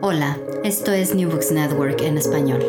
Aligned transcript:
Hola, 0.00 0.38
esto 0.64 0.92
es 0.92 1.14
New 1.14 1.30
Books 1.30 1.52
Network 1.52 2.00
en 2.00 2.16
español. 2.16 2.62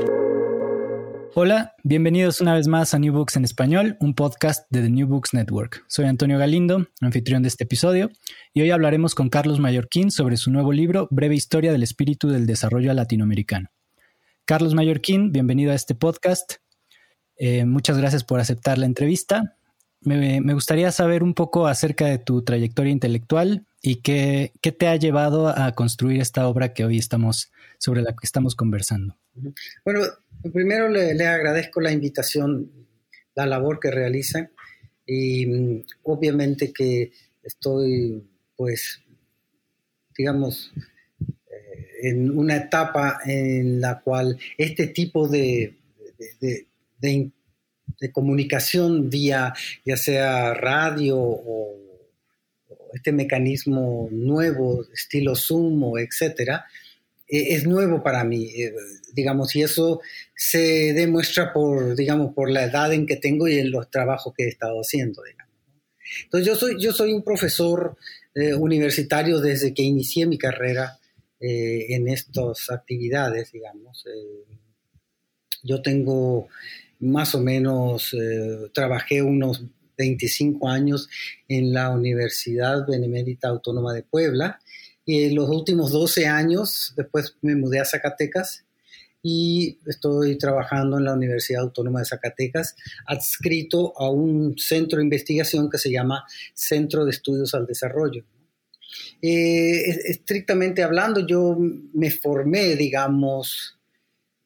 Hola, 1.34 1.74
bienvenidos 1.82 2.42
una 2.42 2.56
vez 2.56 2.68
más 2.68 2.94
a 2.94 3.00
New 3.00 3.14
Books 3.14 3.38
en 3.38 3.46
español, 3.46 3.96
un 4.02 4.16
podcast 4.16 4.70
de 4.70 4.82
The 4.82 4.90
New 4.90 5.08
Books 5.08 5.34
Network. 5.34 5.86
Soy 5.88 6.06
Antonio 6.06 6.38
Galindo, 6.38 6.88
anfitrión 7.00 7.42
de 7.42 7.48
este 7.48 7.64
episodio, 7.64 8.10
y 8.54 8.64
hoy 8.64 8.72
hablaremos 8.72 9.16
con 9.16 9.30
Carlos 9.30 9.62
Mallorquín 9.62 10.12
sobre 10.12 10.36
su 10.36 10.52
nuevo 10.52 10.74
libro, 10.74 11.08
Breve 11.10 11.36
Historia 11.36 11.72
del 11.72 11.84
Espíritu 11.84 12.28
del 12.28 12.46
Desarrollo 12.46 12.94
Latinoamericano. 12.94 13.70
Carlos 14.44 14.74
Mallorquín, 14.74 15.32
bienvenido 15.32 15.72
a 15.72 15.76
este 15.76 15.96
podcast. 15.96 16.56
Eh, 17.38 17.64
muchas 17.64 17.98
gracias 17.98 18.26
por 18.26 18.42
aceptar 18.42 18.78
la 18.78 18.88
entrevista. 18.88 19.56
Me, 20.02 20.54
gustaría 20.54 20.92
saber 20.92 21.24
un 21.24 21.34
poco 21.34 21.68
acerca 21.68 22.06
de 22.06 22.20
tu 22.20 22.44
trayectoria 22.44 22.92
intelectual, 22.92 23.66
¿Y 23.88 23.98
qué, 23.98 24.52
te 24.62 24.88
ha 24.88 24.96
llevado 24.96 25.48
a 25.48 25.72
construir 25.74 26.20
esta 26.20 26.48
obra 26.48 26.74
que 26.74 26.84
hoy 26.84 26.98
estamos, 26.98 27.52
sobre 27.78 28.02
la 28.02 28.14
que 28.14 28.24
estamos 28.26 28.56
conversando? 28.56 29.16
Bueno, 29.84 30.02
primero 30.52 30.90
le, 30.90 31.28
agradezco 31.28 31.82
la 31.82 31.92
invitación, 31.92 32.72
la 33.36 33.46
labor 33.46 33.80
que 33.80 33.92
realizan 33.92 34.50
y 35.06 35.46
mm, 35.46 35.84
obviamente 36.02 36.74
que 36.74 37.12
estoy, 37.44 38.28
pues, 38.56 39.04
digamos, 40.18 40.74
eh, 41.22 42.10
en 42.10 42.36
una 42.36 42.56
etapa 42.56 43.20
en 43.24 43.82
la 43.82 44.02
cual 44.02 44.36
este 44.58 44.88
tipo 44.88 45.28
de, 45.28 45.78
de, 46.42 47.32
de 48.00 48.12
comunicación 48.12 49.10
vía 49.10 49.54
ya 49.86 49.98
sea 49.98 50.54
radio 50.54 51.18
o 51.18 51.86
este 52.94 53.12
mecanismo 53.12 54.08
nuevo, 54.12 54.86
estilo 54.94 55.36
Zoom 55.36 55.98
etcétera, 55.98 56.66
eh, 57.28 57.56
es 57.56 57.66
nuevo 57.66 58.04
para 58.04 58.24
mí, 58.24 58.46
eh, 58.46 58.74
digamos, 59.14 59.56
y 59.56 59.64
eso 59.64 60.02
se 60.36 60.94
demuestra 60.94 61.52
por, 61.52 61.96
digamos, 61.96 62.34
por 62.34 62.50
la 62.52 62.64
edad 62.66 62.94
en 62.94 63.06
que 63.06 63.16
tengo 63.16 63.48
y 63.48 63.58
en 63.58 63.72
los 63.72 63.90
trabajos 63.90 64.34
que 64.36 64.46
he 64.46 64.48
estado 64.48 64.80
haciendo. 64.80 65.24
Entonces, 66.24 66.48
yo 66.48 66.56
soy, 66.56 66.80
yo 66.80 66.94
soy 66.94 67.14
un 67.14 67.24
profesor 67.24 67.98
eh, 68.36 68.54
universitario 68.54 69.40
desde 69.40 69.74
que 69.74 69.82
inicié 69.82 70.26
mi 70.26 70.38
carrera 70.38 71.00
en 71.38 72.08
estas 72.08 72.72
actividades, 72.72 73.52
digamos. 73.52 74.04
yo 75.62 75.82
tengo 75.82 76.48
más 77.00 77.36
o 77.36 77.42
menos, 77.42 78.16
trabajé 78.74 79.22
unos 79.22 79.64
25 79.98 80.68
años 80.68 81.10
en 81.48 81.74
la 81.74 81.90
Universidad 81.92 82.86
Benemérita 82.88 83.48
Autónoma 83.48 83.94
de 83.94 84.04
Puebla. 84.04 84.60
Y 85.06 85.24
en 85.24 85.36
los 85.36 85.50
últimos 85.50 85.92
12 85.92 86.28
años, 86.28 86.94
después 86.98 87.38
me 87.42 87.56
mudé 87.56 87.80
a 87.80 87.86
Zacatecas 87.86 88.66
y 89.22 89.80
estoy 89.88 90.38
trabajando 90.38 90.98
en 90.98 91.06
la 91.06 91.14
Universidad 91.14 91.64
Autónoma 91.64 92.00
de 92.00 92.06
Zacatecas, 92.06 92.76
adscrito 93.08 93.94
a 93.98 94.10
un 94.10 94.56
centro 94.58 94.98
de 95.00 95.04
investigación 95.04 95.70
que 95.70 95.80
se 95.80 95.92
llama 95.92 96.26
Centro 96.54 97.06
de 97.06 97.12
Estudios 97.12 97.54
al 97.56 97.66
Desarrollo. 97.66 98.24
Eh, 99.22 99.82
estrictamente 100.06 100.84
hablando, 100.84 101.26
yo 101.26 101.58
me 101.58 102.12
formé, 102.12 102.76
digamos, 102.76 103.80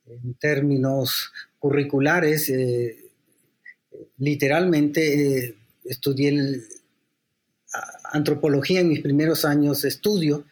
en 0.06 0.34
términos 0.36 1.32
curriculares, 1.60 2.50
eh, 2.50 2.98
literalmente 4.18 5.46
eh, 5.46 5.56
estudié 5.86 6.62
antropología 8.12 8.80
en 8.80 8.90
mis 8.90 9.02
primeros 9.02 9.46
años 9.46 9.82
de 9.84 9.90
estudio. 9.90 10.46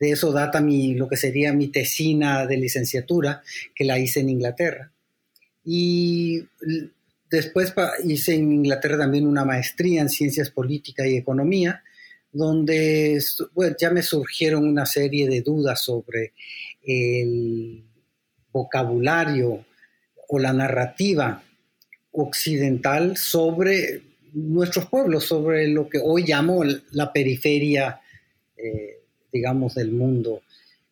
De 0.00 0.10
eso 0.10 0.32
data 0.32 0.60
mi, 0.60 0.94
lo 0.94 1.08
que 1.08 1.16
sería 1.16 1.52
mi 1.52 1.68
tesina 1.68 2.46
de 2.46 2.56
licenciatura, 2.56 3.42
que 3.74 3.84
la 3.84 3.98
hice 3.98 4.20
en 4.20 4.30
Inglaterra. 4.30 4.90
Y 5.64 6.46
después 7.30 7.72
hice 8.04 8.34
en 8.34 8.52
Inglaterra 8.52 8.98
también 8.98 9.26
una 9.26 9.44
maestría 9.44 10.02
en 10.02 10.08
ciencias 10.08 10.50
políticas 10.50 11.06
y 11.06 11.16
economía, 11.16 11.82
donde 12.32 13.22
ya 13.80 13.90
me 13.90 14.02
surgieron 14.02 14.66
una 14.66 14.84
serie 14.84 15.28
de 15.28 15.40
dudas 15.42 15.80
sobre 15.80 16.32
el 16.82 17.84
vocabulario 18.52 19.64
o 20.28 20.38
la 20.38 20.52
narrativa 20.52 21.42
occidental 22.12 23.16
sobre 23.16 24.02
nuestros 24.32 24.86
pueblos, 24.86 25.24
sobre 25.24 25.68
lo 25.68 25.88
que 25.88 25.98
hoy 26.02 26.24
llamo 26.24 26.62
la 26.92 27.12
periferia, 27.12 28.00
eh, 28.56 29.00
digamos, 29.32 29.74
del 29.74 29.92
mundo, 29.92 30.42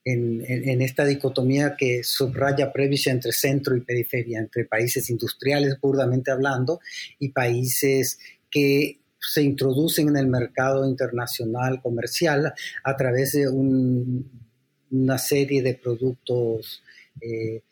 en, 0.05 0.83
esta 0.83 1.05
dicotomía 1.05 1.77
que 1.77 2.03
subraya 2.03 2.73
previa 2.73 3.13
entre 3.13 3.33
centro 3.33 3.77
y 3.77 3.83
periferia, 3.83 4.41
entre 4.41 4.65
países 4.65 5.11
industriales, 5.11 5.81
burdamente 5.81 6.31
hablando, 6.31 6.81
y 7.19 7.29
países 7.29 8.19
que 8.51 8.99
se 9.21 9.43
introducen 9.43 10.09
en 10.09 10.17
el 10.17 10.27
mercado 10.27 10.89
internacional 10.89 11.81
comercial 11.81 12.53
a 12.83 12.97
través 12.97 13.33
de 13.33 13.49
una 13.49 15.19
serie 15.19 15.63
de 15.63 15.75
productos 15.75 16.83
eh, 17.21 17.63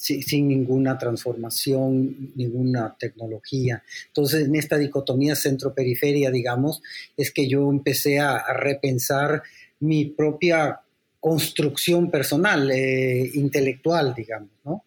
sin, 0.00 0.48
ninguna 0.48 0.96
transformación, 0.96 2.32
ninguna 2.34 2.96
tecnología. 2.98 3.82
Entonces, 4.06 4.46
en 4.46 4.56
esta 4.56 4.78
dicotomía 4.78 5.36
centro-periferia, 5.36 6.30
digamos, 6.30 6.82
es 7.16 7.30
que 7.30 7.46
yo 7.46 7.70
empecé 7.70 8.18
a, 8.18 8.42
repensar 8.54 9.42
mi 9.80 10.06
propia 10.06 10.80
construcción 11.20 12.10
personal, 12.10 12.70
eh, 12.70 13.30
intelectual, 13.34 14.14
digamos, 14.14 14.50
¿no? 14.64 14.84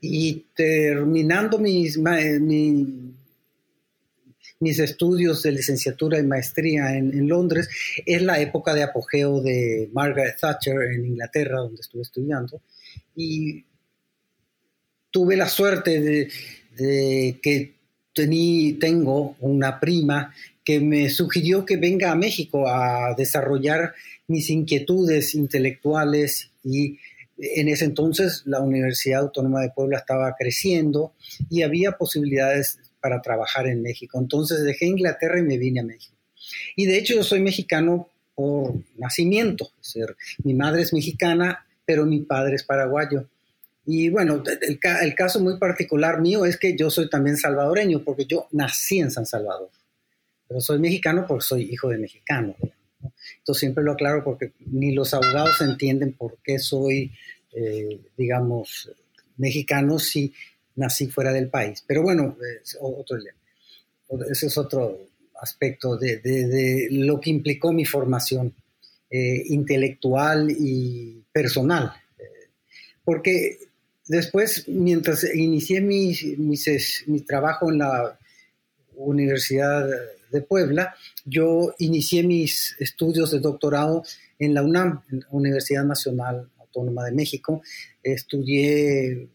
Y 0.00 0.44
terminando 0.54 1.58
mis, 1.58 1.98
mis 4.60 4.78
estudios 4.78 5.42
de 5.42 5.52
licenciatura 5.52 6.18
y 6.20 6.22
maestría 6.22 6.96
en, 6.96 7.12
en, 7.12 7.28
Londres, 7.28 7.68
es 8.06 8.22
la 8.22 8.40
época 8.40 8.74
de 8.74 8.84
apogeo 8.84 9.40
de 9.40 9.90
Margaret 9.92 10.36
Thatcher 10.40 10.82
en 10.94 11.06
Inglaterra, 11.06 11.58
donde 11.58 11.80
estuve 11.80 12.02
estudiando. 12.02 12.60
Y 13.16 13.64
tuve 15.12 15.36
la 15.36 15.48
suerte 15.48 16.00
de, 16.00 17.38
que 17.40 17.74
tení, 18.12 18.72
tengo 18.80 19.36
una 19.38 19.78
prima 19.78 20.34
que 20.64 20.80
me 20.80 21.10
sugirió 21.10 21.64
que 21.64 21.76
venga 21.76 22.10
a 22.10 22.16
México 22.16 22.66
a 22.66 23.14
desarrollar 23.16 23.94
mis 24.26 24.50
inquietudes 24.50 25.34
intelectuales 25.34 26.50
y 26.64 26.98
En 27.38 27.68
ese 27.68 27.86
entonces 27.86 28.42
la 28.46 28.60
Universidad 28.60 29.22
Autónoma 29.22 29.60
de 29.62 29.70
Puebla 29.70 29.98
estaba 29.98 30.34
creciendo 30.38 31.12
y 31.50 31.62
había 31.62 31.92
posibilidades 31.92 32.78
para 33.00 33.20
trabajar 33.20 33.66
en 33.66 33.82
México. 33.82 34.20
Entonces 34.20 34.62
dejé 34.62 34.86
Inglaterra 34.86 35.40
y 35.40 35.42
me 35.42 35.58
vine 35.58 35.80
a 35.80 35.84
México. 35.84 36.14
Y 36.76 36.86
de 36.86 36.98
hecho 36.98 37.14
yo 37.14 37.24
soy 37.24 37.40
mexicano 37.40 38.08
por 38.34 38.74
nacimiento. 38.96 39.70
Mi 40.44 40.54
madre 40.54 40.82
es 40.82 40.92
mexicana, 40.92 41.66
pero 41.84 42.06
mi 42.06 42.20
padre 42.20 42.56
es 42.56 42.62
paraguayo. 42.62 43.28
Y 43.84 44.10
bueno, 44.10 44.42
el, 44.46 44.78
el, 45.02 45.14
caso 45.14 45.40
muy 45.40 45.58
particular 45.58 46.20
mío 46.20 46.44
es 46.44 46.56
que 46.56 46.76
yo 46.76 46.88
soy 46.88 47.10
también 47.10 47.36
salvadoreño, 47.36 48.04
porque 48.04 48.26
yo 48.26 48.48
nací 48.52 49.00
en 49.00 49.10
San 49.10 49.26
Salvador. 49.26 49.70
Pero 50.46 50.60
soy 50.60 50.78
mexicano 50.78 51.24
porque 51.26 51.44
soy 51.44 51.62
hijo 51.62 51.88
de 51.88 51.98
mexicano. 51.98 52.54
Entonces 53.38 53.60
siempre 53.60 53.84
lo 53.84 53.92
aclaro 53.92 54.22
porque 54.22 54.52
ni 54.66 54.92
los 54.92 55.14
abogados 55.14 55.60
entienden 55.60 56.12
por 56.12 56.38
qué 56.42 56.58
soy, 56.58 57.12
eh, 57.52 58.00
digamos, 58.16 58.90
mexicano 59.36 59.98
si 59.98 60.32
nací 60.76 61.08
fuera 61.08 61.32
del 61.32 61.48
país. 61.48 61.84
Pero 61.86 62.02
bueno, 62.02 62.36
es 62.62 62.76
otro, 62.80 63.18
ese 64.30 64.46
es 64.46 64.58
otro 64.58 64.98
aspecto 65.40 65.96
de, 65.96 66.88
lo 66.90 67.20
que 67.20 67.30
implicó 67.30 67.72
mi 67.72 67.84
formación 67.84 68.54
eh, 69.10 69.42
intelectual 69.48 70.50
y 70.50 71.24
personal. 71.32 71.92
Eh, 72.18 72.50
porque 73.04 73.58
después, 74.06 74.68
mientras 74.68 75.24
inicié 75.34 75.80
mi, 75.80 76.14
mi, 76.36 77.20
trabajo 77.20 77.70
en 77.70 77.78
la 77.78 78.18
Universidad 78.94 79.88
de 80.30 80.40
Puebla, 80.42 80.94
yo 81.24 81.74
inicié 81.78 82.22
mis 82.22 82.76
estudios 82.78 83.30
de 83.30 83.40
doctorado 83.40 84.04
en 84.38 84.54
la 84.54 84.62
UNAM, 84.62 85.02
Universidad 85.30 85.84
Nacional 85.84 86.50
Autónoma 86.58 87.04
de 87.04 87.12
México. 87.12 87.62
Estudié 88.02 89.28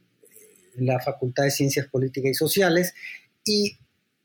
en 0.78 0.86
la 0.86 1.00
Facultad 1.00 1.44
de 1.44 1.52
Ciencias 1.52 1.88
Políticas 1.88 2.32
y 2.32 2.34
Sociales 2.34 2.94
y 3.44 3.78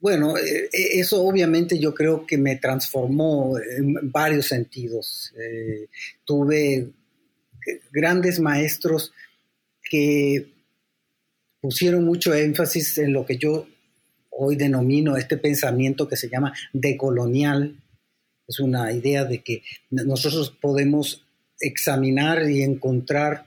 bueno, 0.03 0.37
eh, 0.37 0.69
eso 0.73 1.23
obviamente 1.23 1.79
yo 1.79 1.95
creo 1.95 2.27
que 2.27 2.37
me 2.37 2.57
transformó 2.57 3.57
en 3.59 4.11
varios 4.11 4.47
sentidos. 4.47 5.33
Eh, 5.39 5.89
tuve 6.25 6.91
grandes 7.93 8.41
maestros 8.41 9.13
que 9.93 10.47
pusieron 11.61 12.07
mucho 12.07 12.33
énfasis 12.33 12.97
en 12.97 13.13
lo 13.13 13.27
que 13.27 13.37
yo 13.37 13.67
hoy 14.31 14.57
denomino 14.57 15.19
este 15.19 15.37
pensamiento 15.37 16.09
que 16.09 16.17
se 16.17 16.31
llama 16.31 16.55
decolonial. 16.73 17.77
Es 18.49 18.59
una 18.59 18.91
idea 18.91 19.27
de 19.27 19.43
que 19.43 19.63
nosotros 19.91 20.57
podemos 20.59 21.27
examinar 21.61 22.49
y 22.49 22.63
encontrar 22.63 23.45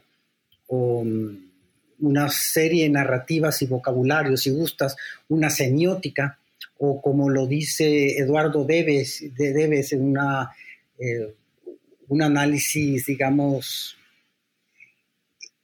una 0.68 2.30
serie 2.30 2.84
de 2.84 2.90
narrativas 2.92 3.64
y 3.64 3.66
vocabularios, 3.66 4.44
si 4.44 4.52
gustas, 4.52 4.96
una 5.30 5.50
semiótica, 5.50 6.38
o 6.78 7.02
como 7.02 7.28
lo 7.28 7.48
dice 7.48 8.20
Eduardo 8.20 8.66
Debes, 8.66 9.34
de 9.36 9.52
Debes 9.52 9.94
en 9.94 10.04
una, 10.04 10.52
eh, 11.00 11.34
un 12.08 12.22
análisis, 12.22 13.08
digamos, 13.08 13.98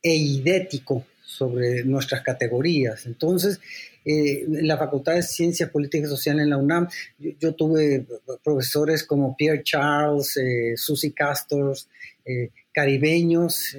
eidético 0.02 1.06
sobre 1.26 1.84
nuestras 1.84 2.22
categorías. 2.22 3.06
Entonces, 3.06 3.60
eh, 4.04 4.44
en 4.44 4.68
la 4.68 4.78
Facultad 4.78 5.14
de 5.14 5.24
Ciencias 5.24 5.70
Políticas 5.70 6.08
y 6.08 6.12
Sociales 6.12 6.44
en 6.44 6.50
la 6.50 6.58
UNAM, 6.58 6.88
yo, 7.18 7.54
tuve 7.54 8.06
profesores 8.44 9.04
como 9.04 9.36
Pierre 9.36 9.64
Charles, 9.64 10.38
eh, 10.38 10.74
Susie 10.76 11.14
Castors, 11.14 11.88
eh, 12.26 12.50
caribeños, 12.74 13.76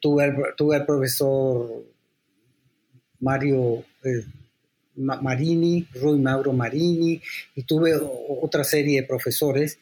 tuve, 0.00 0.24
el, 0.24 0.34
tuve 0.56 0.76
al 0.76 0.86
profesor 0.86 1.84
Mario 3.20 3.84
Marini, 4.96 5.86
Rui 5.94 6.18
Mauro 6.18 6.52
Marini, 6.52 7.20
y 7.54 7.62
tuve 7.64 7.94
otra 8.42 8.64
serie 8.64 9.00
de 9.00 9.06
profesores 9.06 9.78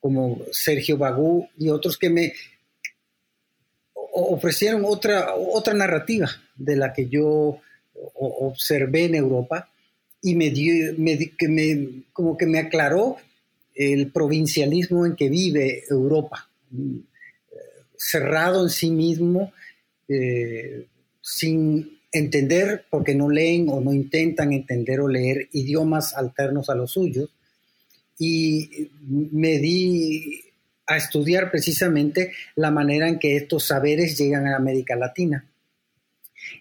como 0.00 0.42
Sergio 0.52 0.96
Bagú 0.96 1.48
y 1.58 1.68
otros 1.70 1.96
que 1.96 2.10
me 2.10 2.32
ofrecieron 4.14 4.84
otra, 4.84 5.34
otra 5.34 5.74
narrativa 5.74 6.30
de 6.56 6.76
la 6.76 6.92
que 6.92 7.08
yo 7.08 7.58
observé 8.14 9.04
en 9.04 9.16
Europa 9.16 9.70
y 10.22 10.36
me 10.36 10.50
dio, 10.50 10.94
me, 10.96 12.04
como 12.12 12.36
que 12.36 12.46
me 12.46 12.58
aclaró 12.58 13.16
el 13.74 14.10
provincialismo 14.12 15.04
en 15.04 15.16
que 15.16 15.28
vive 15.28 15.84
Europa, 15.90 16.48
cerrado 17.96 18.62
en 18.62 18.70
sí 18.70 18.90
mismo, 18.90 19.52
eh, 20.08 20.86
sin 21.20 21.98
entender, 22.12 22.84
porque 22.88 23.14
no 23.14 23.28
leen 23.28 23.68
o 23.68 23.80
no 23.80 23.92
intentan 23.92 24.52
entender 24.52 25.00
o 25.00 25.08
leer 25.08 25.48
idiomas 25.52 26.14
alternos 26.14 26.70
a 26.70 26.76
los 26.76 26.92
suyos. 26.92 27.30
Y 28.18 28.90
me 29.08 29.58
di 29.58 30.43
a 30.86 30.96
estudiar 30.96 31.50
precisamente 31.50 32.32
la 32.56 32.70
manera 32.70 33.08
en 33.08 33.18
que 33.18 33.36
estos 33.36 33.64
saberes 33.64 34.18
llegan 34.18 34.46
a 34.46 34.56
América 34.56 34.96
Latina. 34.96 35.46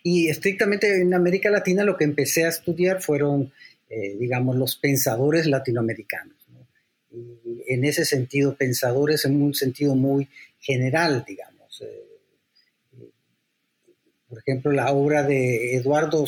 Y 0.01 0.29
estrictamente 0.29 1.01
en 1.01 1.13
América 1.13 1.49
Latina 1.49 1.83
lo 1.83 1.97
que 1.97 2.05
empecé 2.05 2.45
a 2.45 2.49
estudiar 2.49 3.01
fueron, 3.01 3.51
eh, 3.89 4.15
digamos, 4.17 4.55
los 4.55 4.75
pensadores 4.75 5.45
latinoamericanos. 5.45 6.37
En 7.67 7.85
ese 7.85 8.05
sentido, 8.05 8.55
pensadores 8.55 9.25
en 9.25 9.41
un 9.41 9.53
sentido 9.53 9.95
muy 9.95 10.27
general, 10.59 11.23
digamos. 11.27 11.81
Eh, 11.81 13.09
por 14.27 14.39
ejemplo, 14.39 14.71
la 14.71 14.91
obra 14.91 15.23
de 15.23 15.75
Eduardo 15.75 16.25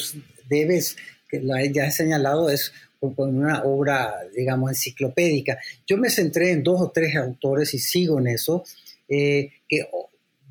Deves, 0.48 0.95
que 1.30 1.42
ya 1.74 1.86
he 1.86 1.92
señalado, 1.92 2.50
es 2.50 2.72
una 3.00 3.63
obra, 3.63 4.16
digamos, 4.36 4.72
enciclopédica. 4.72 5.60
Yo 5.86 5.98
me 5.98 6.10
centré 6.10 6.51
en 6.51 6.63
dos 6.63 6.81
o 6.81 6.92
tres 6.92 7.16
autores 7.16 7.74
y 7.74 7.80
sigo 7.80 8.19
en 8.19 8.27
eso, 8.27 8.63
eh, 9.07 9.51
que 9.68 9.88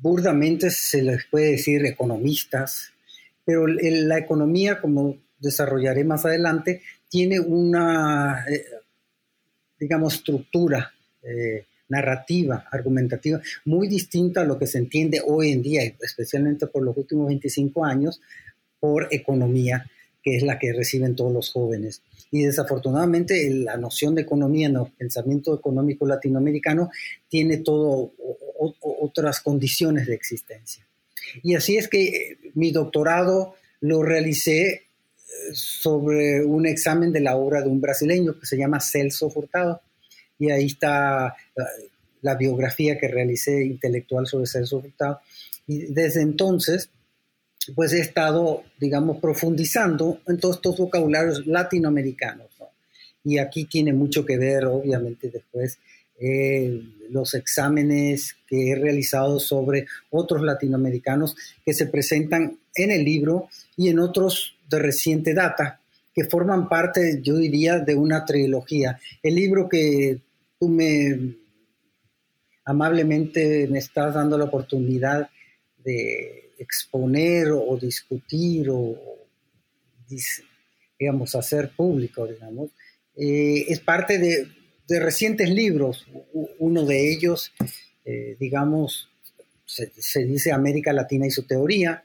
burdamente 0.01 0.69
se 0.69 1.01
les 1.01 1.25
puede 1.25 1.51
decir 1.51 1.85
economistas, 1.85 2.93
pero 3.43 3.67
la 3.67 4.17
economía, 4.17 4.79
como 4.79 5.17
desarrollaré 5.39 6.03
más 6.03 6.25
adelante, 6.25 6.81
tiene 7.09 7.39
una, 7.39 8.45
eh, 8.49 8.65
digamos, 9.79 10.15
estructura 10.15 10.91
eh, 11.21 11.65
narrativa, 11.87 12.67
argumentativa, 12.71 13.39
muy 13.65 13.87
distinta 13.87 14.41
a 14.41 14.45
lo 14.45 14.57
que 14.57 14.65
se 14.65 14.79
entiende 14.79 15.21
hoy 15.25 15.51
en 15.51 15.61
día, 15.61 15.83
especialmente 16.01 16.65
por 16.67 16.83
los 16.83 16.97
últimos 16.97 17.27
25 17.27 17.85
años, 17.85 18.21
por 18.79 19.07
economía, 19.11 19.85
que 20.25 20.35
es 20.35 20.41
la 20.41 20.57
que 20.57 20.73
reciben 20.73 21.15
todos 21.15 21.31
los 21.31 21.51
jóvenes. 21.51 22.01
Y 22.31 22.41
desafortunadamente 22.41 23.47
la 23.51 23.77
noción 23.77 24.15
de 24.15 24.23
economía 24.23 24.67
en 24.67 24.77
el 24.77 24.91
pensamiento 24.97 25.53
económico 25.53 26.07
latinoamericano 26.07 26.89
tiene 27.29 27.57
todo 27.57 28.11
otras 28.81 29.41
condiciones 29.41 30.07
de 30.07 30.15
existencia. 30.15 30.83
Y 31.43 31.53
así 31.53 31.77
es 31.77 31.87
que 31.87 32.07
eh, 32.07 32.37
mi 32.55 32.71
doctorado 32.71 33.53
lo 33.81 34.01
realicé 34.01 34.67
eh, 34.71 34.81
sobre 35.53 36.43
un 36.43 36.65
examen 36.65 37.13
de 37.13 37.19
la 37.19 37.35
obra 37.35 37.61
de 37.61 37.69
un 37.69 37.79
brasileño 37.79 38.39
que 38.39 38.47
se 38.47 38.57
llama 38.57 38.79
Celso 38.79 39.29
Furtado. 39.29 39.81
Y 40.39 40.49
ahí 40.49 40.65
está 40.65 41.35
la, 42.21 42.35
biografía 42.35 42.97
que 42.97 43.07
realicé 43.07 43.63
intelectual 43.63 44.25
sobre 44.25 44.47
Celso 44.47 44.81
Furtado. 44.81 45.19
Y 45.67 45.93
desde 45.93 46.21
entonces, 46.21 46.89
pues 47.73 47.93
he 47.93 47.99
estado, 47.99 48.63
digamos, 48.79 49.17
profundizando 49.17 50.19
en 50.27 50.37
todos 50.37 50.57
estos 50.57 50.77
vocabularios 50.77 51.45
latinoamericanos. 51.47 52.47
Y 53.23 53.39
aquí 53.39 53.65
tiene 53.65 53.91
mucho 53.91 54.23
que 54.23 54.37
ver, 54.37 54.65
obviamente, 54.65 55.31
después 55.31 55.79
eh, 56.19 56.81
los 57.09 57.33
exámenes 57.33 58.35
que 58.47 58.71
he 58.71 58.75
realizado 58.75 59.39
sobre 59.39 59.87
otros 60.11 60.43
latinoamericanos 60.43 61.35
que 61.65 61.73
se 61.73 61.87
presentan 61.87 62.59
en 62.75 62.91
el 62.91 63.03
libro 63.03 63.49
y 63.75 63.89
en 63.89 63.99
otros 63.99 64.57
de 64.69 64.79
reciente 64.79 65.33
data 65.33 65.81
que 66.13 66.23
forman 66.23 66.69
parte, 66.69 67.19
yo 67.21 67.35
diría, 67.35 67.79
de 67.79 67.95
una 67.95 68.23
trilogía. 68.23 68.97
El 69.21 69.35
libro 69.35 69.67
que 69.67 70.21
tú 70.57 70.69
me 70.69 71.35
amablemente 72.63 73.67
me 73.67 73.79
estás 73.79 74.13
dando 74.13 74.37
la 74.37 74.45
oportunidad 74.45 75.29
de 75.83 76.44
exponer 76.57 77.47
o 77.51 77.77
discutir 77.77 78.69
o, 78.69 78.95
digamos, 80.99 81.35
hacer 81.35 81.71
público, 81.75 82.25
digamos, 82.27 82.71
eh, 83.15 83.65
es 83.67 83.79
parte 83.79 84.17
de 84.17 84.47
de 84.87 84.99
recientes 84.99 85.49
libros. 85.49 86.05
Uno 86.59 86.85
de 86.85 87.11
ellos, 87.11 87.51
eh, 88.05 88.35
digamos, 88.39 89.09
se, 89.65 90.25
dice 90.25 90.51
América 90.51 90.93
Latina 90.93 91.25
y 91.27 91.31
su 91.31 91.43
teoría, 91.43 92.03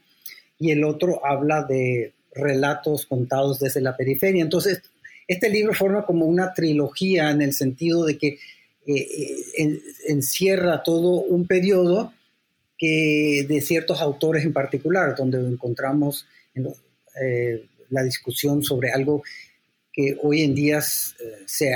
y 0.59 0.71
el 0.71 0.85
otro 0.85 1.25
habla 1.25 1.64
de 1.64 2.12
relatos 2.33 3.07
contados 3.07 3.61
desde 3.61 3.80
la 3.80 3.97
periferia. 3.97 4.42
Entonces, 4.42 4.83
este 5.26 5.49
libro 5.49 5.75
forma 5.75 6.04
como 6.04 6.26
una 6.26 6.52
trilogía 6.54 7.30
en 7.30 7.42
el 7.42 7.52
sentido 7.52 8.04
de 8.04 8.19
que 8.19 8.38
eh, 8.87 9.80
encierra 10.09 10.83
todo 10.83 11.21
un 11.23 11.47
periodo 11.47 12.12
que 12.81 13.45
de 13.47 13.61
ciertos 13.61 14.01
autores 14.01 14.43
en 14.43 14.55
particular, 14.55 15.15
donde 15.15 15.39
encontramos 15.39 16.27
eh, 17.23 17.67
la 17.91 18.03
discusión 18.03 18.63
sobre 18.63 18.91
algo 18.91 19.23
que 19.93 20.17
hoy 20.23 20.41
en 20.41 20.55
día 20.55 20.79
eh, 20.79 20.83
se, 21.45 21.73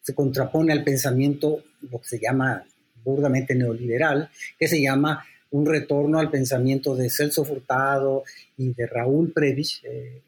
se 0.00 0.14
contrapone 0.14 0.72
al 0.72 0.84
pensamiento, 0.84 1.64
lo 1.90 2.00
que 2.00 2.06
se 2.06 2.20
llama 2.20 2.64
burdamente 3.02 3.56
neoliberal, 3.56 4.30
que 4.56 4.68
se 4.68 4.80
llama 4.80 5.24
un 5.50 5.66
retorno 5.66 6.20
al 6.20 6.30
pensamiento 6.30 6.94
de 6.94 7.10
Celso 7.10 7.44
Furtado 7.44 8.22
y 8.56 8.72
de 8.74 8.86
Raúl 8.86 9.32
Previch, 9.32 9.82
eh, 9.82 10.22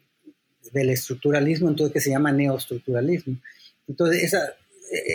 del 0.73 0.89
estructuralismo, 0.89 1.69
entonces 1.69 1.93
que 1.93 2.01
se 2.01 2.09
llama 2.09 2.33
neoestructuralismo. 2.33 3.37
Entonces, 3.87 4.35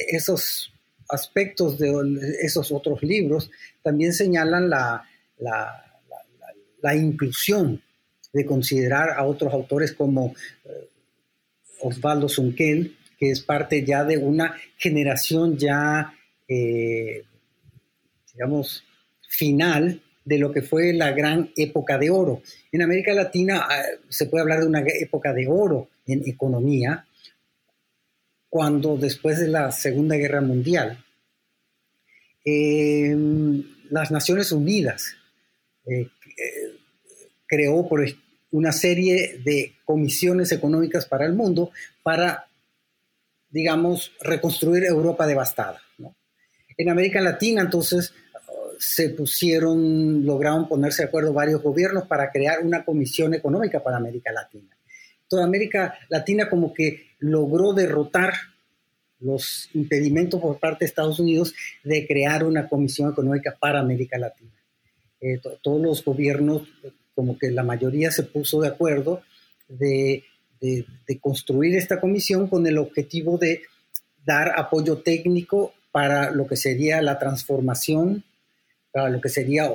esos 0.09 0.73
aspectos 1.13 1.79
de 1.79 1.91
esos 2.41 2.73
otros 2.73 3.03
libros 3.03 3.51
también 3.83 4.13
señalan 4.13 4.69
la, 4.69 5.03
la, 5.39 5.85
la, 6.83 6.95
inclusión 6.95 7.83
de 8.33 8.45
considerar 8.45 9.11
a 9.11 9.25
otros 9.25 9.53
autores 9.53 9.93
como 9.93 10.35
eh, 10.65 10.89
Osvaldo 11.83 12.29
Zunkel, 12.29 12.97
que 13.19 13.31
es 13.31 13.41
parte 13.41 13.85
ya 13.85 14.05
de 14.05 14.19
una 14.19 14.55
generación 14.77 15.57
ya, 15.59 16.15
eh, 16.49 17.25
digamos, 18.33 18.85
final 19.29 20.01
de 20.25 20.39
lo 20.39 20.53
que 20.53 20.63
fue 20.63 20.93
la 20.93 21.13
gran 21.13 21.51
época 21.57 21.99
de 21.99 22.11
oro. 22.11 22.43
En 22.73 22.83
América 22.83 23.13
Latina 23.13 23.67
ah, 23.69 23.83
se 24.09 24.27
puede 24.27 24.43
hablar 24.43 24.61
de 24.61 24.67
una 24.67 24.83
época 25.01 25.33
de 25.33 25.47
oro 25.49 25.89
en 26.07 26.23
economía, 26.27 27.07
cuando 28.51 28.97
después 28.97 29.39
de 29.39 29.49
la 29.49 29.71
Segunda 29.71 30.17
Guerra 30.17 30.41
Mundial, 30.41 31.03
em, 32.45 33.63
las 33.91 34.11
Naciones 34.11 34.51
Unidas 34.51 35.15
eh, 35.87 36.01
eh, 36.01 36.11
creó 37.47 37.89
por 37.89 38.05
una 38.51 38.73
serie 38.73 39.41
de 39.45 39.77
comisiones 39.85 40.51
económicas 40.53 41.07
para 41.07 41.25
el 41.27 41.33
mundo 41.33 41.71
para, 42.03 42.49
digamos, 43.49 44.13
reconstruir 44.21 44.85
Europa 44.85 45.27
devastada. 45.27 45.81
En 46.77 46.89
América 46.89 47.21
Latina, 47.21 47.63
entonces, 47.63 48.13
se 48.79 49.11
pusieron, 49.11 50.25
lograron 50.25 50.67
ponerse 50.67 51.03
de 51.03 51.09
acuerdo 51.09 51.33
varios 51.35 51.63
gobiernos 51.63 52.07
para 52.07 52.31
crear 52.33 52.65
una 52.65 52.85
comisión 52.85 53.35
económica 53.35 53.81
para 53.81 53.99
América 53.99 54.33
Latina. 54.33 54.75
Toda 55.31 55.45
América 55.45 55.95
Latina 56.09 56.51
como 56.51 56.75
que 56.75 57.13
logró 57.21 57.73
derrotar 57.73 58.35
los 59.21 59.71
impedimentos 59.75 60.41
por 60.41 60.59
parte 60.59 60.85
de 60.85 60.89
Estados 60.89 61.21
Unidos 61.21 61.55
de 61.85 62.05
crear 62.07 62.43
una 62.45 62.69
comisión 62.69 63.13
económica 63.13 63.57
para 63.59 63.79
América 63.79 64.19
Latina. 64.19 64.51
Eh, 65.21 65.41
todos 65.63 65.81
los 65.81 66.05
gobiernos, 66.05 66.67
como 67.15 67.39
que 67.39 67.53
la 67.53 67.63
mayoría 67.63 68.11
se 68.11 68.25
puso 68.25 68.61
de 68.61 68.69
acuerdo 68.69 69.23
de, 69.69 70.25
construir 71.21 71.77
esta 71.77 72.01
comisión 72.01 72.49
con 72.49 72.67
el 72.67 72.79
objetivo 72.79 73.39
de 73.39 73.63
dar 74.25 74.59
apoyo 74.59 74.99
técnico 74.99 75.73
para 75.93 76.31
lo 76.33 76.47
que 76.47 76.57
sería 76.57 77.01
la 77.01 77.19
transformación 77.19 78.25
para 78.93 79.09
lo 79.09 79.21
que 79.21 79.29
sería 79.29 79.71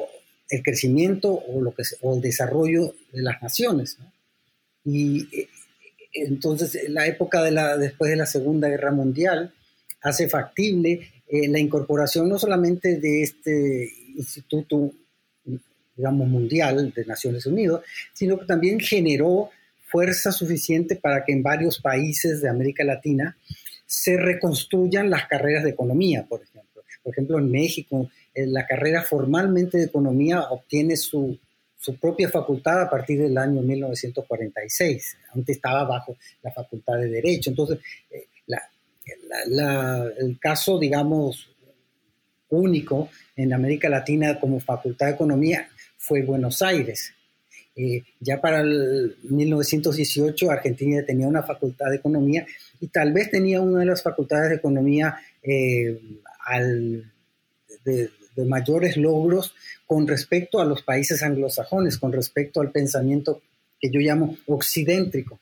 el 0.50 0.64
crecimiento 0.64 1.34
o, 1.34 1.62
lo 1.62 1.74
que, 1.74 1.84
o 2.02 2.16
el 2.16 2.22
desarrollo 2.22 2.94
de 3.12 3.22
las 3.22 3.42
naciones. 3.42 3.98
Y 4.86 5.27
eh, 5.36 5.50
entonces 6.13 6.89
la 6.89 7.08
época 7.08 7.44
de 7.44 7.51
la, 7.51 7.77
después 7.77 8.12
de 8.12 8.18
la 8.18 8.25
Segunda 8.25 8.70
Guerra 8.70 8.92
Mundial 8.92 9.54
hace 10.01 10.30
factible 10.30 11.12
eh, 11.27 11.48
la 11.50 11.60
incorporación 11.60 12.30
no 12.30 12.38
solamente 12.38 13.00
de 13.00 13.24
este 13.24 13.89
instituto, 14.15 14.92
digamos, 15.98 16.27
mundial 16.27 16.94
de 16.96 17.06
Naciones 17.06 17.46
Unidas, 17.48 17.82
sino 18.13 18.38
que 18.38 18.46
también 18.46 18.80
generó 18.80 19.50
fuerza 19.88 20.32
suficiente 20.32 20.96
para 20.96 21.25
que 21.25 21.34
en 21.34 21.42
varios 21.42 21.82
países 21.82 22.42
de 22.42 22.50
América 22.50 22.84
Latina 22.84 23.36
se 23.86 24.18
reconstruyan 24.18 25.10
las 25.10 25.27
carreras 25.27 25.63
de 25.63 25.72
economía, 25.72 26.25
por 26.27 26.42
ejemplo. 26.42 26.84
Por 27.04 27.13
ejemplo, 27.13 27.38
en 27.38 27.51
México, 27.51 28.10
la 28.34 28.65
carrera 28.65 29.04
formalmente 29.04 29.77
de 29.77 29.86
economía 29.86 30.42
obtiene 30.50 30.98
su, 30.98 31.38
propia 31.94 32.30
facultad 32.30 32.82
a 32.82 32.89
partir 32.89 33.22
del 33.22 33.38
año 33.38 33.62
1946. 33.62 35.18
Antes 35.34 35.58
estaba 35.58 35.84
bajo 35.84 36.18
la 36.42 36.51
facultad 36.51 36.98
de 36.98 37.10
Derecho. 37.10 37.51
Entonces, 37.51 37.80
eh, 38.12 38.25
el 40.18 40.39
caso, 40.39 40.80
digamos, 40.80 41.50
único 42.50 43.10
en 43.36 43.54
América 43.54 43.89
Latina 43.89 44.39
como 44.39 44.60
facultad 44.60 45.08
de 45.08 45.13
economía 45.13 45.68
fue 45.98 46.24
Buenos 46.24 46.62
Aires. 46.62 47.13
Eh, 47.75 48.04
ya 48.22 48.39
para 48.39 48.62
el 48.62 49.18
1918 49.24 50.50
Argentina 50.50 51.04
tenía 51.06 51.27
una 51.27 51.44
facultad 51.44 51.89
de 51.89 51.98
economía 51.98 52.46
y 52.80 52.88
tal 52.88 53.12
vez 53.12 53.30
tenía 53.30 53.60
una 53.60 53.82
de 53.82 53.88
las 53.88 54.01
facultades 54.01 54.50
de 54.50 54.56
economía 54.56 55.18
eh, 55.44 56.00
al, 56.46 57.12
de, 57.84 58.10
de 58.36 58.46
mayores 58.46 58.98
logros 58.98 59.54
con 59.86 60.08
respecto 60.08 60.60
a 60.60 60.65
los 60.65 60.82
países 60.82 61.24
anglosajones, 61.24 61.98
con 61.98 62.12
respecto 62.12 62.62
al 62.62 62.72
pensamiento 62.72 63.42
que 63.80 63.89
yo 63.89 64.00
llamo 64.00 64.38
occidéntrico. 64.48 65.39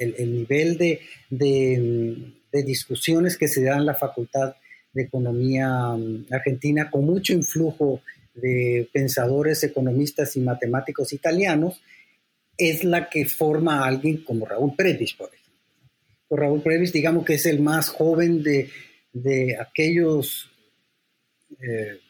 el, 0.00 0.32
nivel 0.32 0.78
de, 0.78 1.00
de, 1.30 2.62
discusiones 2.62 3.36
que 3.36 3.48
se 3.48 3.62
dan 3.62 3.80
en 3.80 3.86
la 3.86 3.94
Facultad 3.94 4.54
de 4.92 5.02
Economía 5.02 5.68
mm, 5.68 6.26
Argentina, 6.30 6.90
con 6.90 7.04
mucho 7.04 7.32
influjo 7.32 8.02
de 8.34 8.88
pensadores, 8.92 9.62
economistas 9.64 10.36
y 10.36 10.40
matemáticos 10.40 11.12
italianos, 11.12 11.82
es 12.56 12.84
la 12.84 13.08
que 13.08 13.24
forma 13.26 13.80
a 13.80 13.86
alguien 13.86 14.18
como 14.24 14.46
Raúl 14.46 14.74
Previs, 14.76 15.14
por 15.14 15.28
ejemplo. 15.28 15.42
Raúl 16.30 16.62
Previs, 16.62 16.92
digamos 16.92 17.24
que 17.24 17.34
es 17.34 17.46
el 17.46 17.60
más 17.60 17.88
joven 17.88 18.42
de, 18.42 18.70
de 19.12 19.56
aquellos 19.58 20.50
eh, 21.60 22.00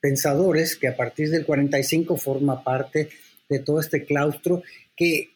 pensadores 0.00 0.76
que 0.76 0.88
a 0.88 0.96
partir 0.96 1.30
del 1.30 1.44
45 1.44 2.16
forma 2.16 2.62
parte 2.62 3.08
de 3.48 3.58
todo 3.58 3.80
este 3.80 4.04
claustro 4.04 4.62
que 4.96 5.30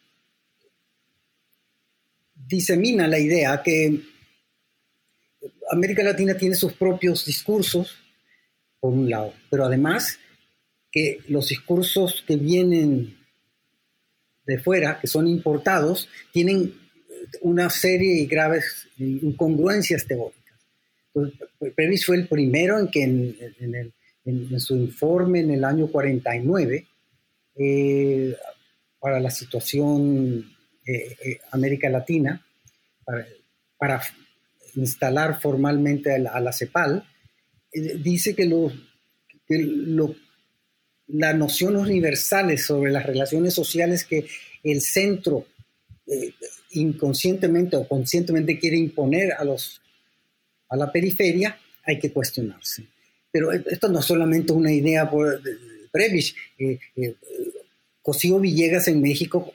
disemina 2.33 3.07
la 3.07 3.19
idea 3.19 3.61
que 3.63 4.01
América 5.69 6.03
Latina 6.03 6.35
tiene 6.35 6.55
sus 6.55 6.73
propios 6.73 7.25
discursos, 7.25 7.97
por 8.79 8.93
un 8.93 9.09
lado, 9.09 9.33
pero 9.49 9.65
además 9.65 10.19
que 10.91 11.19
los 11.27 11.49
discursos 11.49 12.23
que 12.25 12.37
vienen 12.37 13.17
de 14.45 14.59
fuera, 14.59 14.99
que 14.99 15.07
son 15.07 15.27
importados, 15.27 16.07
tienen 16.31 16.73
una 17.41 17.69
serie 17.69 18.21
de 18.21 18.25
graves 18.25 18.87
incongruencias 18.97 20.05
teóricas. 20.05 20.36
Previs 21.75 22.05
fue 22.05 22.17
el 22.17 22.27
primero 22.27 22.79
en 22.79 22.87
que 22.89 23.03
en, 23.03 24.59
su 24.59 24.75
informe 24.75 25.39
en 25.39 25.51
el 25.51 25.63
año 25.63 25.87
49 25.87 26.85
eh, 27.55 28.35
para 28.99 29.19
la 29.19 29.31
situación 29.31 30.53
eh, 30.85 31.15
eh, 31.23 31.39
América 31.51 31.89
Latina, 31.89 32.45
para, 33.77 34.01
instalar 34.75 35.39
formalmente 35.39 36.13
a 36.13 36.39
la, 36.39 36.53
CEPAL, 36.53 37.03
dice 37.71 38.35
que, 38.35 38.45
lo, 38.45 40.15
las 41.07 41.35
nociones 41.35 41.81
universales 41.81 42.65
sobre 42.65 42.91
las 42.91 43.05
relaciones 43.05 43.53
sociales 43.53 44.03
que 44.03 44.27
el 44.63 44.81
centro 44.81 45.47
inconscientemente 46.71 47.75
o 47.75 47.87
conscientemente 47.87 48.59
quiere 48.59 48.77
imponer 48.77 49.33
a 49.33 49.43
los 49.43 49.81
a 50.69 50.75
la 50.75 50.91
periferia, 50.91 51.57
hay 51.83 51.99
que 51.99 52.11
cuestionarse. 52.11 52.83
Pero 53.31 53.51
esto 53.51 53.87
no 53.89 53.99
es 53.99 54.05
solamente 54.05 54.51
una 54.53 54.71
idea 54.71 55.09
por 55.09 55.41
Previs. 55.91 56.35
Eh, 56.57 56.79
eh, 56.95 57.15
Cosío 58.01 58.39
Villegas 58.39 58.87
en 58.87 59.01
México, 59.01 59.53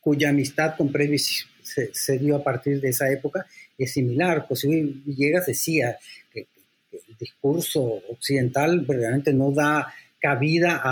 cuya 0.00 0.30
amistad 0.30 0.76
con 0.76 0.92
Previs 0.92 1.46
se, 1.62 2.18
dio 2.18 2.36
a 2.36 2.42
partir 2.42 2.80
de 2.80 2.90
esa 2.90 3.10
época, 3.10 3.46
es 3.76 3.92
similar. 3.92 4.46
Cosío 4.46 4.70
Villegas 5.04 5.46
decía 5.46 5.98
que, 6.32 6.46
el 6.90 7.16
discurso 7.18 7.82
occidental 8.08 8.80
verdaderamente 8.80 9.32
no 9.32 9.52
da 9.52 9.92
cabida 10.20 10.82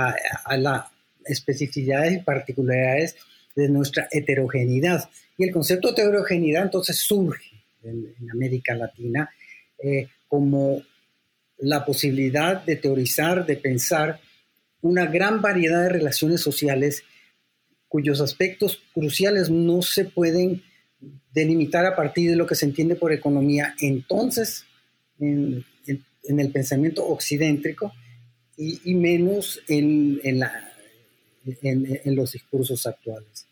a 0.44 0.56
las 0.56 0.84
especificidades 1.24 2.14
y 2.14 2.22
particularidades 2.22 3.16
de 3.54 3.68
nuestra 3.68 4.08
heterogeneidad. 4.10 5.08
Y 5.38 5.44
el 5.44 5.52
concepto 5.52 5.92
de 5.92 6.02
heterogeneidad 6.02 6.64
entonces 6.64 6.98
surge 6.98 7.64
en 7.82 8.30
América 8.30 8.74
Latina 8.74 9.30
eh, 9.82 10.08
como 10.28 10.82
la 11.58 11.84
posibilidad 11.84 12.64
de 12.64 12.76
teorizar, 12.76 13.46
de 13.46 13.56
pensar 13.56 14.20
una 14.82 15.06
gran 15.06 15.40
variedad 15.40 15.82
de 15.82 15.88
relaciones 15.88 16.40
sociales 16.40 17.02
cuyos 17.88 18.20
aspectos 18.20 18.82
cruciales 18.92 19.48
no 19.48 19.82
se 19.82 20.04
pueden 20.04 20.62
delimitar 21.32 21.86
a 21.86 21.96
partir 21.96 22.30
de 22.30 22.36
lo 22.36 22.46
que 22.46 22.54
se 22.54 22.66
entiende 22.66 22.96
por 22.96 23.12
economía 23.12 23.74
entonces, 23.80 24.64
en, 25.18 25.64
en 26.28 26.40
el 26.40 26.50
pensamiento 26.50 27.06
occidentrico 27.06 27.92
y, 28.56 28.94
menos 28.94 29.60
en, 29.68 30.20
en, 30.24 30.38
la, 30.38 30.72
en, 31.62 32.16
los 32.16 32.32
discursos 32.32 32.86
actuales. 32.86 33.46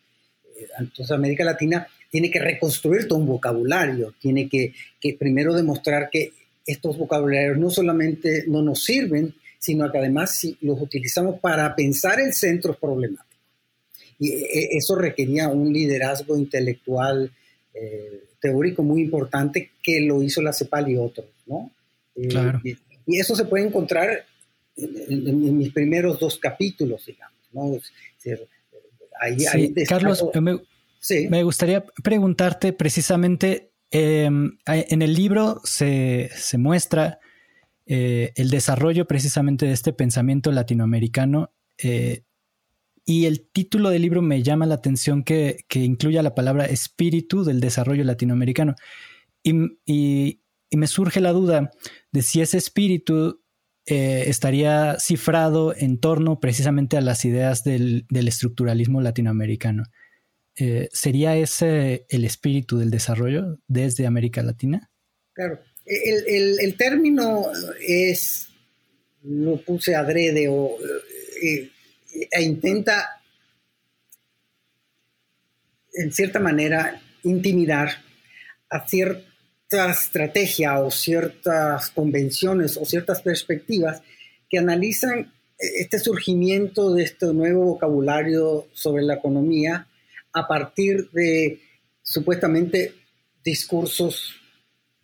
Eh, 0.56 0.66
entonces 0.78 1.10
América 1.10 1.44
Latina 1.44 1.86
tiene 2.14 2.30
que 2.30 2.38
reconstruir 2.38 3.08
todo 3.08 3.18
un 3.18 3.26
vocabulario, 3.26 4.14
tiene 4.20 4.48
que, 4.48 4.72
que 5.00 5.14
primero 5.14 5.52
demostrar 5.52 6.10
que 6.12 6.30
estos 6.64 6.96
vocabularios 6.96 7.58
no 7.58 7.70
solamente 7.70 8.44
no 8.46 8.62
nos 8.62 8.84
sirven, 8.84 9.34
sino 9.58 9.90
que 9.90 9.98
además 9.98 10.46
los 10.60 10.80
utilizamos 10.80 11.40
para 11.40 11.74
pensar 11.74 12.20
el 12.20 12.32
centro 12.32 12.78
problemático. 12.78 13.42
Y 14.20 14.30
e, 14.30 14.68
eso 14.76 14.94
requería 14.94 15.48
un 15.48 15.72
liderazgo 15.72 16.36
intelectual 16.38 17.32
eh, 17.74 18.22
teórico 18.40 18.84
muy 18.84 19.02
importante 19.02 19.72
que 19.82 20.00
lo 20.02 20.22
hizo 20.22 20.40
la 20.40 20.52
CEPAL 20.52 20.92
y 20.92 20.96
otros, 20.96 21.26
¿no? 21.46 21.72
Eh, 22.14 22.76
y, 23.08 23.18
eso 23.18 23.34
se 23.34 23.44
puede 23.44 23.66
encontrar 23.66 24.24
en, 24.76 25.58
mis 25.58 25.72
primeros 25.72 26.20
dos 26.20 26.38
capítulos, 26.38 27.06
digamos, 27.06 27.40
¿no? 27.52 27.76
Carlos, 29.88 30.24
me, 30.40 30.60
gustaría 31.42 31.84
preguntarte 32.02 32.72
precisamente, 32.72 33.72
em, 33.90 34.56
en 34.66 35.02
el 35.02 35.14
libro 35.14 35.60
se, 35.64 36.30
muestra 36.58 37.18
eh, 37.86 38.32
el 38.36 38.50
desarrollo 38.50 39.06
precisamente 39.06 39.66
de 39.66 39.72
este 39.72 39.92
pensamiento 39.92 40.50
latinoamericano 40.50 41.52
eh, 41.76 42.24
y 43.04 43.26
el 43.26 43.46
título 43.50 43.90
del 43.90 44.02
libro 44.02 44.22
me 44.22 44.42
llama 44.42 44.64
la 44.64 44.76
atención 44.76 45.22
que, 45.22 45.64
que 45.68 45.80
incluya 45.80 46.22
la 46.22 46.34
palabra 46.34 46.64
espíritu 46.64 47.44
del 47.44 47.60
desarrollo 47.60 48.04
latinoamericano. 48.04 48.74
Y, 49.44 50.40
me 50.76 50.88
surge 50.88 51.20
la 51.20 51.30
duda 51.30 51.70
de 52.10 52.22
si 52.22 52.40
ese 52.40 52.58
espíritu 52.58 53.40
eh, 53.86 54.24
estaría 54.26 54.98
cifrado 54.98 55.72
en 55.76 56.00
torno 56.00 56.40
precisamente 56.40 56.96
a 56.96 57.00
las 57.00 57.24
ideas 57.24 57.62
del, 57.62 58.06
estructuralismo 58.10 59.00
latinoamericano. 59.00 59.84
¿Sería 60.92 61.36
ese 61.36 62.06
el 62.08 62.24
espíritu 62.24 62.78
del 62.78 62.90
desarrollo 62.90 63.58
desde 63.66 64.06
América 64.06 64.42
Latina? 64.42 64.90
Claro, 65.32 65.58
el, 65.84 66.76
término 66.76 67.46
es, 67.80 68.48
lo 69.22 69.60
puse 69.62 69.94
adrede 69.94 70.48
o 70.48 70.76
eh, 71.42 71.70
e 72.30 72.42
intenta 72.42 73.20
en 75.92 76.12
cierta 76.12 76.40
manera 76.40 77.00
intimidar 77.24 77.90
a 78.70 78.86
cierta 78.86 79.90
estrategia 79.90 80.80
o 80.80 80.90
ciertas 80.90 81.90
convenciones 81.90 82.76
o 82.76 82.84
ciertas 82.84 83.22
perspectivas 83.22 84.02
que 84.48 84.58
analizan 84.58 85.32
este 85.58 85.98
surgimiento 85.98 86.94
de 86.94 87.04
este 87.04 87.32
nuevo 87.32 87.64
vocabulario 87.64 88.68
sobre 88.72 89.02
la 89.02 89.14
economía 89.14 89.86
a 90.34 90.46
partir 90.46 91.10
de 91.12 91.60
supuestamente 92.02 92.92
discursos 93.42 94.34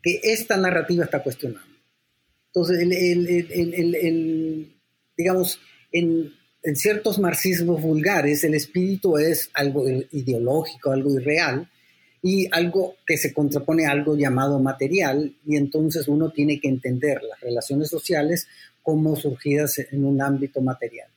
que 0.03 0.21
esta 0.23 0.57
narrativa 0.57 1.05
está 1.05 1.23
cuestionando. 1.23 1.71
Entonces, 2.47 2.81
el, 2.81 4.77
digamos, 5.17 5.61
en, 5.93 6.33
ciertos 6.75 7.19
marxismos 7.19 7.81
vulgares, 7.81 8.45
el 8.45 8.55
espíritu 8.55 9.17
es 9.17 9.51
algo 9.55 9.89
ideológico, 9.89 10.91
algo 10.91 11.19
irreal, 11.19 11.71
y 12.23 12.49
algo 12.53 12.97
que 13.07 13.17
se 13.17 13.33
contrapone 13.33 13.87
a 13.87 13.93
algo 13.93 14.15
llamado 14.15 14.59
material, 14.59 15.35
y 15.47 15.57
entonces 15.57 16.07
uno 16.07 16.31
tiene 16.33 16.61
que 16.61 16.69
entender 16.69 17.23
las 17.23 17.41
relaciones 17.41 17.89
sociales 17.89 18.47
como 18.83 19.17
surgidas 19.17 19.79
en 19.79 20.05
un 20.05 20.21
ámbito 20.21 20.61
material. 20.61 21.09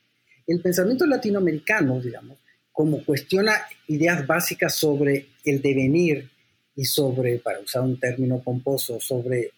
El 0.46 0.60
pensamiento 0.60 1.04
latinoamericano, 1.04 2.00
digamos, 2.00 2.38
como 2.74 3.04
cuestiona 3.04 3.52
ideas 3.86 4.26
básicas 4.26 4.74
sobre 4.74 5.28
el 5.44 5.62
devenir 5.62 6.28
y 6.74 6.84
sobre, 6.84 7.38
para 7.38 7.60
usar 7.60 7.82
un 7.82 8.00
término 8.00 8.40
pomposo, 8.40 8.98
sobre 8.98 9.52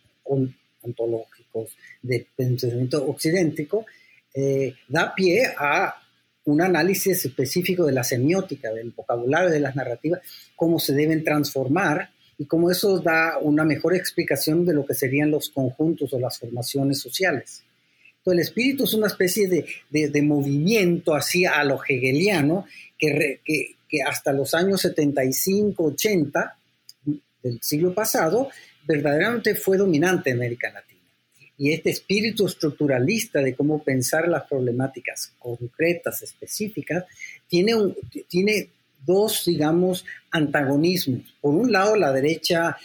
ontológicos 0.82 1.70
de 2.02 2.26
pensamiento 2.36 3.06
occidental, 3.06 3.86
eh, 4.34 4.74
da 4.86 5.14
pie 5.14 5.46
a 5.56 5.96
un 6.44 6.60
análisis 6.60 7.24
específico 7.24 7.86
de 7.86 7.92
la 7.92 8.04
semiótica, 8.04 8.70
del 8.70 8.90
vocabulario 8.90 9.48
de 9.48 9.60
las 9.60 9.74
narrativas, 9.74 10.20
cómo 10.54 10.78
se 10.78 10.92
deben 10.92 11.24
transformar 11.24 12.10
y 12.36 12.44
cómo 12.44 12.70
eso 12.70 12.98
da 12.98 13.38
una 13.40 13.64
mejor 13.64 13.96
explicación 13.96 14.66
de 14.66 14.74
lo 14.74 14.84
que 14.84 14.92
serían 14.92 15.30
los 15.30 15.48
conjuntos 15.48 16.12
o 16.12 16.20
las 16.20 16.38
formaciones 16.38 17.00
sociales. 17.00 17.64
El 18.32 18.40
espíritu 18.40 18.84
es 18.84 18.94
una 18.94 19.06
especie 19.06 19.48
de, 19.48 20.08
de, 20.08 20.22
movimiento 20.22 21.14
así 21.14 21.44
a 21.44 21.62
lo 21.62 21.80
hegeliano 21.88 22.66
que, 22.98 23.40
que, 23.44 24.02
hasta 24.04 24.32
los 24.32 24.52
años 24.52 24.80
75, 24.80 25.84
80 25.84 26.58
del 27.42 27.62
siglo 27.62 27.94
pasado 27.94 28.50
verdaderamente 28.84 29.54
fue 29.54 29.76
dominante 29.76 30.30
en 30.30 30.36
América 30.36 30.72
Latina. 30.72 31.00
Y 31.56 31.72
este 31.72 31.90
espíritu 31.90 32.46
estructuralista 32.46 33.40
de 33.40 33.54
cómo 33.54 33.82
pensar 33.82 34.26
las 34.28 34.44
problemáticas 34.44 35.32
concretas, 35.38 36.22
específicas, 36.22 37.04
tiene, 37.48 37.74
tiene 38.28 38.70
dos, 39.04 39.44
digamos, 39.46 40.04
antagonismos. 40.32 41.22
Por 41.40 41.54
un 41.54 41.70
lado, 41.70 41.94
la 41.94 42.12
derecha 42.12 42.76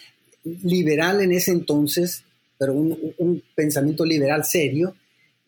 liberal 0.43 1.21
en 1.21 1.31
ese 1.31 1.51
entonces, 1.51 2.23
pero 2.57 2.73
un 2.73 3.43
pensamiento 3.55 4.05
liberal 4.05 4.45
serio, 4.45 4.95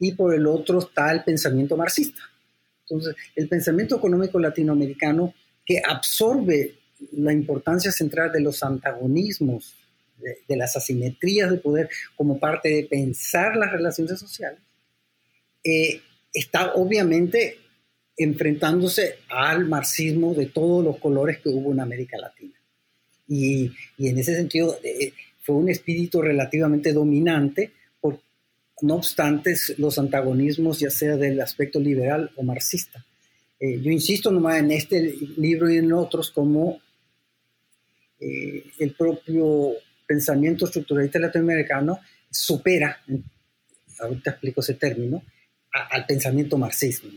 y 0.03 0.11
por 0.11 0.33
el 0.33 0.45
otro 0.47 0.79
está 0.79 1.11
el 1.11 1.23
pensamiento 1.23 1.77
marxista. 1.77 2.21
Entonces, 2.81 3.15
el 3.35 3.47
pensamiento 3.47 3.95
económico 3.95 4.37
latinoamericano 4.37 5.33
que 5.65 5.81
absorbe 5.83 6.75
la 7.13 7.31
importancia 7.31 7.89
central 7.89 8.31
de 8.33 8.41
los 8.41 8.61
antagonismos, 8.63 9.75
de, 10.47 10.57
las 10.57 10.75
asimetrías 10.75 11.49
de 11.49 11.57
poder 11.57 11.89
como 12.15 12.37
parte 12.37 12.69
de 12.69 12.83
pensar 12.83 13.55
las 13.55 13.71
relaciones 13.71 14.19
sociales, 14.19 14.59
eh, 15.63 16.01
está 16.33 16.73
obviamente 16.73 17.59
enfrentándose 18.17 19.19
al 19.29 19.65
marxismo 19.65 20.33
de 20.33 20.47
todos 20.47 20.83
los 20.83 20.97
colores 20.97 21.39
que 21.39 21.49
hubo 21.49 21.71
en 21.71 21.79
América 21.79 22.17
Latina. 22.17 22.59
Y, 23.25 23.71
en 23.97 24.17
ese 24.17 24.35
sentido 24.35 24.77
eh, 24.83 25.13
fue 25.39 25.55
un 25.55 25.69
espíritu 25.69 26.21
relativamente 26.21 26.91
dominante, 26.91 27.71
no 28.83 28.95
obstante 28.95 29.55
los 29.77 29.97
antagonismos 29.97 30.79
ya 30.79 30.89
sea 30.89 31.15
del 31.15 31.39
aspecto 31.39 31.79
liberal 31.79 32.31
o 32.35 32.43
marxista. 32.43 33.05
Eh, 33.57 33.79
yo 33.81 33.89
insisto 33.89 34.29
nomás 34.29 34.59
en 34.59 34.71
este 34.71 35.15
libro 35.37 35.69
y 35.69 35.77
en 35.77 35.93
otros 35.93 36.31
como 36.31 36.81
eh, 38.19 38.63
el 38.79 38.93
propio 38.93 39.71
pensamiento 40.05 40.65
estructuralista 40.65 41.17
latinoamericano 41.17 42.01
supera, 42.29 43.01
ahorita 43.99 44.31
explico 44.31 44.59
ese 44.59 44.73
término, 44.73 45.23
al 45.71 46.05
pensamiento 46.05 46.57
marxismo. 46.57 47.09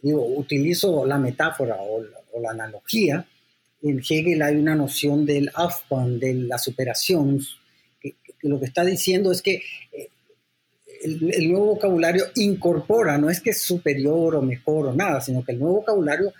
digo, 0.00 0.24
utilizo 0.24 1.04
la 1.04 1.18
metáfora 1.18 1.76
o 1.76 2.40
la, 2.40 2.50
analogía. 2.50 3.26
En 3.82 3.98
Hegel 3.98 4.42
hay 4.42 4.54
una 4.54 4.76
noción 4.76 5.26
del 5.26 5.50
Aufbau, 5.54 6.18
de 6.18 6.34
la 6.34 6.56
superación, 6.56 7.40
que, 8.00 8.14
lo 8.42 8.60
que 8.60 8.66
está 8.66 8.84
diciendo 8.84 9.32
es 9.32 9.42
que 9.42 9.60
eh, 9.92 10.08
el, 11.04 11.34
el, 11.34 11.50
nuevo 11.50 11.66
vocabulario 11.74 12.24
incorpora, 12.34 13.18
no 13.18 13.30
es 13.30 13.40
que 13.40 13.50
es 13.50 13.62
superior 13.62 14.36
o 14.36 14.42
mejor 14.42 14.86
o 14.86 14.94
nada, 14.94 15.20
sino 15.20 15.44
que 15.44 15.52
el 15.52 15.58
nuevo 15.58 15.76
vocabulario 15.76 16.32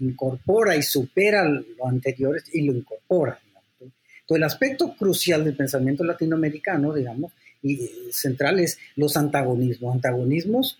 incorpora 0.00 0.76
y 0.76 0.82
supera 0.82 1.44
lo 1.44 1.88
anterior 1.88 2.40
y 2.52 2.62
lo 2.62 2.72
incorpora. 2.72 3.38
Entonces, 3.80 4.36
el 4.36 4.44
aspecto 4.44 4.94
crucial 4.96 5.44
del 5.44 5.56
pensamiento 5.56 6.04
latinoamericano, 6.04 6.94
digamos, 6.94 7.32
y 7.62 7.90
central 8.10 8.60
es 8.60 8.78
los 8.96 9.16
antagonismos. 9.16 9.94
Antagonismos 9.94 10.78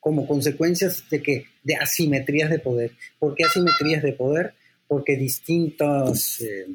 como 0.00 0.26
consecuencias 0.26 1.04
de 1.10 1.22
que 1.22 1.46
de 1.64 1.74
asimetrías 1.74 2.50
de 2.50 2.58
poder. 2.58 2.92
¿Por 3.18 3.34
qué 3.34 3.44
asimetrías 3.44 4.02
de 4.02 4.12
poder? 4.12 4.54
Porque 4.86 5.16
distintas 5.16 6.40
eh, 6.40 6.66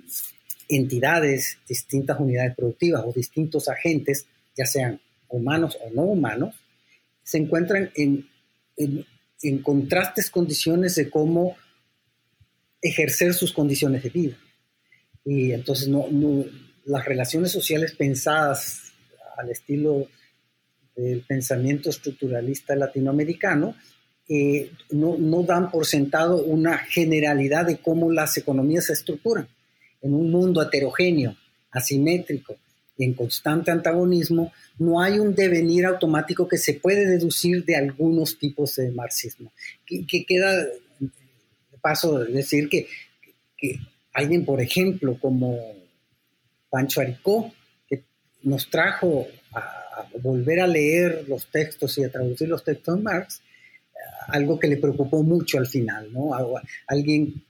entidades, 0.68 1.58
distintas 1.68 2.20
unidades 2.20 2.56
productivas 2.56 3.04
o 3.06 3.14
distintos 3.14 3.70
agentes, 3.70 4.26
ya 4.56 4.66
sean 4.66 5.00
humanos 5.32 5.78
o 5.82 5.89
no 5.91 6.04
humanos, 6.04 6.56
se 7.24 7.38
encuentran 7.38 7.91
en, 7.96 8.28
en, 8.78 9.62
contrastes 9.63 10.30
condiciones 10.30 10.96
de 10.96 11.10
cómo 11.10 11.56
ejercer 12.82 13.34
sus 13.34 13.54
condiciones 13.54 14.04
de 14.04 14.10
vida. 14.10 14.38
Y 15.24 15.52
entonces 15.52 15.88
no, 15.88 16.06
las 16.86 17.06
relaciones 17.06 17.52
sociales 17.52 17.96
pensadas 17.96 18.91
al 19.38 19.50
estilo 19.50 20.08
del 20.96 21.22
pensamiento 21.22 21.89
estructuralista 21.89 22.76
latinoamericano 22.76 23.76
eh, 24.28 24.72
no, 24.91 25.17
no, 25.17 25.44
dan 25.44 25.72
por 25.72 25.86
sentado 25.86 26.44
una 26.44 26.78
generalidad 26.78 27.65
de 27.65 27.78
cómo 27.78 28.12
las 28.12 28.38
economías 28.38 28.86
se 28.86 28.94
estructuran 28.94 29.48
en 30.02 30.13
un 30.13 30.32
mundo 30.32 30.62
heterogéneo, 30.62 31.36
asimétrico, 31.72 32.58
en 33.04 33.14
constante 33.14 33.72
antagonismo, 33.72 34.52
no 34.80 35.02
hay 35.02 35.20
un 35.20 35.34
devenir 35.36 35.86
automático 35.86 36.48
que 36.48 36.58
se 36.58 36.76
puede 36.76 37.06
deducir 37.08 37.66
de 37.66 37.76
algunos 37.76 38.38
tipos 38.38 38.76
de 38.76 38.92
marxismo. 38.92 39.52
Que, 39.86 40.26
queda 40.26 40.56
de 40.56 41.10
paso 41.82 42.20
decir 42.20 42.70
que, 42.70 42.88
que 43.58 43.80
alguien, 44.14 44.46
por 44.46 44.62
ejemplo, 44.62 45.18
como 45.20 45.58
Pancho 46.70 47.02
Aricó, 47.02 47.54
que 47.88 48.04
nos 48.44 48.70
trajo 48.70 49.28
a, 49.54 50.08
volver 50.22 50.60
a 50.60 50.68
leer 50.68 51.26
los 51.28 51.48
textos 51.52 51.98
y 51.98 52.04
a 52.04 52.12
traducir 52.12 52.48
los 52.48 52.64
textos 52.64 52.98
de 52.98 53.04
Marx, 53.04 53.42
algo 54.28 54.60
que 54.60 54.68
le 54.68 54.78
preocupó 54.78 55.24
mucho 55.24 55.58
al 55.58 55.68
final, 55.68 56.12
¿no? 56.12 56.32
alguien 56.88 57.44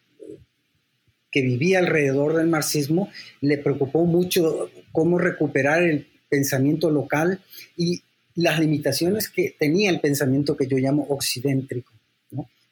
que 1.32 1.42
vivía 1.42 1.80
alrededor 1.80 2.36
del 2.36 2.48
marxismo, 2.48 3.10
le 3.40 3.58
preocupó 3.58 4.06
mucho 4.06 4.70
cómo 4.92 5.18
recuperar 5.18 5.84
el 5.84 6.08
pensamiento 6.30 6.92
local 6.92 7.42
y 7.78 8.02
las 8.36 8.60
limitaciones 8.60 9.30
que 9.30 9.56
tenía 9.58 9.90
el 9.90 10.00
pensamiento 10.00 10.56
que 10.56 10.68
yo 10.68 10.78
llamo 10.78 11.06
occidéntrico, 11.10 11.92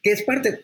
que 0.02 0.12
es 0.12 0.24
parte 0.24 0.62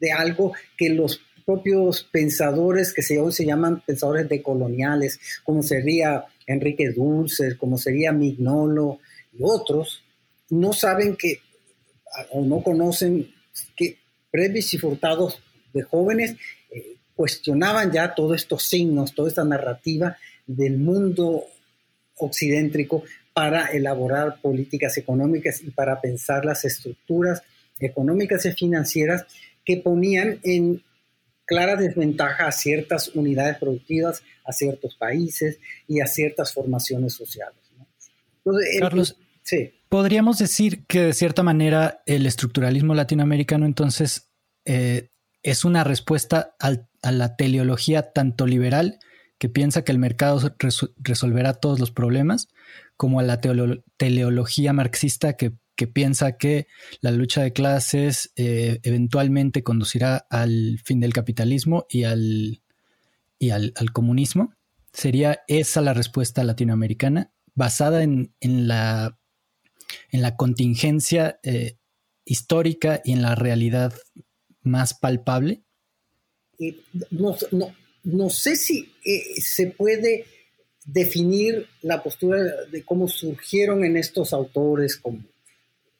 de 0.00 0.12
algo 0.12 0.52
que 0.76 0.90
los 0.90 1.20
propios 1.44 2.02
pensadores 2.10 2.92
que 2.92 3.02
se, 3.02 3.18
hoy 3.20 3.32
se 3.32 3.46
llaman 3.46 3.82
pensadores 3.86 4.28
decoloniales, 4.28 5.20
como 5.44 5.62
sería 5.62 6.24
Enrique 6.46 6.90
Dulce, 6.90 7.56
como 7.56 7.78
sería 7.78 8.12
Mignolo 8.12 8.98
y 9.32 9.38
otros, 9.42 10.02
no 10.50 10.72
saben 10.72 11.16
que 11.16 11.40
o 12.30 12.44
no 12.44 12.62
conocen 12.62 13.30
que 13.76 13.98
Previs 14.30 14.74
y 14.74 14.78
de 15.72 15.82
jóvenes 15.82 16.36
cuestionaban 17.16 17.90
ya 17.90 18.14
todos 18.14 18.36
estos 18.36 18.62
signos, 18.62 19.14
toda 19.14 19.28
esta 19.28 19.44
narrativa 19.44 20.16
del 20.46 20.76
mundo 20.76 21.46
occidéntrico 22.18 23.02
para 23.32 23.66
elaborar 23.66 24.40
políticas 24.40 24.96
económicas 24.98 25.62
y 25.62 25.70
para 25.70 26.00
pensar 26.00 26.44
las 26.44 26.64
estructuras 26.64 27.42
económicas 27.80 28.46
y 28.46 28.52
financieras 28.52 29.26
que 29.64 29.78
ponían 29.78 30.38
en 30.44 30.82
clara 31.44 31.76
desventaja 31.76 32.46
a 32.46 32.52
ciertas 32.52 33.08
unidades 33.08 33.58
productivas, 33.58 34.22
a 34.44 34.52
ciertos 34.52 34.94
países 34.96 35.58
y 35.86 36.00
a 36.00 36.06
ciertas 36.06 36.52
formaciones 36.52 37.14
sociales. 37.14 37.58
Carlos, 38.80 39.16
sí. 39.42 39.72
podríamos 39.88 40.38
decir 40.38 40.84
que 40.86 41.00
de 41.00 41.12
cierta 41.12 41.42
manera 41.42 42.02
el 42.06 42.26
estructuralismo 42.26 42.94
latinoamericano 42.94 43.66
entonces 43.66 44.28
eh, 44.64 45.08
es 45.42 45.64
una 45.64 45.84
respuesta 45.84 46.54
a 47.06 47.12
la 47.12 47.36
teleología 47.36 48.10
tanto 48.10 48.48
liberal 48.48 48.98
que 49.38 49.48
piensa 49.48 49.84
que 49.84 49.92
el 49.92 49.98
mercado 49.98 50.56
resolverá 50.98 51.54
todos 51.54 51.78
los 51.78 51.92
problemas, 51.92 52.48
como 52.96 53.20
a 53.20 53.22
la 53.22 53.40
teleología 53.40 54.72
marxista 54.72 55.36
que, 55.36 55.52
piensa 55.92 56.36
que 56.36 56.66
la 57.00 57.12
lucha 57.12 57.42
de 57.42 57.52
clases 57.52 58.32
eh, 58.34 58.80
eventualmente 58.82 59.62
conducirá 59.62 60.26
al 60.30 60.80
fin 60.82 61.00
del 61.00 61.12
capitalismo 61.12 61.86
y 61.88 62.04
al, 62.04 62.62
y 63.38 63.50
al, 63.50 63.72
comunismo. 63.92 64.54
¿Sería 64.92 65.42
esa 65.46 65.82
la 65.82 65.94
respuesta 65.94 66.42
latinoamericana 66.42 67.30
basada 67.54 68.02
en, 68.02 68.32
la, 68.40 69.18
en 70.10 70.22
la 70.22 70.34
contingencia 70.34 71.38
eh, 71.44 71.76
histórica 72.24 73.00
y 73.04 73.12
en 73.12 73.22
la 73.22 73.36
realidad 73.36 73.94
más 74.62 74.94
palpable? 74.94 75.65
No, 77.10 77.36
no 78.04 78.30
sé 78.30 78.56
si 78.56 78.92
eh, 79.04 79.40
se 79.40 79.68
puede 79.68 80.24
definir 80.86 81.66
la 81.82 82.02
postura 82.02 82.42
de 82.70 82.82
cómo 82.84 83.08
surgieron 83.08 83.84
en 83.84 83.96
estos 83.96 84.32
autores, 84.32 84.96
como 84.96 85.24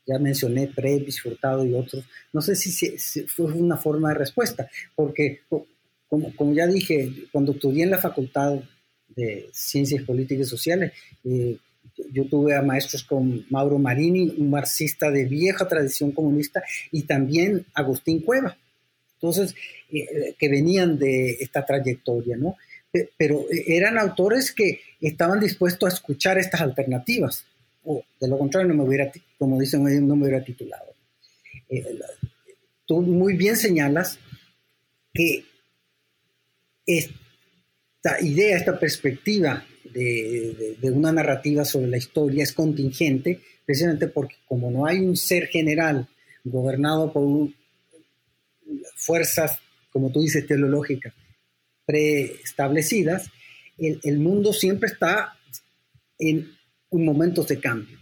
ya 0.06 0.18
mencioné, 0.20 0.68
Previs, 0.68 1.20
Furtado 1.20 1.66
y 1.66 1.74
otros, 1.74 2.04
no 2.32 2.40
sé 2.40 2.54
si, 2.54 2.96
fue 3.26 3.46
una 3.46 3.76
forma 3.76 4.10
de 4.10 4.14
respuesta, 4.14 4.70
porque 4.94 5.40
como, 6.08 6.32
como, 6.36 6.54
ya 6.54 6.68
dije, 6.68 7.12
cuando 7.32 7.52
estudié 7.52 7.82
en 7.82 7.90
la 7.90 7.98
Facultad 7.98 8.60
de 9.08 9.50
Ciencias 9.52 10.04
Políticas 10.04 10.46
y 10.46 10.50
Sociales, 10.50 10.92
eh, 11.24 11.58
yo 12.12 12.26
tuve 12.26 12.54
a 12.54 12.62
maestros 12.62 13.02
como 13.02 13.42
Mauro 13.50 13.78
Marini, 13.78 14.34
un 14.38 14.50
marxista 14.50 15.10
de 15.10 15.24
vieja 15.24 15.66
tradición 15.66 16.12
comunista, 16.12 16.62
y 16.92 17.02
también 17.02 17.66
Agustín 17.74 18.20
Cueva. 18.20 18.56
Entonces, 19.16 19.54
eh, 19.90 20.34
que 20.38 20.48
venían 20.48 20.98
de 20.98 21.32
esta 21.40 21.64
trayectoria, 21.64 22.36
¿no? 22.36 22.56
Pero 23.16 23.46
eran 23.50 23.98
autores 23.98 24.52
que 24.52 24.80
estaban 25.00 25.40
dispuestos 25.40 25.90
a 25.90 25.94
escuchar 25.94 26.38
estas 26.38 26.60
alternativas, 26.60 27.44
o 27.84 28.02
de 28.20 28.28
lo 28.28 28.38
contrario, 28.38 28.68
no 28.68 28.74
me 28.74 28.88
hubiera, 28.88 29.10
como 29.38 29.60
dicen 29.60 29.86
ellos, 29.86 30.02
no 30.02 30.16
me 30.16 30.26
hubiera 30.26 30.44
titulado. 30.44 30.94
Eh, 31.68 31.98
tú 32.84 33.02
muy 33.02 33.36
bien 33.36 33.56
señalas 33.56 34.18
que 35.12 35.44
esta 36.86 38.20
idea, 38.20 38.56
esta 38.56 38.78
perspectiva 38.78 39.64
de, 39.84 40.76
de, 40.80 40.90
una 40.90 41.12
narrativa 41.12 41.64
sobre 41.64 41.88
la 41.88 41.96
historia 41.96 42.42
es 42.42 42.52
contingente, 42.52 43.40
precisamente 43.64 44.08
porque 44.08 44.36
como 44.46 44.70
no 44.70 44.86
hay 44.86 45.00
un 45.00 45.16
ser 45.16 45.46
general 45.46 46.08
gobernado 46.44 47.12
por 47.12 47.50
fuerzas 49.06 49.58
como 49.96 50.10
tú 50.10 50.20
dices, 50.20 50.46
teleológicas 50.46 51.14
preestablecidas, 51.86 53.30
el, 53.78 53.98
el 54.02 54.18
mundo 54.18 54.52
siempre 54.52 54.90
está 54.90 55.38
en 56.18 56.50
un 56.90 57.04
momento 57.04 57.44
de 57.44 57.58
cambio. 57.58 57.96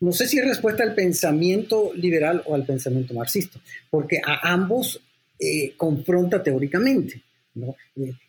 No 0.00 0.12
sé 0.12 0.26
si 0.26 0.38
es 0.38 0.46
respuesta 0.46 0.84
al 0.84 0.94
pensamiento 0.94 1.92
liberal 1.94 2.42
o 2.46 2.54
al 2.54 2.64
pensamiento 2.64 3.12
marxista, 3.12 3.60
porque 3.90 4.22
a 4.24 4.52
ambos 4.54 5.02
eh, 5.38 5.74
confronta 5.76 6.42
teóricamente. 6.42 7.22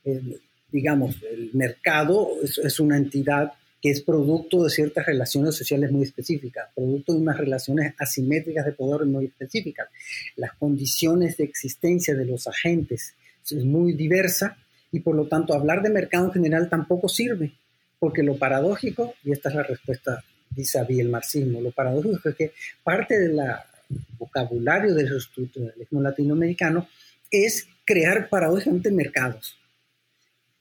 Eh, 0.04 0.40
digamos, 0.70 1.16
el 1.32 1.52
mercado 1.54 2.32
es, 2.42 2.80
una 2.82 2.98
entidad 2.98 3.54
que 3.84 3.90
es 3.90 4.02
producto 4.02 4.64
de 4.64 4.70
ciertas 4.70 5.06
relaciones 5.06 5.56
sociales 5.56 5.92
muy 5.92 6.04
específicas, 6.04 6.70
producto 6.74 7.12
de 7.12 7.20
unas 7.20 7.38
relaciones 7.38 7.94
asimétricas 8.00 8.66
de 8.66 8.72
poder 8.72 9.06
muy 9.06 9.26
específicas. 9.26 9.90
Las 10.38 10.54
condiciones 10.54 11.36
de 11.36 11.44
existencia 11.44 12.16
de 12.16 12.24
los 12.24 12.48
agentes 12.48 13.14
es 13.44 13.66
muy 13.66 13.92
diversa 13.92 14.56
y 14.90 15.02
por 15.02 15.16
lo 15.16 15.28
tanto 15.28 15.54
hablar 15.54 15.84
de 15.84 15.90
mercado 15.90 16.28
en 16.28 16.32
general 16.32 16.70
tampoco 16.70 17.10
sirve, 17.10 17.52
porque 18.00 18.24
lo 18.24 18.38
paradójico, 18.38 19.16
y 19.22 19.34
esta 19.34 19.50
es 19.50 19.56
la 19.56 19.64
respuesta 19.64 20.24
vis 20.52 20.78
a 20.78 20.84
el 20.84 21.10
marxismo, 21.10 21.60
lo 21.60 21.72
paradójico 21.72 22.30
es 22.30 22.36
que 22.36 22.54
parte 22.86 23.20
del 23.20 23.38
vocabulario 24.18 24.94
del 24.94 25.14
estructuralismo 25.14 26.02
latinoamericano 26.02 26.88
es 27.30 27.68
crear 27.84 28.30
paradójicamente 28.30 28.92
mercados. 28.92 29.58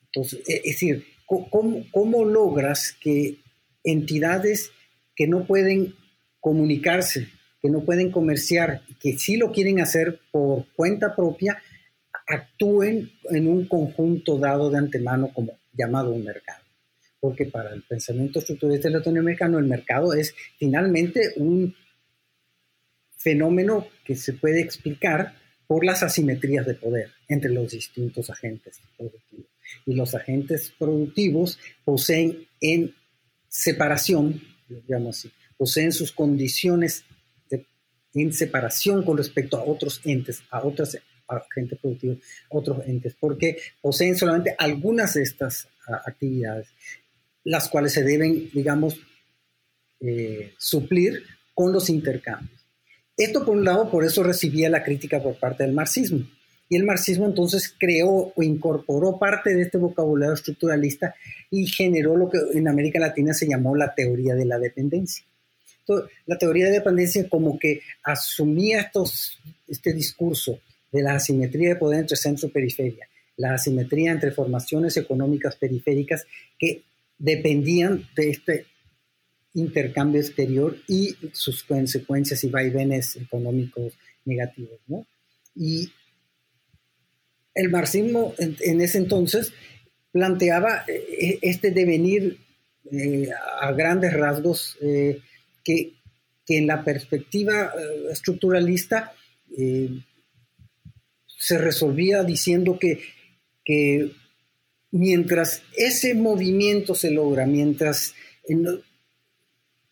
Entonces, 0.06 0.40
es 0.44 0.62
decir, 0.64 1.06
¿Cómo, 1.26 2.24
logras 2.24 2.96
que 3.00 3.38
entidades 3.84 4.70
que 5.14 5.26
no 5.26 5.46
pueden 5.46 5.94
comunicarse, 6.40 7.28
que 7.60 7.70
no 7.70 7.84
pueden 7.84 8.10
comerciar, 8.10 8.82
que 9.00 9.16
sí 9.18 9.36
lo 9.36 9.52
quieren 9.52 9.80
hacer 9.80 10.20
por 10.30 10.66
cuenta 10.74 11.14
propia, 11.14 11.62
actúen 12.26 13.10
en 13.30 13.46
un 13.46 13.66
conjunto 13.66 14.38
dado 14.38 14.70
de 14.70 14.78
antemano 14.78 15.32
como 15.32 15.58
llamado 15.72 16.10
un 16.10 16.24
mercado? 16.24 16.62
Porque 17.20 17.46
para 17.46 17.72
el 17.72 17.82
pensamiento 17.82 18.40
estructuralista 18.40 18.90
latinoamericano 18.90 19.58
el 19.58 19.66
mercado 19.66 20.12
es 20.12 20.34
finalmente 20.58 21.32
un 21.36 21.74
fenómeno 23.16 23.86
que 24.04 24.16
se 24.16 24.32
puede 24.32 24.60
explicar 24.60 25.34
por 25.68 25.84
las 25.84 26.02
asimetrías 26.02 26.66
de 26.66 26.74
poder 26.74 27.10
entre 27.28 27.50
los 27.50 27.70
distintos 27.70 28.28
agentes 28.28 28.80
productivos 28.96 29.51
y 29.86 29.94
los 29.94 30.14
agentes 30.14 30.72
productivos 30.78 31.58
poseen 31.84 32.46
en 32.60 32.94
separación, 33.48 34.40
digamos 34.68 35.18
así, 35.18 35.32
poseen 35.56 35.92
sus 35.92 36.12
condiciones 36.12 37.04
en 38.14 38.32
separación 38.32 39.04
con 39.04 39.16
respecto 39.16 39.56
a 39.56 39.64
otros 39.64 40.00
entes, 40.04 40.42
a 40.50 40.64
otros 40.64 40.98
agentes 41.26 41.78
productivos, 41.78 42.18
otros 42.50 42.86
entes, 42.86 43.16
porque 43.18 43.56
poseen 43.80 44.16
solamente 44.16 44.54
algunas 44.58 45.14
de 45.14 45.22
estas 45.22 45.68
actividades, 46.06 46.68
las 47.44 47.68
cuales 47.68 47.92
se 47.92 48.02
deben, 48.02 48.50
digamos, 48.52 49.00
eh, 50.00 50.52
suplir 50.58 51.22
con 51.54 51.72
los 51.72 51.88
intercambios. 51.88 52.60
Esto, 53.16 53.44
por 53.44 53.56
un 53.56 53.64
lado, 53.64 53.90
por 53.90 54.04
eso 54.04 54.22
recibía 54.22 54.68
la 54.68 54.84
crítica 54.84 55.22
por 55.22 55.38
parte 55.38 55.64
del 55.64 55.72
marxismo 55.72 56.26
y 56.72 56.76
el 56.76 56.84
marxismo 56.84 57.26
entonces 57.26 57.74
creó 57.78 58.32
o 58.34 58.42
incorporó 58.42 59.18
parte 59.18 59.54
de 59.54 59.60
este 59.60 59.76
vocabulario 59.76 60.32
estructuralista 60.32 61.14
y 61.50 61.66
generó 61.66 62.16
lo 62.16 62.30
que 62.30 62.38
en 62.54 62.66
América 62.66 62.98
Latina 62.98 63.34
se 63.34 63.46
llamó 63.46 63.76
la 63.76 63.94
teoría 63.94 64.34
de 64.34 64.46
la 64.46 64.58
dependencia. 64.58 65.22
la 66.24 66.38
teoría 66.38 66.64
de 66.64 66.72
dependencia 66.72 67.28
como 67.28 67.58
que 67.58 67.82
asumía 68.02 68.90
este 69.68 69.92
discurso 69.92 70.60
de 70.90 71.02
la 71.02 71.16
asimetría 71.16 71.68
de 71.68 71.76
poder 71.76 72.00
entre 72.00 72.16
centro 72.16 72.48
y 72.48 72.52
periferia, 72.52 73.06
la 73.36 73.52
asimetría 73.52 74.10
entre 74.10 74.30
formaciones 74.30 74.96
económicas 74.96 75.56
periféricas 75.56 76.24
que 76.58 76.84
dependían 77.18 78.08
de 78.16 78.30
este 78.30 78.64
intercambio 79.52 80.22
exterior 80.22 80.78
y 80.88 81.14
sus 81.32 81.64
consecuencias 81.64 82.42
y 82.44 82.48
vaivenes 82.48 83.16
económicos 83.16 83.92
negativos. 84.24 84.80
¿no? 84.86 85.04
Y 85.54 85.90
el 87.54 87.70
marxismo 87.70 88.34
en, 88.38 88.80
ese 88.80 88.98
entonces 88.98 89.52
planteaba 90.10 90.84
eh, 90.86 91.38
este 91.42 91.70
devenir 91.70 92.38
eh, 92.90 93.28
a 93.60 93.72
grandes 93.72 94.12
rasgos 94.12 94.76
eh, 94.80 95.20
que, 95.64 95.92
que, 96.44 96.58
en 96.58 96.66
la 96.66 96.84
perspectiva 96.84 97.72
estructuralista 98.10 99.12
se 101.26 101.58
resolvía 101.58 102.24
diciendo 102.24 102.78
que, 102.78 103.00
que 103.64 104.12
mientras 104.90 105.62
ese 105.76 106.14
movimiento 106.14 106.94
se 106.94 107.10
logra, 107.10 107.46
mientras 107.46 108.14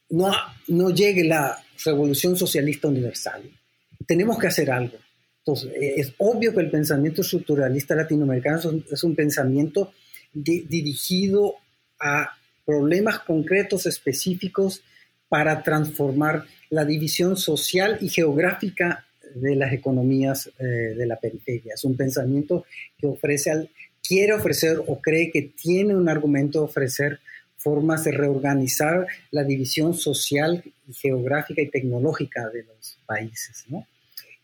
no, 0.08 0.32
no 0.68 0.90
llegue 0.90 1.24
la 1.24 1.62
revolución 1.84 2.36
socialista 2.36 2.88
universal, 2.88 3.42
tenemos 4.06 4.38
que 4.38 4.46
hacer 4.46 4.70
algo. 4.70 4.98
Entonces, 5.40 5.72
es 5.74 6.12
obvio 6.18 6.54
que 6.54 6.60
el 6.60 6.70
pensamiento 6.70 7.22
estructuralista 7.22 7.94
latinoamericano 7.94 8.58
es 8.90 9.04
un, 9.04 9.14
pensamiento 9.14 9.92
dirigido 10.32 11.54
a 11.98 12.36
problemas 12.64 13.20
concretos 13.20 13.86
específicos 13.86 14.82
para 15.28 15.62
transformar 15.62 16.44
la 16.68 16.84
división 16.84 17.36
social 17.36 17.98
y 18.00 18.08
geográfica 18.08 19.06
de 19.34 19.56
las 19.56 19.72
economías 19.72 20.50
eh, 20.58 20.64
de 20.64 21.06
la 21.06 21.16
periferia. 21.16 21.74
Es 21.74 21.84
un 21.84 21.96
pensamiento 21.96 22.64
que 22.98 23.06
ofrece 23.06 23.50
al, 23.50 23.70
quiere 24.06 24.32
ofrecer 24.32 24.78
o 24.86 25.00
cree 25.00 25.30
que 25.30 25.42
tiene 25.42 25.94
un 25.94 26.08
argumento 26.08 26.60
de 26.60 26.64
ofrecer 26.64 27.20
formas 27.56 28.04
de 28.04 28.12
reorganizar 28.12 29.06
la 29.30 29.44
división 29.44 29.94
social, 29.94 30.64
geográfica 30.92 31.60
y 31.62 31.68
tecnológica 31.68 32.48
de 32.48 32.64
los 32.64 32.98
países. 33.06 33.64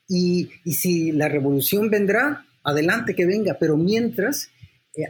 Y, 0.09 0.51
si 0.73 1.13
la 1.13 1.29
revolución 1.29 1.91
vendrá, 1.91 2.45
adelante 2.63 3.15
que 3.15 3.27
venga, 3.27 3.57
pero 3.59 3.77
mientras, 3.77 4.51
eh, 4.95 5.05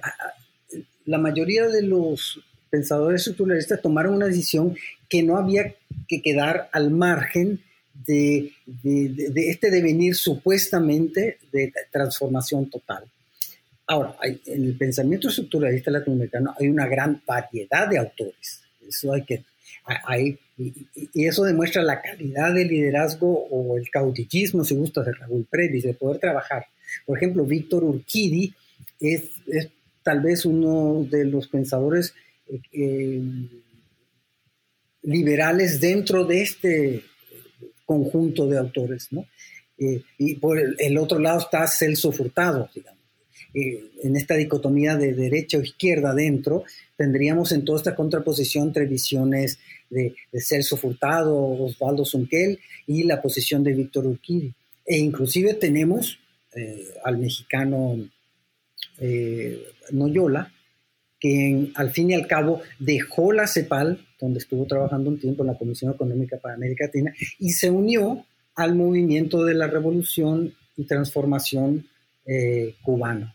la 1.05 1.19
mayoría 1.19 1.69
de 1.69 1.83
los 1.83 2.41
pensadores 2.71 3.23
estructuralistas 3.23 3.81
tomaron 3.81 4.15
una 4.15 4.27
decisión 4.27 4.77
que 5.09 5.23
no 5.23 5.37
había 5.37 5.75
que 6.09 6.21
quedar 6.23 6.69
al 6.73 6.91
margen 6.91 7.63
de, 8.07 8.53
de 8.67 9.51
este 9.51 9.71
devenir 9.71 10.15
supuestamente 10.15 11.39
de 11.53 11.73
transformación 11.91 12.69
total. 12.69 13.05
Ahora, 13.89 14.17
en 14.23 14.65
el 14.65 14.77
pensamiento 14.77 15.29
estructuralista 15.29 15.93
latinoamericano 15.93 16.55
hay 16.59 16.69
una 16.69 16.87
gran 16.87 17.23
variedad 17.25 17.89
de 17.89 17.99
autores. 17.99 18.63
Eso 18.87 19.13
hay 19.13 19.25
que, 19.25 19.45
hay, 20.05 20.39
y, 20.59 21.27
eso 21.27 21.45
demuestra 21.45 21.83
la 21.83 22.01
calidad 22.01 22.55
del 22.55 22.69
liderazgo 22.69 23.47
o 23.51 23.77
el 23.77 23.91
cautillismo, 23.91 24.65
si 24.65 24.75
gusta, 24.75 25.03
de 25.03 25.13
Raúl 25.13 25.47
Previs, 25.49 25.85
de 25.85 25.95
poder 25.95 26.19
trabajar. 26.19 26.67
Por 27.05 27.19
ejemplo, 27.19 27.45
Víctor 27.45 27.85
Urquidi 27.85 28.55
es, 29.01 29.25
tal 30.03 30.21
vez 30.21 30.45
uno 30.47 31.07
de 31.11 31.25
los 31.25 31.49
pensadores 31.49 32.15
eh, 32.49 32.61
eh, 32.73 33.23
liberales 35.03 35.81
dentro 35.81 36.25
de 36.25 36.43
este 36.43 37.03
conjunto 37.85 38.47
de 38.47 38.59
autores, 38.59 39.09
¿no? 39.11 39.27
Eh, 39.79 40.03
y 40.17 40.37
por 40.37 40.59
el, 40.59 40.75
el, 40.79 40.97
otro 40.97 41.19
lado 41.19 41.39
está 41.39 41.67
Celso 41.67 42.11
Furtado, 42.13 42.71
digamos 42.75 42.97
en 43.57 44.17
esta 44.17 44.35
dicotomía 44.35 44.97
de 44.97 45.15
derecha 45.15 45.57
o 45.57 45.63
izquierda 45.63 46.15
dentro, 46.15 46.65
tendríamos 46.97 47.53
en 47.53 47.65
toda 47.65 47.79
esta 47.79 47.95
contraposición 47.95 48.69
entre 48.69 48.85
visiones 48.85 49.59
de, 49.91 50.15
Celso 50.41 50.77
Furtado, 50.77 51.37
Osvaldo 51.37 52.05
Zunquel 52.05 52.59
y 52.87 53.05
la 53.05 53.21
posición 53.21 53.63
de 53.65 53.73
Víctor 53.73 54.07
Urquidi. 54.07 54.53
E 54.85 54.99
inclusive 54.99 55.55
tenemos 55.55 56.19
eh, 56.55 56.95
al 57.05 57.19
mexicano 57.19 57.99
eh, 58.99 59.69
Noyola, 59.91 60.53
que 61.19 61.71
al 61.75 61.91
fin 61.91 62.11
y 62.11 62.15
al 62.15 62.27
cabo 62.27 62.63
dejó 62.79 63.33
la 63.33 63.47
CEPAL, 63.47 64.07
donde 64.21 64.39
estuvo 64.39 64.67
trabajando 64.67 65.11
un 65.11 65.19
tiempo 65.19 65.43
en 65.43 65.49
la 65.49 65.59
Comisión 65.59 65.93
Económica 65.93 66.39
para 66.39 66.55
América 66.55 66.87
Latina, 66.87 67.13
y 67.39 67.51
se 67.51 67.71
unió 67.71 68.25
al 68.55 68.75
movimiento 68.75 69.45
de 69.45 69.55
la 69.55 69.67
revolución 69.67 70.55
y 70.77 70.85
transformación 70.85 71.87
eh, 72.25 72.75
cubano. 72.83 73.33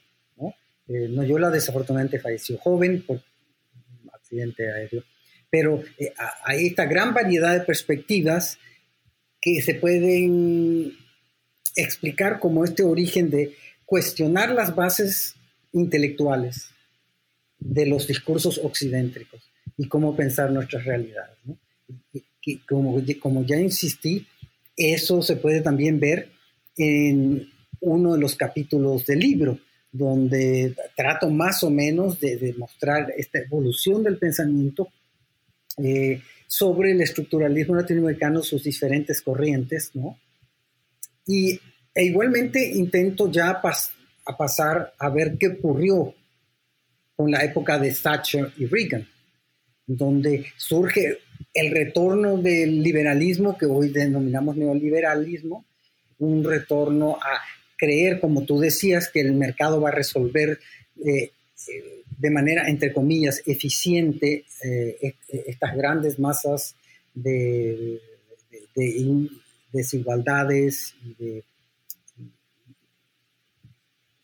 Eh, 0.88 1.08
Noyola 1.08 1.50
desafortunadamente 1.50 2.20
falleció 2.20 2.58
joven 2.58 3.04
por 3.04 3.22
accidente 4.14 4.70
aéreo, 4.70 5.04
pero 5.52 5.84
eh, 6.00 6.14
hay 6.44 6.68
esta 6.68 6.86
gran 6.86 7.14
variedad 7.14 7.54
de 7.54 7.66
perspectivas 7.66 8.58
que 9.40 9.62
se 9.62 9.76
pueden 9.76 10.94
explicar 11.76 12.40
como 12.40 12.64
este 12.64 12.84
origen 12.84 13.30
de 13.30 13.56
cuestionar 13.86 14.52
las 14.52 14.74
bases 14.74 15.36
intelectuales 15.74 16.70
de 17.60 17.86
los 17.86 18.08
discursos 18.08 18.60
occidentricos 18.64 19.42
y 19.78 19.88
cómo 19.88 20.16
pensar 20.16 20.52
nuestras 20.52 20.86
realidades. 20.86 21.38
como, 22.68 23.02
como 23.20 23.46
ya 23.46 23.58
insistí, 23.58 24.26
eso 24.76 25.22
se 25.22 25.36
puede 25.36 25.62
también 25.62 26.00
ver 26.00 26.30
en 26.78 27.52
uno 27.82 28.14
de 28.14 28.20
los 28.20 28.36
capítulos 28.36 29.06
del 29.06 29.20
libro, 29.20 29.60
donde 29.92 30.76
trato 30.96 31.30
más 31.30 31.64
o 31.64 31.70
menos 31.70 32.20
de 32.20 32.38
demostrar 32.38 33.12
esta 33.18 33.40
evolución 33.40 34.04
del 34.04 34.18
pensamiento 34.18 34.88
eh, 35.84 36.22
sobre 36.48 36.92
el 36.92 37.02
estructuralismo 37.02 37.76
latinoamericano, 37.76 38.44
sus 38.44 38.64
diferentes 38.64 39.22
corrientes, 39.22 39.92
¿no? 39.94 40.18
Y 41.26 41.60
e 41.94 42.04
igualmente 42.06 42.66
intento 42.66 43.30
ya 43.32 43.50
a 43.50 44.38
pasar 44.38 44.94
a 44.98 45.10
ver 45.10 45.38
qué 45.38 45.48
ocurrió 45.48 46.14
con 47.16 47.32
la 47.32 47.44
época 47.44 47.78
de 47.78 47.94
Thatcher 47.94 48.52
y 48.58 48.66
Reagan, 48.66 49.08
donde 49.86 50.46
surge 50.58 51.20
el 51.54 51.72
retorno 51.72 52.38
del 52.38 52.82
liberalismo 52.82 53.58
que 53.58 53.66
hoy 53.66 53.90
denominamos 53.90 54.56
neoliberalismo, 54.56 55.66
un 56.20 56.44
retorno 56.44 57.18
a 57.18 57.42
creer, 57.78 58.20
como 58.20 58.44
tú 58.44 58.60
decías, 58.60 59.10
que 59.10 59.22
el 59.22 59.34
mercado 59.34 59.82
va 59.82 59.90
a 59.90 59.94
resolver 59.94 60.60
eh, 61.04 61.32
eh, 61.68 62.01
de 62.22 62.30
manera, 62.30 62.70
entre 62.70 62.94
comillas, 62.94 63.42
eficiente 63.48 64.46
eh, 64.64 65.16
estas 65.48 65.76
grandes 65.76 66.20
masas 66.20 66.76
de, 67.16 68.00
desigualdades 69.74 70.94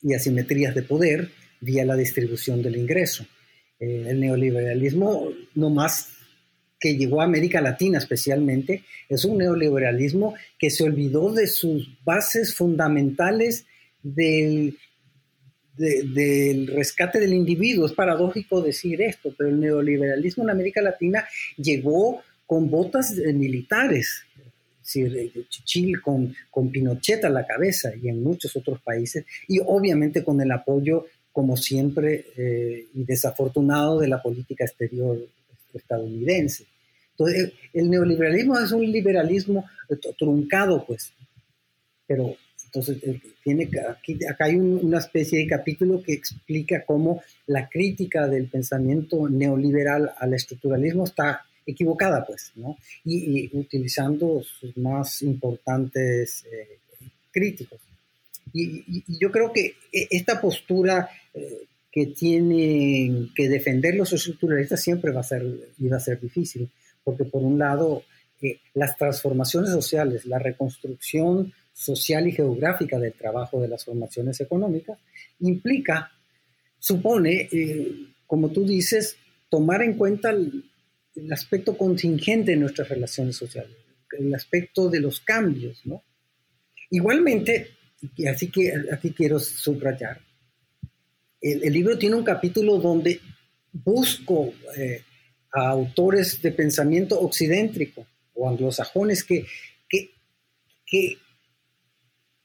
y, 0.04 0.14
asimetrías 0.14 0.76
de 0.76 0.84
poder 0.84 1.32
vía 1.60 1.84
la 1.84 1.96
distribución 1.96 2.62
del 2.62 2.78
ingreso. 2.78 3.26
el 3.80 4.20
neoliberalismo 4.20 5.30
no 5.56 5.70
más 5.70 6.10
que 6.80 6.96
llegó 6.96 7.20
a 7.22 7.26
América 7.26 7.62
Latina 7.62 7.98
especialmente, 7.98 8.84
es 9.10 9.26
un 9.26 9.40
neoliberalismo 9.40 10.36
que 10.60 10.70
se 10.70 10.84
olvidó 10.84 11.34
de 11.34 11.48
sus 11.48 11.98
bases 12.06 12.56
fundamentales 12.56 13.66
del, 14.04 14.78
del 15.78 16.68
rescate 16.68 17.20
del 17.20 17.34
individuo. 17.34 17.86
Es 17.86 17.94
paradójico 17.94 18.62
decir 18.62 19.02
esto, 19.02 19.34
pero 19.38 19.50
el 19.50 19.60
neoliberalismo 19.60 20.44
en 20.44 20.50
América 20.50 20.82
Latina 20.82 21.26
llegó 21.58 22.22
con 22.46 22.70
botas 22.70 23.14
militares, 23.16 24.24
Chichil 25.50 26.02
con, 26.02 26.34
con 26.50 26.72
Pinochet 26.72 27.24
a 27.26 27.30
la 27.30 27.46
cabeza 27.46 27.92
y 28.02 28.08
en 28.08 28.24
muchos 28.24 28.56
otros 28.56 28.82
países, 28.82 29.26
y 29.48 29.60
obviamente 29.60 30.24
con 30.24 30.40
el 30.42 30.52
apoyo, 30.52 31.06
como 31.32 31.58
siempre, 31.58 32.26
eh, 32.38 32.88
y 32.94 33.04
desafortunado 33.04 34.00
de 34.00 34.08
la 34.08 34.22
política 34.22 34.64
exterior 34.64 35.20
estadounidense. 35.74 36.66
Entonces, 37.12 37.54
el 37.74 37.90
neoliberalismo 37.90 38.58
es 38.60 38.72
un 38.72 38.90
liberalismo 38.90 39.66
truncado, 40.18 40.86
pues, 40.86 41.12
pero 42.06 42.36
entonces 42.68 43.04
eh, 43.04 43.20
tiene 43.44 43.70
aquí, 43.90 44.18
acá 44.26 44.46
hay 44.46 44.56
una 44.56 45.00
especie 45.00 45.40
de 45.40 45.48
capítulo 45.48 46.04
que 46.04 46.14
explica 46.14 46.84
cómo 46.86 47.22
la 47.48 47.68
crítica 47.68 48.28
del 48.28 48.48
pensamiento 48.48 49.28
neoliberal 49.28 50.12
al 50.18 50.34
estructuralismo 50.34 51.06
está 51.06 51.42
equivocada, 51.66 52.26
pues, 52.26 52.52
¿no? 52.56 52.78
Y, 53.04 53.50
utilizando 53.58 54.42
sus 54.42 54.76
más 54.78 55.22
importantes 55.22 56.46
eh, 56.46 56.80
críticos. 57.32 57.80
Y, 58.54 59.04
yo 59.20 59.32
creo 59.32 59.52
que 59.52 59.76
e, 59.92 60.08
esta 60.12 60.40
postura 60.40 61.10
eh, 61.34 61.66
que 61.92 62.08
tienen 62.08 63.32
que 63.36 63.50
defender 63.50 63.96
los 63.96 64.14
estructuralistas 64.14 64.82
siempre 64.82 65.12
va 65.12 65.22
a 65.22 65.24
ser, 65.24 65.44
va 65.44 65.98
a 65.98 66.00
ser 66.00 66.20
difícil, 66.20 66.70
porque 67.04 67.26
por 67.26 67.44
un 67.44 67.60
lado, 67.60 68.04
eh, 68.42 68.60
las 68.74 68.98
transformaciones 68.98 69.72
sociales, 69.72 70.26
la 70.26 70.40
reconstrucción 70.40 71.54
social 71.78 72.28
y 72.28 72.32
geográfica 72.32 72.98
del 72.98 73.14
trabajo 73.14 73.62
de 73.62 73.68
las 73.68 73.86
formaciones 73.86 74.42
económicas, 74.42 74.98
implica, 75.42 76.12
supone, 76.80 77.48
eh, 77.52 78.08
como 78.26 78.50
tú 78.50 78.66
dices, 78.66 79.16
tomar 79.48 79.84
en 79.84 79.94
cuenta 79.94 80.32
el, 80.32 80.64
aspecto 81.32 81.76
contingente 81.76 82.52
de 82.52 82.58
nuestras 82.58 82.90
relaciones 82.90 83.36
sociales, 83.36 83.76
el 84.20 84.34
aspecto 84.36 84.88
de 84.88 85.00
los 85.00 85.20
cambios, 85.20 85.84
¿no? 85.86 86.04
Igualmente, 86.92 87.72
así 88.30 88.52
que 88.52 88.72
aquí 88.92 89.12
quiero 89.12 89.40
subrayar, 89.40 90.22
el, 91.42 91.74
libro 91.74 91.98
tiene 91.98 92.16
un 92.16 92.24
capítulo 92.24 92.78
donde 92.78 93.20
busco 93.72 94.54
eh, 94.78 95.02
a 95.52 95.70
autores 95.70 96.40
de 96.42 96.52
pensamiento 96.52 97.20
occidentrico 97.20 98.06
o 98.36 98.48
anglosajones 98.48 99.24
que, 99.24 99.46
que, 99.90 100.12
que 100.86 101.18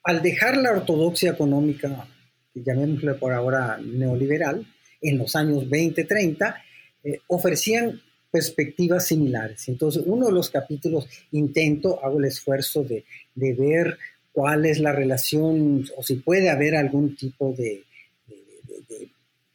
al 0.05 0.23
dejar 0.23 0.57
la 0.57 0.73
ortodoxia 0.73 1.31
económica, 1.31 2.09
llamémosle 2.55 3.15
por 3.15 3.33
ahora 3.33 3.79
neoliberal, 3.79 4.67
en 5.01 5.19
los 5.19 5.35
años 5.37 5.69
20, 5.69 6.05
30, 6.05 6.63
eh, 7.05 7.21
ofrecían 7.27 8.01
perspectivas 8.31 9.07
similares. 9.07 9.69
Entonces, 9.69 10.03
uno 10.07 10.27
de 10.27 10.33
los 10.33 10.49
capítulos 10.51 11.09
intento, 11.33 12.03
hago 12.05 12.19
el 12.19 12.27
esfuerzo 12.27 12.83
de, 12.83 13.05
de 13.35 13.55
ver 13.55 13.99
cuál 14.33 14.65
es 14.65 14.79
la 14.79 14.93
relación 14.93 15.85
o 15.97 16.03
si 16.03 16.17
puede 16.17 16.51
haber 16.51 16.75
algún 16.75 17.15
tipo 17.15 17.53
de, 17.53 17.85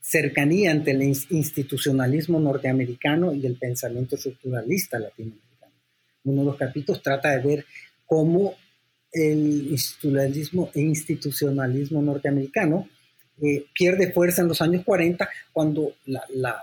cercanía 0.08 0.72
entre 0.72 0.94
el 0.94 1.04
institucionalismo 1.04 2.40
norteamericano 2.40 3.34
y 3.34 3.46
el 3.46 3.58
pensamiento 3.58 4.16
estructuralista 4.16 5.00
latinoamericano. 5.00 5.74
Uno 6.24 6.42
de 6.44 6.46
los 6.46 6.56
capítulos 6.56 7.04
trata 7.04 7.32
de 7.32 7.46
ver 7.46 7.66
cómo 8.06 8.56
el 9.18 9.72
institucionalismo, 9.72 10.70
e 10.74 10.82
institucionalismo 10.82 12.02
norteamericano 12.02 12.88
eh, 13.42 13.66
pierde 13.74 14.12
fuerza 14.12 14.42
en 14.42 14.48
los 14.48 14.62
años 14.62 14.84
40 14.84 15.30
cuando 15.52 15.94
la, 16.06 16.24
la, 16.34 16.62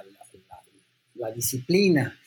la, 1.15 1.31
disciplina 1.31 2.19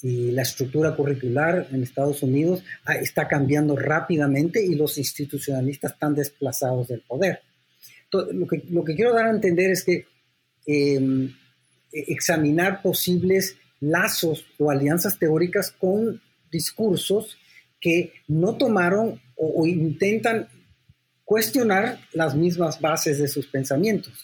y 0.00 0.30
la 0.30 0.42
estructura 0.42 0.96
curricular 0.96 1.68
en 1.70 1.82
Estados 1.82 2.22
Unidos 2.22 2.62
ah, 2.86 2.94
está 2.94 3.28
cambiando 3.28 3.76
rápidamente 3.76 4.64
y 4.64 4.74
los 4.74 4.98
institucionalistas 4.98 5.92
están 5.92 6.14
desplazados 6.14 6.88
del 6.88 7.02
poder. 7.02 7.40
lo, 8.10 8.46
que, 8.46 8.62
lo 8.70 8.84
que 8.84 8.94
quiero 8.94 9.12
dar 9.12 9.26
a 9.26 9.30
entender 9.30 9.70
es 9.70 9.84
que 9.84 10.06
em, 10.66 11.34
examinar 11.92 12.82
posibles 12.82 13.56
lazos 13.80 14.44
o 14.58 14.70
alianzas 14.70 15.18
teóricas 15.18 15.70
con 15.70 16.20
discursos 16.50 17.36
que 17.84 18.14
no 18.28 18.56
tomaron 18.56 19.20
o, 19.36 19.66
intentan 19.66 20.48
cuestionar 21.22 21.98
las 22.14 22.34
mismas 22.34 22.80
bases 22.80 23.18
de 23.18 23.28
sus 23.28 23.46
pensamientos. 23.46 24.22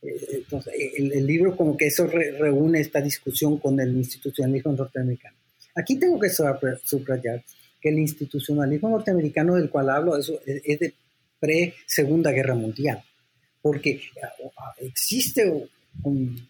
Eh, 0.00 0.08
entonces, 0.32 0.72
el, 0.96 1.26
libro 1.26 1.54
como 1.54 1.76
que 1.76 1.88
eso 1.88 2.06
reúne 2.06 2.80
esta 2.80 3.02
discusión 3.02 3.58
con 3.58 3.78
el 3.80 3.94
institucionalismo 3.94 4.72
norteamericano. 4.72 5.36
Aquí 5.74 5.96
tengo 5.96 6.18
que 6.18 6.30
subrayar 6.30 7.44
que 7.82 7.90
el 7.90 7.98
institucionalismo 7.98 8.88
norteamericano 8.88 9.56
del 9.56 9.68
cual 9.68 9.90
hablo 9.90 10.16
es, 10.16 10.32
es 10.46 10.78
de 10.78 10.94
pre-segunda 11.38 12.30
guerra 12.30 12.54
mundial, 12.54 13.04
porque 13.60 14.00
existe 14.78 15.68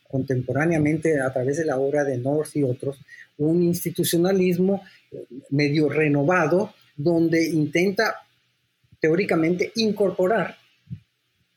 contemporáneamente 0.09 1.21
a 1.21 1.33
través 1.33 1.57
de 1.57 1.65
la 1.65 1.77
obra 1.77 2.05
de 2.05 2.19
North 2.19 2.55
y 2.55 2.63
otros 2.63 3.01
un 3.39 3.63
institucionalismo 3.63 4.83
medio 5.51 5.89
renovado 5.89 6.75
donde 6.97 7.49
intenta 7.49 8.17
teóricamente 9.01 9.73
incorporar 9.77 10.57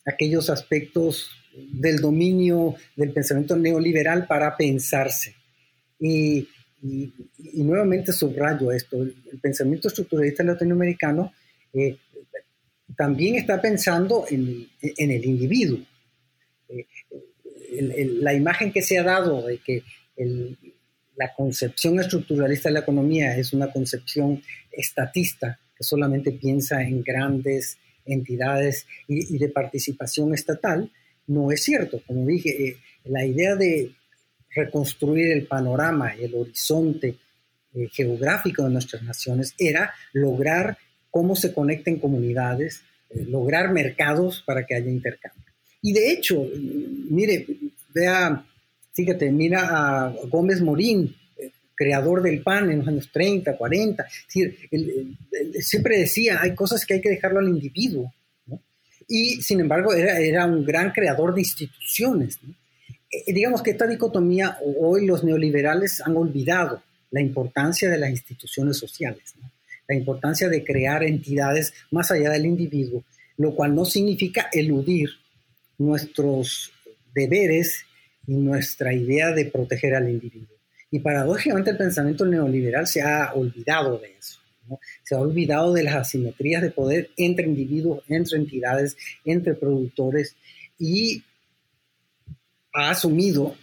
aquellos 0.06 0.50
aspectos 0.50 1.32
del 1.54 2.00
dominio 2.00 2.76
del 2.96 3.12
pensamiento 3.12 3.56
neoliberal 3.56 4.28
para 4.28 4.56
pensarse. 4.56 5.36
Y, 6.00 6.48
nuevamente 7.56 8.14
subrayo 8.14 8.72
esto, 8.72 9.02
el, 9.02 9.16
pensamiento 9.42 9.90
estructuralista 9.90 10.44
latinoamericano 10.44 11.34
eh, 11.74 11.98
también 12.96 13.36
está 13.36 13.62
pensando 13.62 14.26
en, 14.30 14.68
el 14.82 15.26
individuo. 15.26 15.80
Eh, 16.70 16.86
la 18.22 18.34
imagen 18.34 18.72
que 18.72 18.82
se 18.82 18.98
ha 18.98 19.04
dado 19.04 19.46
de 19.46 19.58
que 19.58 19.84
la 21.20 21.34
concepción 21.34 22.00
estructuralista 22.00 22.70
de 22.70 22.76
la 22.76 22.80
economía 22.80 23.36
es 23.36 23.52
una 23.52 23.70
concepción 23.70 24.42
estatista 24.72 25.60
que 25.76 25.84
solamente 25.84 26.32
piensa 26.32 26.82
en 26.82 27.04
grandes 27.04 27.78
entidades 28.06 28.88
y, 29.06 29.38
de 29.38 29.50
participación 29.50 30.34
estatal, 30.34 30.90
no 31.28 31.52
es 31.52 31.62
cierto. 31.62 32.02
Como 32.08 32.26
dije, 32.26 32.50
eh, 32.50 32.78
la 33.04 33.26
idea 33.26 33.58
de 33.58 33.92
reconstruir 34.56 35.32
el 35.32 35.46
panorama, 35.46 36.16
el 36.16 36.34
horizonte 36.36 37.18
eh, 37.74 37.90
geográfico 37.92 38.64
de 38.64 38.70
nuestras 38.70 39.04
naciones 39.04 39.54
era 39.58 39.94
lograr 40.14 40.78
cómo 41.12 41.36
se 41.36 41.54
conecten 41.54 42.00
comunidades, 42.00 42.82
eh, 43.10 43.26
lograr 43.28 43.74
mercados 43.74 44.42
para 44.46 44.66
que 44.66 44.76
haya 44.76 44.90
intercambio. 44.90 45.52
Y 45.82 45.92
de 45.92 46.14
hecho, 46.14 46.48
mire, 47.10 47.46
vea, 47.94 48.46
fíjate, 49.00 49.32
mira 49.32 49.62
a 49.62 50.14
Gómez 50.30 50.60
Morín, 50.62 51.16
creador 51.74 52.22
del 52.22 52.42
PAN 52.42 52.70
en 52.70 52.80
los 52.80 52.88
años 52.90 53.10
30, 53.14 53.56
40. 53.56 54.06
siempre 55.62 56.00
decía, 56.00 56.40
hay 56.42 56.54
cosas 56.54 56.86
que 56.86 56.96
hay 56.96 57.02
que 57.02 57.10
dejarlo 57.10 57.40
al 57.40 57.48
individuo. 57.48 58.14
Y 59.08 59.42
sin 59.42 59.62
embargo, 59.62 59.94
era, 59.94 60.20
era 60.20 60.46
un 60.46 60.66
gran 60.66 60.92
creador 60.92 61.34
de 61.34 61.40
instituciones. 61.40 62.40
Eh, 63.10 63.32
digamos 63.34 63.64
que 63.64 63.72
esta 63.72 63.88
dicotomía, 63.88 64.58
hoy 64.78 65.06
los 65.06 65.24
neoliberales 65.24 66.02
han 66.06 66.18
olvidado 66.18 66.84
la 67.10 67.22
importancia 67.22 67.90
de 67.90 68.00
las 68.00 68.10
instituciones 68.10 68.78
sociales, 68.78 69.34
la 69.88 69.96
importancia 69.96 70.50
de 70.50 70.64
crear 70.66 71.04
entidades 71.04 71.74
más 71.90 72.12
allá 72.12 72.32
del 72.32 72.46
individuo, 72.46 73.06
lo 73.38 73.56
cual 73.56 73.74
no 73.74 73.86
significa 73.86 74.50
eludir 74.52 75.10
nuestros 75.78 76.74
deberes 77.16 77.86
y 78.30 78.34
nuestra 78.36 78.94
idea 78.94 79.32
de 79.32 79.46
proteger 79.46 79.96
al 79.96 80.08
individuo. 80.08 80.56
Y 80.92 81.00
paradójicamente 81.00 81.72
el 81.72 81.78
pensamiento 81.78 82.28
neoliberal 82.28 82.86
se 82.86 83.02
ha 83.02 83.34
olvidado 83.34 83.98
de 83.98 84.14
eso. 84.20 84.40
Se 85.04 85.16
ha 85.16 85.20
olvidado 85.20 85.74
de 85.74 85.82
las 85.82 85.96
asimetrías 85.96 86.62
de 86.62 86.70
poder 86.70 87.10
entre 87.18 87.48
individuos, 87.48 88.04
entre 88.08 88.38
entidades, 88.38 88.96
entre 89.26 89.56
productores 89.56 90.36
y 90.78 91.24
ha 92.72 92.92
asumido 92.92 93.56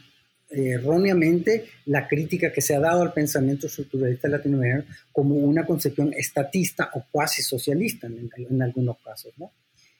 eh, 0.50 0.70
erróneamente 0.70 1.66
la 1.84 2.08
crítica 2.08 2.52
que 2.52 2.60
se 2.60 2.74
ha 2.74 2.80
dado 2.80 3.02
al 3.02 3.12
pensamiento 3.12 3.68
estructuralista 3.68 4.26
latinoamericano 4.26 4.84
como 5.12 5.36
una 5.36 5.64
concepción 5.64 6.12
estatista 6.12 6.90
o 6.94 7.04
cuasi 7.08 7.40
socialista 7.40 8.08
en, 8.08 8.62
algunos 8.62 8.98
casos. 8.98 9.32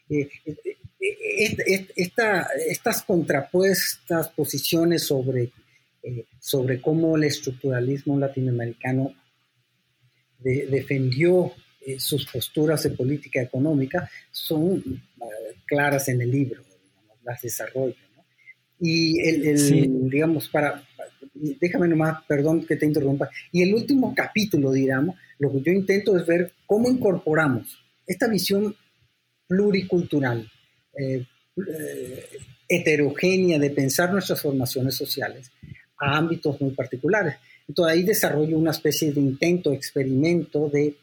Eh, 0.09 0.29
eh, 0.45 0.77
estas 0.99 3.03
contrapuestas 3.03 4.31
posiciones 4.31 5.05
sobre 5.05 5.53
eh, 6.07 6.25
sobre 6.39 6.81
cómo 6.81 7.17
el 7.17 7.25
estructuralismo 7.25 8.17
latinoamericano 8.17 9.13
defendió 10.39 11.51
eh, 11.85 11.99
sus 11.99 12.31
posturas 12.31 12.85
de 12.85 12.91
política 12.91 13.43
económica 13.43 14.09
son 14.31 14.85
eh, 14.87 15.25
claras 15.65 16.09
en 16.09 16.21
el 16.21 16.31
libro, 16.31 16.63
las 17.25 17.43
desarrollo. 17.43 17.97
Y 18.79 19.19
el, 19.21 20.09
digamos, 20.09 20.49
para, 20.49 20.87
déjame 21.35 21.89
nomás, 21.89 22.23
perdón 22.29 22.65
que 22.65 22.77
te 22.77 22.87
interrumpa, 22.87 23.29
y 23.51 23.63
el 23.63 23.75
último 23.75 24.15
capítulo, 24.15 24.71
digamos, 24.71 25.17
lo 25.41 25.51
que 25.51 25.63
yo 25.63 25.73
intento 25.73 26.17
es 26.17 26.25
ver 26.25 26.53
cómo 26.67 26.89
incorporamos 26.89 27.83
esta 28.07 28.29
visión 28.29 28.77
pluricultural, 29.49 30.49
heterogénea 32.69 33.59
de 33.59 33.71
pensar 33.71 34.13
nuestras 34.13 34.41
formaciones 34.41 34.95
sociales 34.95 35.51
a 35.99 36.17
ámbitos 36.17 36.61
muy 36.61 36.73
particulares. 36.73 37.37
Entonces 37.69 37.95
ahí 37.95 38.03
desarrollo 38.03 38.59
una 38.59 38.71
especie 38.71 39.13
de 39.13 39.21
intento, 39.21 39.73
experimento 39.73 40.69
de, 40.69 40.97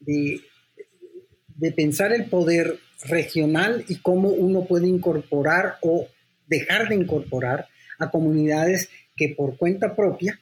de, 0.00 1.72
pensar 1.72 2.12
el 2.12 2.26
poder 2.26 2.78
regional 3.04 3.84
y 3.88 3.96
cómo 3.96 4.28
uno 4.28 4.64
puede 4.64 4.86
incorporar 4.86 5.76
o 5.82 6.06
dejar 6.46 6.88
de 6.88 6.94
incorporar 6.94 7.66
a 7.98 8.10
comunidades 8.10 8.88
que 9.16 9.30
por 9.30 9.56
cuenta 9.56 9.94
propia, 9.94 10.40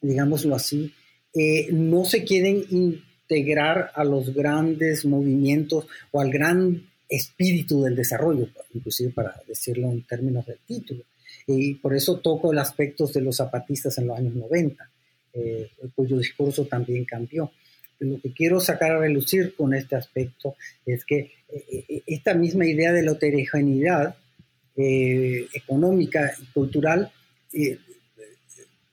digámoslo 0.00 0.54
así, 0.54 0.94
eh, 1.34 1.68
no 1.72 2.04
se 2.04 2.24
quieren 2.24 2.64
integrar 2.70 3.90
a 3.94 4.04
los 4.04 4.32
grandes 4.32 5.04
movimientos 5.04 5.86
o 6.10 6.20
al 6.20 6.30
gran 6.30 6.88
espíritu 7.08 7.82
del 7.82 7.96
desarrollo, 7.96 8.48
inclusive 8.74 9.10
para 9.10 9.34
decirlo 9.46 9.90
en 9.90 10.02
términos 10.02 10.46
del 10.46 10.58
título 10.66 11.04
y 11.46 11.74
por 11.76 11.96
eso 11.96 12.18
toco 12.18 12.52
el 12.52 12.58
aspecto 12.58 13.06
de 13.06 13.22
los 13.22 13.36
zapatistas 13.36 13.96
en 13.98 14.06
los 14.06 14.18
años 14.18 14.34
90, 14.34 14.90
eh, 15.32 15.70
cuyo 15.94 16.18
discurso 16.18 16.66
también 16.66 17.06
cambió. 17.06 17.50
Lo 18.00 18.20
que 18.20 18.32
quiero 18.32 18.60
sacar 18.60 18.92
a 18.92 18.98
relucir 18.98 19.54
con 19.56 19.74
este 19.74 19.96
aspecto 19.96 20.56
es 20.84 21.06
que 21.06 21.32
eh, 21.48 21.84
eh, 21.88 22.02
esta 22.06 22.34
misma 22.34 22.66
idea 22.66 22.92
de 22.92 23.02
la 23.02 23.12
heterogeneidad 23.12 24.14
económica 24.80 26.32
y 26.40 26.44
cultural 26.52 27.10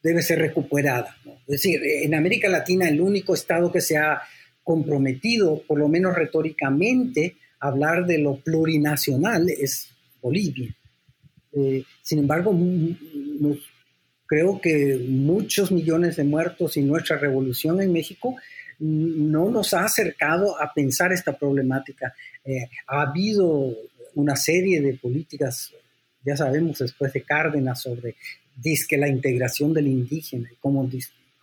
debe 0.02 0.24
ser 0.24 0.40
recuperada. 0.40 1.16
Es 1.46 1.62
decir, 1.62 1.80
en 1.84 2.16
América 2.16 2.50
Latina 2.50 2.90
el 2.90 3.00
único 3.00 3.36
Estado 3.36 3.72
que 3.72 3.82
se 3.82 3.96
ha 3.96 4.20
comprometido, 4.64 5.62
por 5.68 5.78
lo 5.78 5.88
menos 5.88 6.16
retóricamente, 6.16 7.36
hablar 7.68 8.06
de 8.06 8.20
lo 8.20 8.38
plurinacional 8.38 9.50
es 9.50 9.90
Bolivia. 10.22 10.76
Eh, 11.54 11.84
sin 12.02 12.20
embargo, 12.20 12.58
creo 14.26 14.60
que 14.60 15.06
muchos 15.08 15.72
millones 15.72 16.18
de 16.18 16.24
muertos 16.24 16.78
y 16.78 16.82
nuestra 16.82 17.18
revolución 17.18 17.82
en 17.82 17.94
México 17.94 18.36
no 18.80 19.50
nos 19.50 19.74
ha 19.74 19.86
acercado 19.86 20.62
a 20.62 20.74
pensar 20.74 21.14
esta 21.14 21.38
problemática. 21.38 22.14
Eh, 22.44 22.70
ha 22.88 23.02
habido 23.04 23.74
una 24.16 24.36
serie 24.36 24.82
de 24.82 24.94
políticas, 24.96 25.72
ya 26.24 26.36
sabemos 26.36 26.80
después 26.80 27.14
de 27.14 27.22
Cárdenas, 27.22 27.82
sobre 27.82 28.16
que 28.88 28.98
la 28.98 29.08
integración 29.08 29.74
del 29.74 29.88
indígena, 29.88 30.50
como 30.60 30.90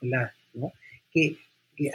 la, 0.01 0.33
que, 1.13 1.37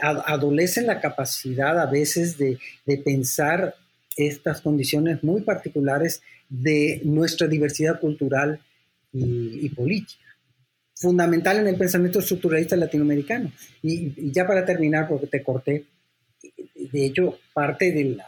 adolecen 0.00 0.86
la 0.86 1.00
capacidad 1.00 1.78
a 1.80 1.86
veces 1.86 2.36
de, 2.36 2.58
pensar 3.04 3.74
estas 4.18 4.60
condiciones 4.60 5.22
muy 5.22 5.42
particulares 5.42 6.20
de 6.48 7.00
nuestra 7.04 7.46
diversidad 7.46 8.00
cultural 8.00 8.60
y 9.12 9.68
política 9.70 10.28
fundamental 10.98 11.58
en 11.58 11.68
el 11.68 11.76
pensamiento 11.76 12.18
estructuralista 12.18 12.76
latinoamericano. 12.76 13.52
Y, 13.82 14.30
ya 14.32 14.46
para 14.46 14.64
terminar, 14.64 15.08
porque 15.08 15.26
te 15.26 15.42
corté, 15.42 15.84
de 16.74 17.06
hecho, 17.06 17.38
parte 17.52 17.92
de 17.92 18.18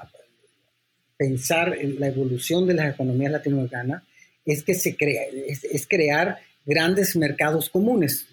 pensar 1.16 1.76
en 1.78 1.98
la 2.00 2.08
evolución 2.08 2.66
de 2.66 2.74
las 2.74 2.94
economías 2.94 3.32
latinoamericanas 3.32 4.02
es 4.44 4.62
que 4.62 4.74
se 4.74 4.96
crea, 4.96 5.22
es, 5.46 5.86
crear 5.86 6.38
grandes 6.64 7.16
mercados 7.16 7.68
comunes, 7.68 8.26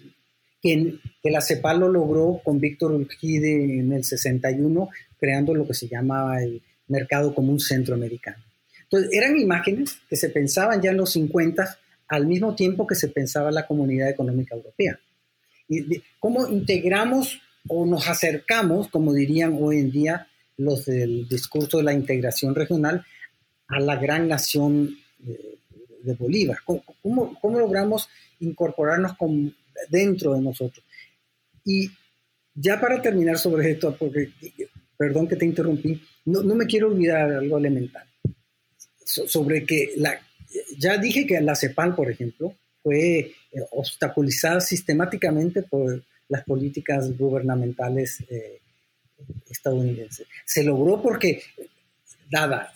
que, 0.60 0.94
que, 1.22 1.30
la 1.30 1.40
CEPAL 1.40 1.80
lo 1.80 1.88
logró 1.88 2.40
con 2.42 2.58
Víctor 2.58 2.92
Urquide 2.92 3.78
en 3.78 3.92
el 3.92 4.04
61, 4.04 4.88
creando 5.18 5.54
lo 5.54 5.66
que 5.66 5.74
se 5.74 5.88
llamaba 5.88 6.42
el 6.42 6.62
mercado 6.88 7.34
común 7.34 7.60
centroamericano. 7.60 8.42
Entonces, 8.84 9.10
eran 9.12 9.38
imágenes 9.38 9.98
que 10.08 10.16
se 10.16 10.30
pensaban 10.30 10.80
ya 10.80 10.90
en 10.90 10.96
los 10.96 11.12
50 11.12 11.78
al 12.08 12.26
mismo 12.26 12.54
tiempo 12.54 12.86
que 12.86 12.94
se 12.94 13.08
pensaba 13.08 13.50
la 13.50 13.66
Comunidad 13.66 14.08
Económica 14.08 14.54
Europea. 14.54 14.98
Y 15.68 16.02
¿Cómo 16.18 16.48
integramos 16.48 17.40
o 17.68 17.84
nos 17.84 18.08
acercamos, 18.08 18.88
como 18.88 19.12
dirían 19.12 19.58
hoy 19.60 19.78
en 19.78 19.90
día 19.90 20.26
los 20.56 20.86
del 20.86 21.28
discurso 21.28 21.78
de 21.78 21.84
la 21.84 21.92
integración 21.92 22.54
regional, 22.54 23.04
a 23.68 23.78
la 23.78 23.96
gran 23.96 24.28
nación 24.28 24.96
de, 25.18 25.58
Bolívar? 26.18 26.58
¿Cómo, 26.64 27.38
¿Cómo, 27.38 27.58
logramos 27.58 28.08
incorporarnos 28.40 29.14
con, 29.18 29.54
dentro 29.90 30.32
de 30.32 30.40
nosotros? 30.40 30.82
Y 31.66 31.90
ya 32.54 32.80
para 32.80 33.02
terminar 33.02 33.38
sobre 33.38 33.72
esto, 33.72 33.94
porque, 33.98 34.30
perdón 34.96 35.28
que 35.28 35.36
te 35.36 35.44
interrumpí, 35.44 36.00
no, 36.28 36.54
me 36.54 36.66
quiero 36.66 36.88
olvidar 36.88 37.32
algo 37.32 37.58
elemental, 37.58 38.06
sobre 39.04 39.64
que 39.64 39.94
ya 40.76 40.98
dije 40.98 41.26
que 41.26 41.40
la 41.40 41.54
CEPAL, 41.54 41.94
por 41.94 42.10
ejemplo, 42.10 42.54
fue 42.82 43.18
eh, 43.18 43.34
obstaculizada 43.72 44.60
sistemáticamente 44.60 45.62
por 45.62 46.02
las 46.28 46.44
políticas 46.44 47.16
gubernamentales 47.16 48.20
eh, 48.28 48.60
estadounidenses. 49.48 50.26
Se 50.44 50.62
logró 50.62 51.02
porque, 51.02 51.42
dada 52.30 52.72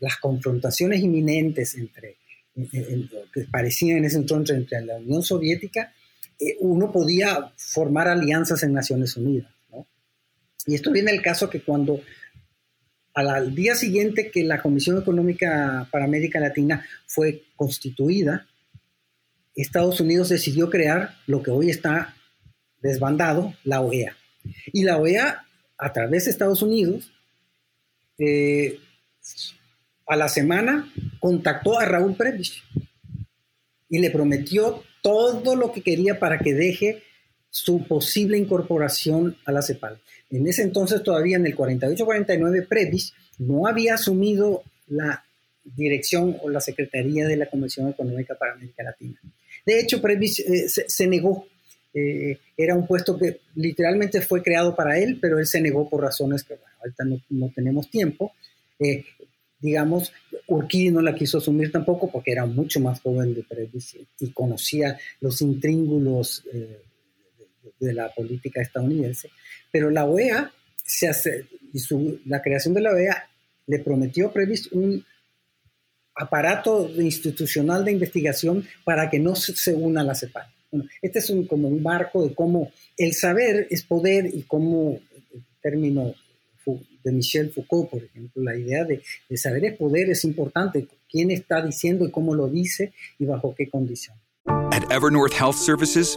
las 0.00 0.16
confrontaciones 0.16 1.00
inminentes 1.00 1.74
entre, 1.76 2.16
que 2.54 3.44
parecían 3.50 3.98
en 3.98 4.04
ese 4.06 4.16
entonces 4.16 4.56
entre 4.56 4.80
la 4.82 4.96
Unión 4.96 5.22
Soviética, 5.22 5.92
eh, 6.38 6.56
uno 6.60 6.90
podía 6.90 7.52
formar 7.56 8.08
alianzas 8.08 8.62
en 8.62 8.72
Naciones 8.72 9.16
Unidas. 9.16 9.50
Y 10.66 10.74
esto 10.74 10.90
viene 10.90 11.10
el 11.10 11.20
caso 11.20 11.50
que 11.50 11.60
cuando 11.60 12.00
al 13.14 13.54
día 13.54 13.74
siguiente 13.76 14.30
que 14.30 14.42
la 14.42 14.60
Comisión 14.60 15.00
Económica 15.00 15.88
para 15.90 16.04
América 16.04 16.40
Latina 16.40 16.84
fue 17.06 17.44
constituida, 17.56 18.46
Estados 19.54 20.00
Unidos 20.00 20.28
decidió 20.28 20.68
crear 20.68 21.16
lo 21.26 21.42
que 21.42 21.52
hoy 21.52 21.70
está 21.70 22.16
desbandado, 22.82 23.54
la 23.62 23.80
OEA. 23.80 24.16
Y 24.72 24.82
la 24.82 24.98
OEA, 24.98 25.46
a 25.78 25.92
través 25.92 26.24
de 26.24 26.32
Estados 26.32 26.60
Unidos, 26.60 27.12
eh, 28.18 28.80
a 30.06 30.16
la 30.16 30.28
semana 30.28 30.92
contactó 31.20 31.78
a 31.78 31.84
Raúl 31.84 32.16
Prebisch 32.16 32.62
y 33.88 33.98
le 33.98 34.10
prometió 34.10 34.82
todo 35.02 35.54
lo 35.54 35.72
que 35.72 35.82
quería 35.82 36.18
para 36.18 36.38
que 36.38 36.52
deje 36.52 37.02
su 37.54 37.84
posible 37.84 38.36
incorporación 38.36 39.36
a 39.44 39.52
la 39.52 39.62
CEPAL. 39.62 40.00
En 40.28 40.44
ese 40.48 40.62
entonces, 40.62 41.04
todavía 41.04 41.36
en 41.36 41.46
el 41.46 41.56
48-49, 41.56 42.66
Previs 42.66 43.14
no 43.38 43.68
había 43.68 43.94
asumido 43.94 44.64
la 44.88 45.24
dirección 45.62 46.36
o 46.42 46.50
la 46.50 46.60
secretaría 46.60 47.28
de 47.28 47.36
la 47.36 47.46
Comisión 47.46 47.88
Económica 47.88 48.34
para 48.34 48.54
América 48.54 48.82
Latina. 48.82 49.20
De 49.64 49.78
hecho, 49.78 50.02
Previs 50.02 50.40
eh, 50.40 50.68
se, 50.68 51.06
negó. 51.06 51.46
Eh, 51.94 52.38
era 52.56 52.74
un 52.74 52.88
puesto 52.88 53.16
que 53.16 53.42
literalmente 53.54 54.20
fue 54.20 54.42
creado 54.42 54.74
para 54.74 54.98
él, 54.98 55.18
pero 55.22 55.38
él 55.38 55.46
se 55.46 55.60
negó 55.60 55.88
por 55.88 56.02
razones 56.02 56.42
que, 56.42 56.54
bueno, 56.56 56.74
ahorita 56.80 57.04
no, 57.30 57.52
tenemos 57.54 57.88
tiempo. 57.88 58.32
Eh, 58.80 59.04
digamos, 59.60 60.12
Urquidi 60.48 60.90
no 60.90 61.02
la 61.02 61.14
quiso 61.14 61.38
asumir 61.38 61.70
tampoco 61.70 62.10
porque 62.10 62.32
era 62.32 62.46
mucho 62.46 62.80
más 62.80 63.00
joven 63.00 63.32
de 63.32 63.44
Previs 63.44 63.96
y, 64.18 64.32
conocía 64.32 64.98
los 65.20 65.40
intríngulos 65.40 66.42
de 67.84 67.94
la 67.94 68.12
política 68.12 68.60
estadounidense, 68.60 69.30
pero 69.70 69.90
la 69.90 70.04
OEA 70.04 70.52
se 70.84 71.08
hace, 71.08 71.46
y 71.72 71.78
su, 71.78 72.20
la 72.26 72.42
creación 72.42 72.74
de 72.74 72.80
la 72.80 72.92
OEA 72.92 73.28
le 73.66 73.78
prometió 73.78 74.32
previsto 74.32 74.76
un 74.76 75.04
aparato 76.14 76.88
institucional 76.96 77.84
de 77.84 77.92
investigación 77.92 78.66
para 78.84 79.10
que 79.10 79.18
no 79.18 79.34
se, 79.34 79.74
una 79.74 80.02
a 80.02 80.04
la 80.04 80.14
CEPAL. 80.14 80.46
este 81.02 81.18
es 81.18 81.30
un, 81.30 81.46
como 81.46 81.68
un 81.68 81.82
marco 81.82 82.26
de 82.26 82.34
cómo 82.34 82.70
el 82.96 83.14
saber 83.14 83.66
es 83.70 83.82
poder 83.82 84.26
y 84.26 84.42
cómo, 84.42 85.00
el 85.32 85.42
término 85.60 86.14
de 87.02 87.12
Michel 87.12 87.50
Foucault, 87.50 87.90
por 87.90 88.02
ejemplo, 88.02 88.42
la 88.42 88.56
idea 88.56 88.84
de, 88.84 89.02
de 89.28 89.36
saber 89.36 89.64
es 89.66 89.76
poder 89.76 90.08
es 90.08 90.24
importante, 90.24 90.88
quién 91.10 91.30
está 91.30 91.62
diciendo 91.62 92.06
y 92.06 92.10
cómo 92.10 92.34
lo 92.34 92.48
dice 92.48 92.92
y 93.18 93.26
bajo 93.26 93.54
qué 93.54 93.68
condición. 93.68 94.16
At 94.46 94.90
Evernorth 94.90 95.32
Health 95.32 95.56
Services, 95.56 96.16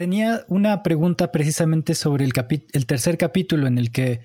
Tenía 0.00 0.46
una 0.48 0.82
pregunta 0.82 1.30
precisamente 1.30 1.94
sobre 1.94 2.24
el, 2.24 2.32
tercer 2.86 3.18
capítulo 3.18 3.66
en 3.66 3.76
el 3.76 3.92
que 3.92 4.22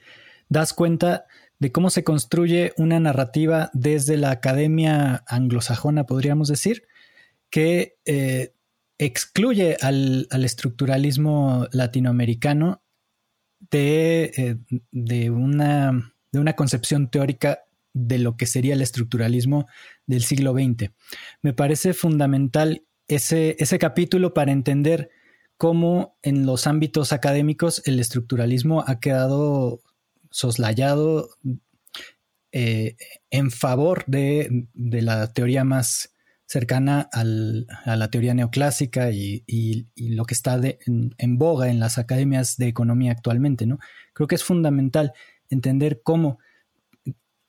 das 0.47 0.71
cuenta 0.71 1.26
de 1.59 1.73
cómo 1.73 1.89
se 1.89 2.05
construye 2.05 2.71
una 2.78 2.97
narrativa 3.01 3.71
desde 3.73 4.15
la 4.15 4.32
academia 4.32 5.26
anglosajona, 5.28 6.05
podríamos 6.05 6.47
decir, 6.47 6.84
que 7.49 7.97
eh, 8.05 8.53
excluye 8.99 9.76
al, 9.82 10.30
estructuralismo 10.32 11.67
latinoamericano 11.73 12.82
de, 13.69 14.32
eh, 14.38 14.55
de, 14.93 15.30
una, 15.30 16.13
de, 16.32 16.39
una, 16.39 16.53
concepción 16.53 17.11
teórica 17.11 17.65
de 17.91 18.19
lo 18.19 18.38
que 18.38 18.45
sería 18.45 18.76
el 18.76 18.82
estructuralismo 18.82 19.67
del 20.07 20.23
siglo 20.23 20.53
XX. 20.53 20.91
Me 21.41 21.51
parece 21.51 21.93
fundamental 21.93 22.86
ese 23.09 23.78
capítulo 23.78 24.34
para 24.34 24.53
entender 24.53 25.11
cómo 25.57 26.17
en 26.21 26.45
los 26.45 26.67
ámbitos 26.67 27.13
académicos 27.13 27.81
el 27.85 27.99
estructuralismo 27.99 28.83
ha 28.85 28.99
quedado 28.99 29.81
soslayado 30.29 31.29
eh, 32.51 32.95
en 33.31 33.51
favor 33.51 34.03
de, 34.07 34.67
la 34.73 35.31
teoría 35.33 35.63
más 35.63 36.13
cercana 36.45 37.09
a 37.11 37.25
la 37.25 38.09
teoría 38.09 38.33
neoclásica 38.33 39.11
y, 39.11 39.43
lo 39.95 40.25
que 40.25 40.33
está 40.33 40.59
en, 40.61 41.37
boga 41.37 41.69
en 41.69 41.79
las 41.79 41.97
academias 41.97 42.57
de 42.57 42.67
economía 42.67 43.11
actualmente. 43.11 43.65
¿no? 43.65 43.79
Creo 44.13 44.27
que 44.27 44.35
es 44.35 44.43
fundamental 44.43 45.13
entender 45.49 46.01
cómo 46.03 46.39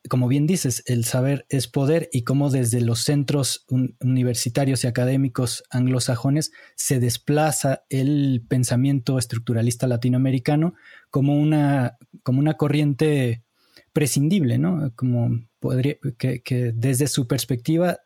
como 0.09 0.29
bien 0.29 0.47
dices, 0.47 0.83
el 0.87 1.05
saber 1.05 1.47
es 1.49 1.69
poder 1.69 2.09
y 2.13 2.23
cómo 2.23 2.51
desde 2.51 2.81
los 2.81 3.01
centros 3.01 3.65
universitarios 4.01 4.85
y 4.85 4.87
académicos 4.87 5.65
anglosajones 5.71 6.53
se 6.75 7.01
desplaza 7.01 7.85
el 7.89 8.45
pensamiento 8.49 9.19
estructuralista 9.19 9.87
latinoamericano 9.87 10.75
como 11.11 11.37
una, 11.39 11.97
como 12.23 12.41
una 12.41 12.55
corriente 12.55 13.43
prescindible, 13.93 14.59
¿no? 14.59 14.93
Como 14.95 15.47
podría, 15.59 15.97
que, 16.19 16.73
desde 16.75 17.07
su 17.07 17.27
perspectiva 17.27 18.01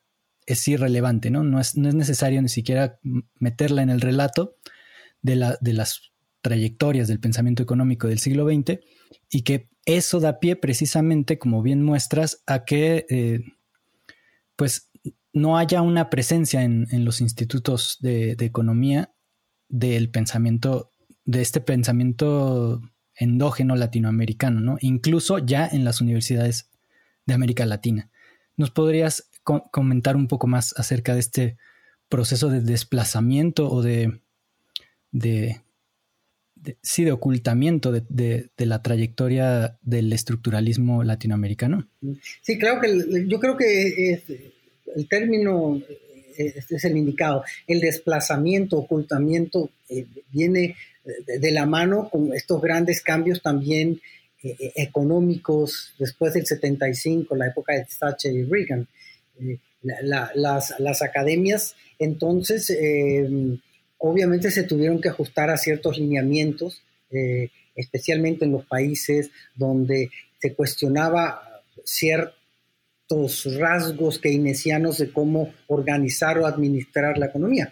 es 0.46 0.66
irrelevante, 0.68 1.30
¿no? 1.30 1.42
No 1.42 1.61
es, 1.61 1.76
no 1.76 1.88
es 1.88 1.94
necesario 1.94 2.40
ni 2.42 2.48
siquiera 2.48 2.98
meterla 3.38 3.82
en 3.82 3.90
el 3.90 4.01
relato 4.01 4.57
de, 5.22 5.36
la, 5.36 5.59
de 5.61 5.72
las 5.72 6.12
trayectorias 6.42 7.09
del 7.09 7.20
pensamiento 7.20 7.62
económico 7.62 8.09
del 8.09 8.18
siglo 8.18 8.46
XX 8.46 8.78
y 9.30 9.42
que 9.42 9.68
eso 9.97 10.20
da 10.20 10.41
pie 10.41 10.57
precisamente, 10.57 11.38
como 11.38 11.62
bien 11.62 11.82
muestras, 11.82 12.43
a 12.47 12.64
que 12.64 13.07
eh, 13.09 13.41
pues 14.57 14.91
no 15.32 15.57
haya 15.57 15.82
una 15.82 16.11
presencia 16.11 16.62
en, 16.62 17.05
los 17.05 17.20
institutos 17.20 17.99
de, 18.01 18.32
economía 18.41 19.12
del 19.68 20.11
pensamiento, 20.11 20.93
de 21.24 21.43
este 21.43 21.61
pensamiento 21.61 22.82
endógeno 23.14 23.76
latinoamericano, 23.76 24.61
¿no? 24.61 24.76
Incluso 24.80 25.38
ya 25.38 25.66
en 25.66 25.84
las 25.84 26.01
universidades 26.01 26.70
de 27.26 27.34
América 27.34 27.64
Latina. 27.66 28.11
¿Nos 28.57 28.70
podrías 28.70 29.30
comentar 29.45 30.16
un 30.16 30.26
poco 30.26 30.47
más 30.47 30.74
acerca 30.76 31.14
de 31.14 31.20
este 31.20 31.57
proceso 32.09 32.49
de 32.49 32.61
desplazamiento 32.61 33.70
o 33.70 33.82
de, 33.82 34.20
de 35.12 35.62
sí, 36.83 37.05
de 37.05 37.13
ocultamiento 37.13 37.93
de, 37.93 38.51
la 38.57 38.83
trayectoria 38.83 39.79
del 39.83 40.13
estructuralismo 40.13 41.05
latinoamericano. 41.05 41.89
Sí, 42.43 42.59
claro 42.59 42.81
que 42.81 43.27
yo 43.27 43.41
creo 43.41 43.57
que 43.57 44.23
el 44.97 45.09
término 45.09 45.81
es, 46.37 46.85
el 46.85 46.97
indicado. 46.97 47.45
El 47.67 47.81
desplazamiento, 47.81 48.79
ocultamiento, 48.79 49.71
eh, 49.89 50.07
viene 50.31 50.77
de, 51.27 51.51
la 51.51 51.67
mano 51.67 52.09
con 52.11 52.35
estos 52.35 52.61
grandes 52.61 53.01
cambios 53.03 53.43
también 53.43 54.01
eh, 54.43 54.57
eh, 54.59 54.73
económicos 54.77 55.95
después 55.99 56.35
del 56.35 56.47
75, 56.47 57.35
la 57.37 57.49
época 57.49 57.75
de 57.75 57.87
Thatcher 57.99 58.33
y 58.33 58.45
Reagan. 58.45 58.87
las, 59.83 60.79
las, 60.79 61.03
academias 61.03 61.75
entonces 61.99 62.71
obviamente 64.01 64.51
se 64.51 64.64
tuvieron 64.64 65.01
que 65.01 65.11
ajustar 65.11 65.51
a 65.51 65.57
ciertos 65.57 65.98
lineamientos, 65.98 66.82
eh, 67.11 67.51
especialmente 67.76 68.44
en 68.44 68.53
los 68.53 68.66
países 68.66 69.30
donde 69.55 70.11
se 70.38 70.55
cuestionaba 70.55 71.62
ciertos 71.84 72.34
rasgos 73.59 74.18
keynesianos 74.18 74.98
de 74.98 75.12
cómo 75.12 75.53
organizar 75.66 76.38
o 76.38 76.46
administrar 76.46 77.18
la 77.18 77.26
economía. 77.26 77.70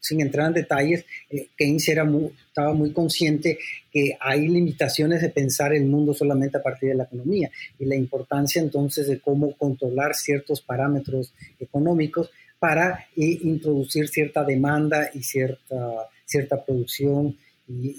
Sin 0.00 0.20
entrar 0.20 0.48
en 0.48 0.54
detalles, 0.54 1.04
eh, 1.28 1.48
Keynes 1.56 1.88
era 1.88 2.08
estaba 2.46 2.72
muy 2.72 2.92
consciente 2.92 3.58
que 3.92 4.16
hay 4.18 4.48
limitaciones 4.48 5.20
de 5.20 5.28
pensar 5.28 5.74
el 5.74 5.84
mundo 5.84 6.14
solamente 6.14 6.56
a 6.56 6.62
partir 6.62 6.90
de 6.90 6.94
la 6.94 7.04
economía 7.04 7.50
y 7.78 7.84
la 7.84 7.96
importancia 7.96 8.62
entonces 8.62 9.06
de 9.08 9.20
cómo 9.20 9.54
controlar 9.56 10.14
ciertos 10.14 10.62
parámetros 10.62 11.34
económicos 11.60 12.30
para 12.58 13.06
introducir 13.16 14.08
cierta 14.08 14.44
demanda 14.44 15.10
y 15.12 15.22
cierta, 15.22 16.08
cierta 16.24 16.64
producción 16.64 17.36
y 17.68 17.90
eh, 17.90 17.94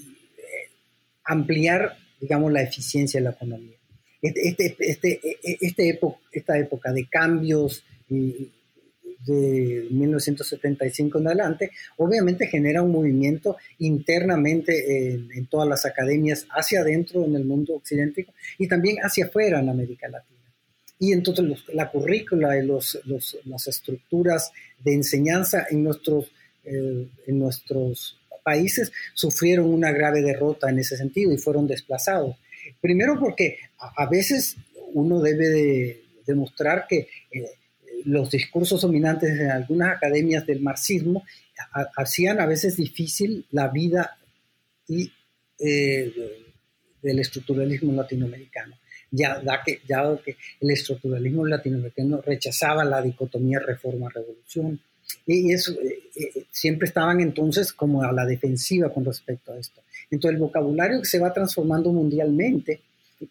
ampliar, 1.24 1.96
digamos, 2.20 2.52
la 2.52 2.62
eficiencia 2.62 3.20
de 3.20 3.24
la 3.24 3.30
economía. 3.30 3.76
Este, 4.20 4.48
este, 4.48 4.76
este, 4.80 5.20
este 5.60 6.00
esta 6.32 6.58
época 6.58 6.92
de 6.92 7.06
cambios 7.08 7.84
de 8.08 9.86
1975 9.90 11.18
en 11.18 11.26
adelante, 11.26 11.70
obviamente 11.96 12.46
genera 12.46 12.82
un 12.82 12.90
movimiento 12.90 13.56
internamente 13.78 15.12
en, 15.12 15.30
en 15.32 15.46
todas 15.46 15.68
las 15.68 15.84
academias, 15.84 16.46
hacia 16.50 16.80
adentro 16.80 17.24
en 17.24 17.36
el 17.36 17.44
mundo 17.44 17.74
occidental 17.74 18.26
y 18.58 18.66
también 18.66 18.96
hacia 19.02 19.26
afuera 19.26 19.60
en 19.60 19.68
América 19.68 20.08
Latina 20.08 20.37
y 20.98 21.12
entonces 21.12 21.44
la 21.72 21.90
currícula 21.90 22.58
y 22.58 22.66
los, 22.66 22.98
las 23.44 23.66
estructuras 23.68 24.50
de 24.82 24.94
enseñanza 24.94 25.66
en 25.70 25.84
nuestros, 25.84 26.30
eh, 26.64 27.06
en 27.26 27.38
nuestros 27.38 28.18
países 28.42 28.90
sufrieron 29.14 29.66
una 29.66 29.92
grave 29.92 30.22
derrota 30.22 30.70
en 30.70 30.78
ese 30.80 30.96
sentido 30.96 31.32
y 31.32 31.38
fueron 31.38 31.66
desplazados. 31.66 32.36
Primero 32.80 33.18
porque 33.18 33.58
a, 33.78 34.06
veces 34.06 34.56
uno 34.92 35.20
debe 35.20 36.02
demostrar 36.26 36.86
que 36.88 37.08
eh, 37.30 37.44
los 38.04 38.30
discursos 38.30 38.80
dominantes 38.80 39.30
en 39.30 39.50
algunas 39.50 39.96
academias 39.96 40.46
del 40.46 40.60
marxismo 40.60 41.24
hacían 41.96 42.40
a 42.40 42.46
veces 42.46 42.76
difícil 42.76 43.44
la 43.50 43.68
vida 43.68 44.16
y, 44.86 45.12
eh, 45.58 46.12
del 47.02 47.18
estructuralismo 47.18 47.92
latinoamericano 47.92 48.76
ya, 49.10 49.40
da 49.40 49.62
que, 49.64 49.80
ya 49.88 50.04
que 50.24 50.36
el 50.60 50.70
estructuralismo 50.70 51.46
latinoamericano 51.46 52.20
rechazaba 52.20 52.84
la 52.84 53.00
dicotomía 53.02 53.58
reforma-revolución. 53.60 54.80
Y 55.26 55.52
eso, 55.52 55.72
eh, 55.72 55.98
eh, 56.16 56.44
siempre 56.50 56.88
estaban 56.88 57.20
entonces 57.20 57.72
como 57.72 58.02
a 58.02 58.12
la 58.12 58.26
defensiva 58.26 58.92
con 58.92 59.04
respecto 59.04 59.52
a 59.52 59.58
esto. 59.58 59.82
Entonces 60.10 60.36
el 60.36 60.40
vocabulario 60.40 61.00
que 61.00 61.06
se 61.06 61.18
va 61.18 61.32
transformando 61.32 61.92
mundialmente 61.92 62.80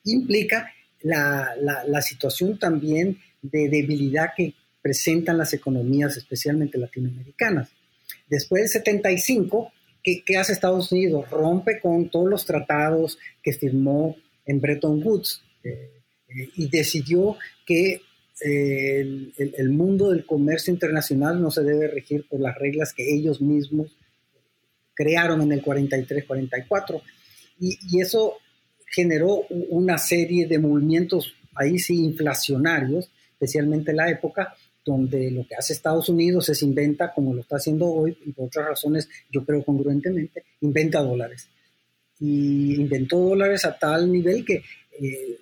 implica 0.03 0.71
la, 1.01 1.55
la, 1.87 2.01
situación 2.01 2.57
también 2.57 3.19
de 3.41 3.69
debilidad 3.69 4.31
que 4.35 4.53
presentan 4.81 5.37
las 5.37 5.53
economías, 5.53 6.17
especialmente 6.17 6.77
latinoamericanas. 6.77 7.69
Después 8.27 8.63
del 8.63 8.69
75, 8.69 9.71
¿qué, 10.03 10.23
¿qué, 10.25 10.37
hace 10.37 10.53
Estados 10.53 10.91
Unidos? 10.91 11.29
Rompe 11.29 11.79
con 11.79 12.09
todos 12.09 12.29
los 12.29 12.45
tratados 12.45 13.17
que 13.43 13.53
firmó 13.53 14.17
en 14.45 14.59
Bretton 14.59 15.01
Woods 15.03 15.43
y 16.55 16.69
decidió 16.69 17.37
que 17.65 18.01
eh, 18.45 19.31
el, 19.37 19.69
mundo 19.69 20.11
del 20.11 20.25
comercio 20.25 20.71
internacional 20.71 21.41
no 21.41 21.49
se 21.49 21.63
debe 21.63 21.87
regir 21.87 22.27
por 22.29 22.39
las 22.39 22.55
reglas 22.57 22.93
que 22.93 23.11
ellos 23.11 23.41
mismos 23.41 23.87
crearon 24.93 25.41
en 25.41 25.53
el 25.53 25.63
43-44. 25.63 27.01
Y, 27.59 27.77
y, 27.89 28.01
eso 28.01 28.35
generó 28.85 29.41
una 29.69 29.97
serie 29.97 30.45
de 30.45 30.59
movimientos 30.59 31.33
ahí 31.55 31.79
sí 31.79 31.95
inflacionarios, 32.03 33.09
especialmente 33.31 33.91
en 33.91 33.97
la 33.97 34.09
época 34.11 34.55
donde 34.87 35.31
lo 35.31 35.45
que 35.45 35.55
hace 35.55 35.73
Estados 35.73 36.07
Unidos 36.07 36.47
es 36.49 36.63
inventa, 36.63 37.13
como 37.13 37.33
lo 37.33 37.41
está 37.41 37.57
haciendo 37.57 37.87
hoy, 37.87 38.17
y 38.25 38.31
por 38.31 38.45
otras 38.45 38.67
razones, 38.67 39.09
yo 39.31 39.43
creo 39.43 39.63
congruentemente, 39.63 40.43
inventa 40.61 41.01
dólares. 41.01 41.49
Y 42.19 42.75
inventó 42.75 43.17
dólares 43.17 43.65
a 43.65 43.77
tal 43.77 44.11
nivel 44.11 44.45
que 44.45 44.63
eh, 44.99 45.39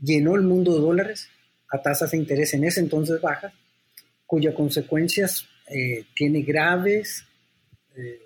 llenó 0.00 0.36
el 0.36 0.42
mundo 0.42 0.74
de 0.74 0.80
dólares 0.80 1.28
a 1.70 1.82
tasas 1.82 2.10
de 2.12 2.18
interés 2.18 2.54
en 2.54 2.64
ese 2.64 2.80
entonces 2.80 3.20
bajas, 3.20 3.52
cuyas 4.26 4.54
consecuencias 4.54 5.46
eh, 5.68 6.04
tiene 6.14 6.42
graves 6.42 7.24
eh, 7.96 8.20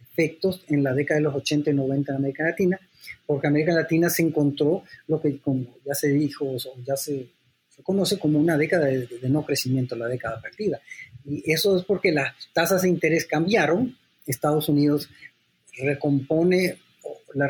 efectos 0.00 0.64
en 0.68 0.82
la 0.82 0.94
década 0.94 1.18
de 1.18 1.24
los 1.24 1.34
80 1.34 1.70
y 1.70 1.74
90 1.74 2.12
en 2.12 2.16
América 2.16 2.44
Latina, 2.44 2.80
porque 3.26 3.46
América 3.46 3.72
Latina 3.72 4.10
se 4.10 4.22
encontró 4.22 4.84
lo 5.06 5.20
que, 5.20 5.38
como 5.38 5.76
ya 5.84 5.94
se 5.94 6.08
dijo, 6.08 6.46
o 6.46 6.58
ya 6.84 6.96
se, 6.96 7.28
se 7.68 7.82
conoce 7.82 8.18
como 8.18 8.38
una 8.38 8.56
década 8.56 8.86
de, 8.86 9.08
no 9.28 9.44
crecimiento, 9.44 9.94
la 9.96 10.08
década 10.08 10.40
perdida. 10.40 10.80
Y 11.24 11.50
eso 11.50 11.76
es 11.76 11.84
porque 11.84 12.10
las 12.10 12.34
tasas 12.52 12.82
de 12.82 12.88
interés 12.88 13.26
cambiaron, 13.26 13.96
Estados 14.26 14.68
Unidos 14.68 15.08
recompone 15.78 16.78
la, 17.34 17.48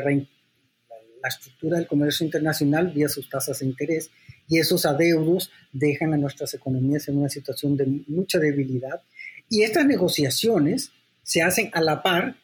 la 1.21 1.29
estructura 1.29 1.77
del 1.77 1.87
comercio 1.87 2.25
internacional 2.25 2.91
vía 2.91 3.09
sus 3.09 3.29
tasas 3.29 3.59
de 3.59 3.65
interés 3.65 4.09
y 4.47 4.57
esos 4.57 4.85
adeudos 4.85 5.51
dejan 5.71 6.13
a 6.13 6.17
nuestras 6.17 6.53
economías 6.53 7.07
en 7.07 7.17
una 7.17 7.29
situación 7.29 7.77
de 7.77 7.85
mucha 8.07 8.39
debilidad. 8.39 9.01
Y 9.49 9.61
estas 9.61 9.85
negociaciones 9.85 10.91
se 11.23 11.41
hacen 11.41 11.69
a 11.73 11.81
la 11.81 12.01
par 12.01 12.35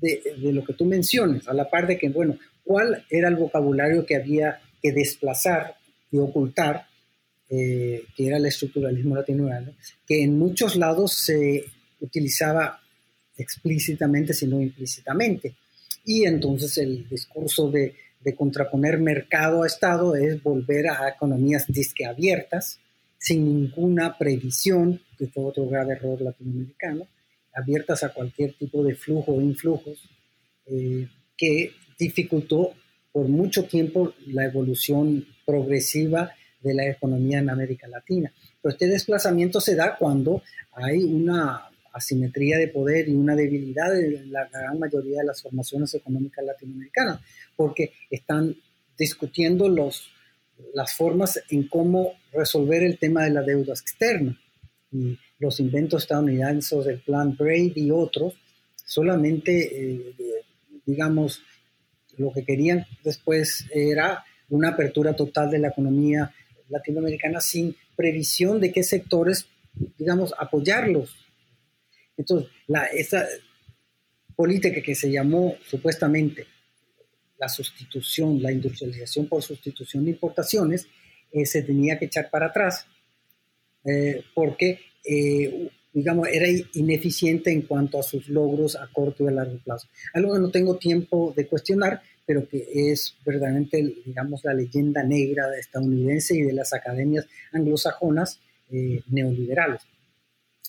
de, 0.00 0.20
lo 0.52 0.64
que 0.64 0.74
tú 0.74 0.84
mencionas, 0.84 1.48
a 1.48 1.54
la 1.54 1.68
par 1.70 1.86
de 1.86 1.98
que, 1.98 2.08
bueno, 2.10 2.38
cuál 2.62 3.04
era 3.10 3.28
el 3.28 3.36
vocabulario 3.36 4.04
que 4.04 4.16
había 4.16 4.60
que 4.82 4.92
desplazar 4.92 5.76
y 6.10 6.18
ocultar, 6.18 6.86
eh, 7.48 8.04
que 8.14 8.26
era 8.26 8.36
el 8.36 8.46
estructuralismo 8.46 9.16
latinoamericano, 9.16 9.74
que 10.06 10.22
en 10.22 10.38
muchos 10.38 10.76
lados 10.76 11.14
se 11.14 11.64
utilizaba 12.00 12.80
explícitamente, 13.36 14.34
sino 14.34 14.60
implícitamente. 14.60 15.54
Y 16.04 16.24
entonces 16.24 16.76
el 16.78 17.08
discurso 17.08 17.70
de 17.70 17.94
de 18.20 18.34
contraponer 18.34 18.98
mercado 18.98 19.62
a 19.62 19.66
Estado 19.66 20.16
es 20.16 20.42
volver 20.42 20.88
a 20.88 21.08
economías 21.08 21.66
disque 21.68 22.04
abiertas, 22.04 22.80
sin 23.18 23.44
ninguna 23.44 24.16
previsión, 24.16 25.00
que 25.16 25.26
fue 25.26 25.44
otro 25.44 25.66
grave 25.66 25.94
error 25.94 26.20
latinoamericano, 26.20 27.06
abiertas 27.54 28.02
a 28.04 28.10
cualquier 28.10 28.54
tipo 28.54 28.82
de 28.84 28.94
flujo 28.94 29.32
o 29.32 29.40
influjos, 29.40 30.08
eh, 30.66 31.08
que 31.36 31.72
dificultó 31.98 32.72
por 33.12 33.26
mucho 33.28 33.64
tiempo 33.64 34.14
la 34.26 34.44
evolución 34.44 35.26
progresiva 35.44 36.32
de 36.60 36.74
la 36.74 36.86
economía 36.88 37.38
en 37.38 37.50
América 37.50 37.88
Latina. 37.88 38.32
Pero 38.60 38.72
este 38.72 38.86
desplazamiento 38.86 39.60
se 39.60 39.74
da 39.74 39.96
cuando 39.96 40.42
hay 40.72 41.02
una 41.02 41.68
asimetría 41.98 42.58
de 42.58 42.68
poder 42.68 43.08
y 43.08 43.14
una 43.14 43.36
debilidad 43.36 43.92
de 43.92 44.26
la 44.26 44.48
gran 44.48 44.78
mayoría 44.78 45.20
de 45.20 45.26
las 45.26 45.42
formaciones 45.42 45.94
económicas 45.94 46.44
latinoamericanas, 46.44 47.20
porque 47.56 47.92
están 48.10 48.56
discutiendo 48.96 49.68
los, 49.68 50.10
las 50.74 50.94
formas 50.94 51.40
en 51.50 51.68
cómo 51.68 52.14
resolver 52.32 52.82
el 52.82 52.98
tema 52.98 53.24
de 53.24 53.30
la 53.30 53.42
deuda 53.42 53.72
externa. 53.72 54.38
Y 54.90 55.18
los 55.38 55.60
inventos 55.60 56.02
estadounidenses 56.02 56.84
del 56.84 57.00
plan 57.00 57.36
Braid 57.36 57.76
y 57.76 57.90
otros, 57.90 58.34
solamente, 58.84 59.92
eh, 59.92 60.14
digamos, 60.86 61.42
lo 62.16 62.32
que 62.32 62.44
querían 62.44 62.84
después 63.04 63.66
era 63.72 64.24
una 64.48 64.70
apertura 64.70 65.14
total 65.14 65.50
de 65.50 65.58
la 65.58 65.68
economía 65.68 66.32
latinoamericana 66.68 67.40
sin 67.40 67.76
previsión 67.96 68.60
de 68.60 68.72
qué 68.72 68.82
sectores, 68.82 69.46
digamos, 69.98 70.34
apoyarlos. 70.38 71.16
Entonces, 72.18 72.50
la, 72.66 72.84
esa 72.86 73.26
política 74.36 74.82
que 74.82 74.94
se 74.94 75.10
llamó 75.10 75.56
supuestamente 75.66 76.46
la 77.38 77.48
sustitución, 77.48 78.42
la 78.42 78.52
industrialización 78.52 79.28
por 79.28 79.42
sustitución 79.42 80.04
de 80.04 80.10
importaciones, 80.10 80.86
eh, 81.32 81.46
se 81.46 81.62
tenía 81.62 81.98
que 81.98 82.06
echar 82.06 82.28
para 82.30 82.46
atrás 82.46 82.86
eh, 83.84 84.22
porque, 84.34 84.80
eh, 85.04 85.70
digamos, 85.92 86.28
era 86.28 86.46
ineficiente 86.74 87.52
en 87.52 87.62
cuanto 87.62 87.98
a 88.00 88.02
sus 88.02 88.28
logros 88.28 88.76
a 88.76 88.88
corto 88.92 89.24
y 89.24 89.28
a 89.28 89.30
largo 89.30 89.58
plazo. 89.58 89.88
Algo 90.14 90.34
que 90.34 90.40
no 90.40 90.50
tengo 90.50 90.76
tiempo 90.76 91.32
de 91.36 91.46
cuestionar, 91.46 92.02
pero 92.26 92.48
que 92.48 92.66
es 92.92 93.16
verdaderamente, 93.24 93.94
digamos, 94.04 94.44
la 94.44 94.54
leyenda 94.54 95.02
negra 95.02 95.46
estadounidense 95.58 96.36
y 96.36 96.42
de 96.42 96.52
las 96.52 96.72
academias 96.72 97.26
anglosajonas 97.52 98.40
neoliberales. 99.08 99.80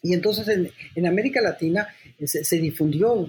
Y 0.02 0.14
entonces 0.14 0.72
en, 0.96 1.06
América 1.06 1.42
Latina 1.42 1.88
se, 2.24 2.58
difundió 2.58 3.28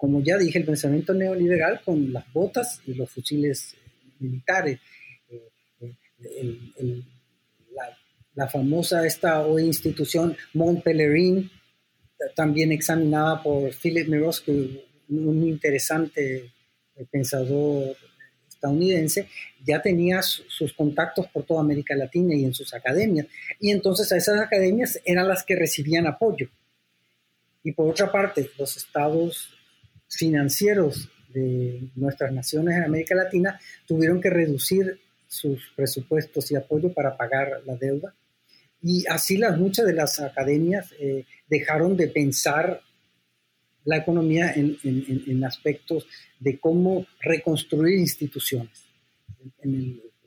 como 0.00 0.22
ya 0.22 0.38
dije, 0.38 0.58
el 0.58 0.64
pensamiento 0.64 1.12
neoliberal 1.12 1.82
con 1.84 2.10
las 2.10 2.24
botas 2.32 2.80
y 2.86 2.94
los 2.94 3.10
fusiles 3.10 3.76
militares. 4.18 4.80
Eh, 5.30 6.58
eh, 6.78 7.02
la, 8.34 8.48
famosa 8.48 9.06
esta 9.06 9.44
institución 9.60 10.34
Mont 10.54 10.82
Pelerin, 10.82 11.50
también 12.34 12.72
examinada 12.72 13.42
por 13.42 13.74
Philip 13.74 14.08
Miroski, 14.08 14.82
un 15.10 15.46
interesante 15.46 16.50
eh, 16.96 17.06
pensador 17.10 17.94
estadounidense, 18.60 19.28
ya 19.64 19.80
tenía 19.80 20.20
sus 20.22 20.74
contactos 20.74 21.26
por 21.28 21.44
toda 21.44 21.62
América 21.62 21.94
Latina 21.96 22.34
y 22.34 22.44
en 22.44 22.52
sus 22.52 22.74
academias. 22.74 23.26
Y 23.58 23.70
entonces 23.70 24.12
a 24.12 24.18
esas 24.18 24.38
academias 24.38 25.00
eran 25.04 25.26
las 25.26 25.42
que 25.44 25.56
recibían 25.56 26.06
apoyo. 26.06 26.48
Y 27.64 27.72
por 27.72 27.88
otra 27.88 28.12
parte, 28.12 28.50
los 28.58 28.76
estados 28.76 29.50
financieros 30.08 31.08
de 31.32 31.88
nuestras 31.94 32.32
naciones 32.32 32.76
en 32.76 32.84
América 32.84 33.14
Latina 33.14 33.58
tuvieron 33.86 34.20
que 34.20 34.30
reducir 34.30 34.98
sus 35.26 35.72
presupuestos 35.76 36.50
y 36.50 36.56
apoyo 36.56 36.92
para 36.92 37.16
pagar 37.16 37.62
la 37.64 37.76
deuda. 37.76 38.14
Y 38.82 39.06
así 39.08 39.36
las, 39.36 39.58
muchas 39.58 39.86
de 39.86 39.92
las 39.92 40.20
academias 40.20 40.92
eh, 40.98 41.24
dejaron 41.48 41.96
de 41.96 42.08
pensar 42.08 42.82
la 43.90 43.96
economía 43.96 44.52
en, 44.54 45.44
aspectos 45.44 46.06
de 46.38 46.58
cómo 46.58 47.06
reconstruir 47.20 47.98
instituciones. 47.98 48.84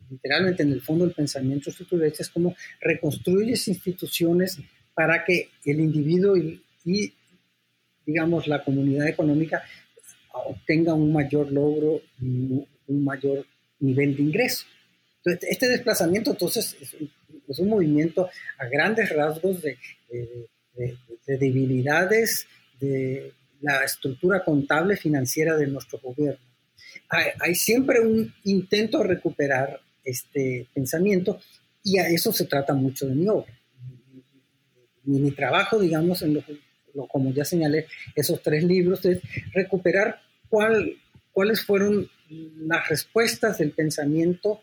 literalmente 0.09 0.63
en 0.63 0.73
el 0.73 0.81
fondo 0.81 1.05
del 1.05 1.15
pensamiento 1.15 1.69
estructuralista 1.69 2.23
es 2.23 2.29
cómo 2.29 2.55
reconstruyes 2.81 3.67
instituciones 3.67 4.59
para 4.93 5.23
que 5.23 5.49
el 5.65 5.79
individuo 5.79 6.35
y 6.37 6.61
digamos, 8.05 8.47
la 8.47 8.63
comunidad 8.63 9.07
económica 9.07 9.63
obtenga 10.33 10.93
un 10.93 11.13
mayor 11.13 11.51
logro 11.51 12.01
un 12.19 13.05
mayor 13.05 13.45
nivel 13.79 14.15
de 14.17 14.23
ingreso. 14.23 14.65
Este 15.23 15.69
desplazamiento, 15.69 16.31
entonces, 16.31 16.75
es 17.47 17.59
un, 17.59 17.69
movimiento 17.69 18.29
a 18.57 18.65
grandes 18.65 19.09
rasgos 19.09 19.61
de, 19.61 19.77
debilidades 21.25 22.45
de 22.79 23.31
la 23.71 23.83
estructura 23.83 24.43
contable 24.43 24.95
financiera 24.97 25.57
de 25.57 25.67
nuestro 25.67 25.99
gobierno. 25.99 26.45
Hay, 27.09 27.25
hay, 27.39 27.55
siempre 27.55 27.99
un 28.01 28.33
intento 28.43 28.99
de 28.99 29.05
recuperar 29.05 29.79
este 30.03 30.67
pensamiento 30.73 31.39
y 31.83 31.97
a 31.97 32.07
eso 32.07 32.31
se 32.31 32.45
trata 32.45 32.73
mucho 32.73 33.07
de 33.07 33.15
mi 33.15 33.27
obra. 33.27 33.51
Mi, 35.03 35.19
mi 35.19 35.31
trabajo, 35.31 35.79
digamos, 35.79 36.21
en 36.21 36.35
los 36.35 36.45
como 37.09 37.33
ya 37.33 37.45
señalé, 37.45 37.87
esos 38.15 38.41
tres 38.41 38.63
libros, 38.63 39.03
es 39.05 39.21
recuperar 39.53 40.21
cuál, 40.49 40.97
cuáles 41.31 41.65
fueron 41.65 42.09
las 42.29 42.87
respuestas 42.89 43.57
del 43.57 43.71
pensamiento 43.71 44.61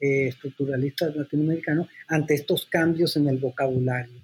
eh, 0.00 0.28
estructuralista 0.28 1.08
latinoamericano 1.08 1.88
ante 2.08 2.34
estos 2.34 2.66
cambios 2.66 3.16
en 3.16 3.28
el 3.28 3.38
vocabulario. 3.38 4.20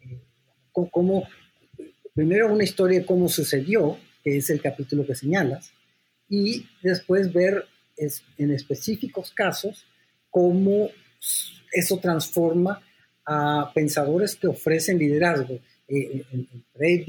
Eh, 0.00 0.20
como, 0.72 1.26
primero 2.14 2.52
una 2.52 2.64
historia 2.64 3.00
de 3.00 3.06
cómo 3.06 3.28
sucedió, 3.28 3.98
que 4.22 4.36
es 4.36 4.48
el 4.50 4.62
capítulo 4.62 5.06
que 5.06 5.14
señalas, 5.14 5.72
y 6.28 6.66
después 6.82 7.32
ver 7.32 7.66
en 7.96 8.50
específicos 8.50 9.32
casos 9.32 9.86
cómo 10.30 10.88
eso 11.72 11.98
transforma 11.98 12.82
a 13.26 13.70
pensadores 13.74 14.36
que 14.36 14.46
ofrecen 14.46 14.98
liderazgo 14.98 15.58
en, 15.88 16.24
en 16.32 16.48
en 16.72 17.06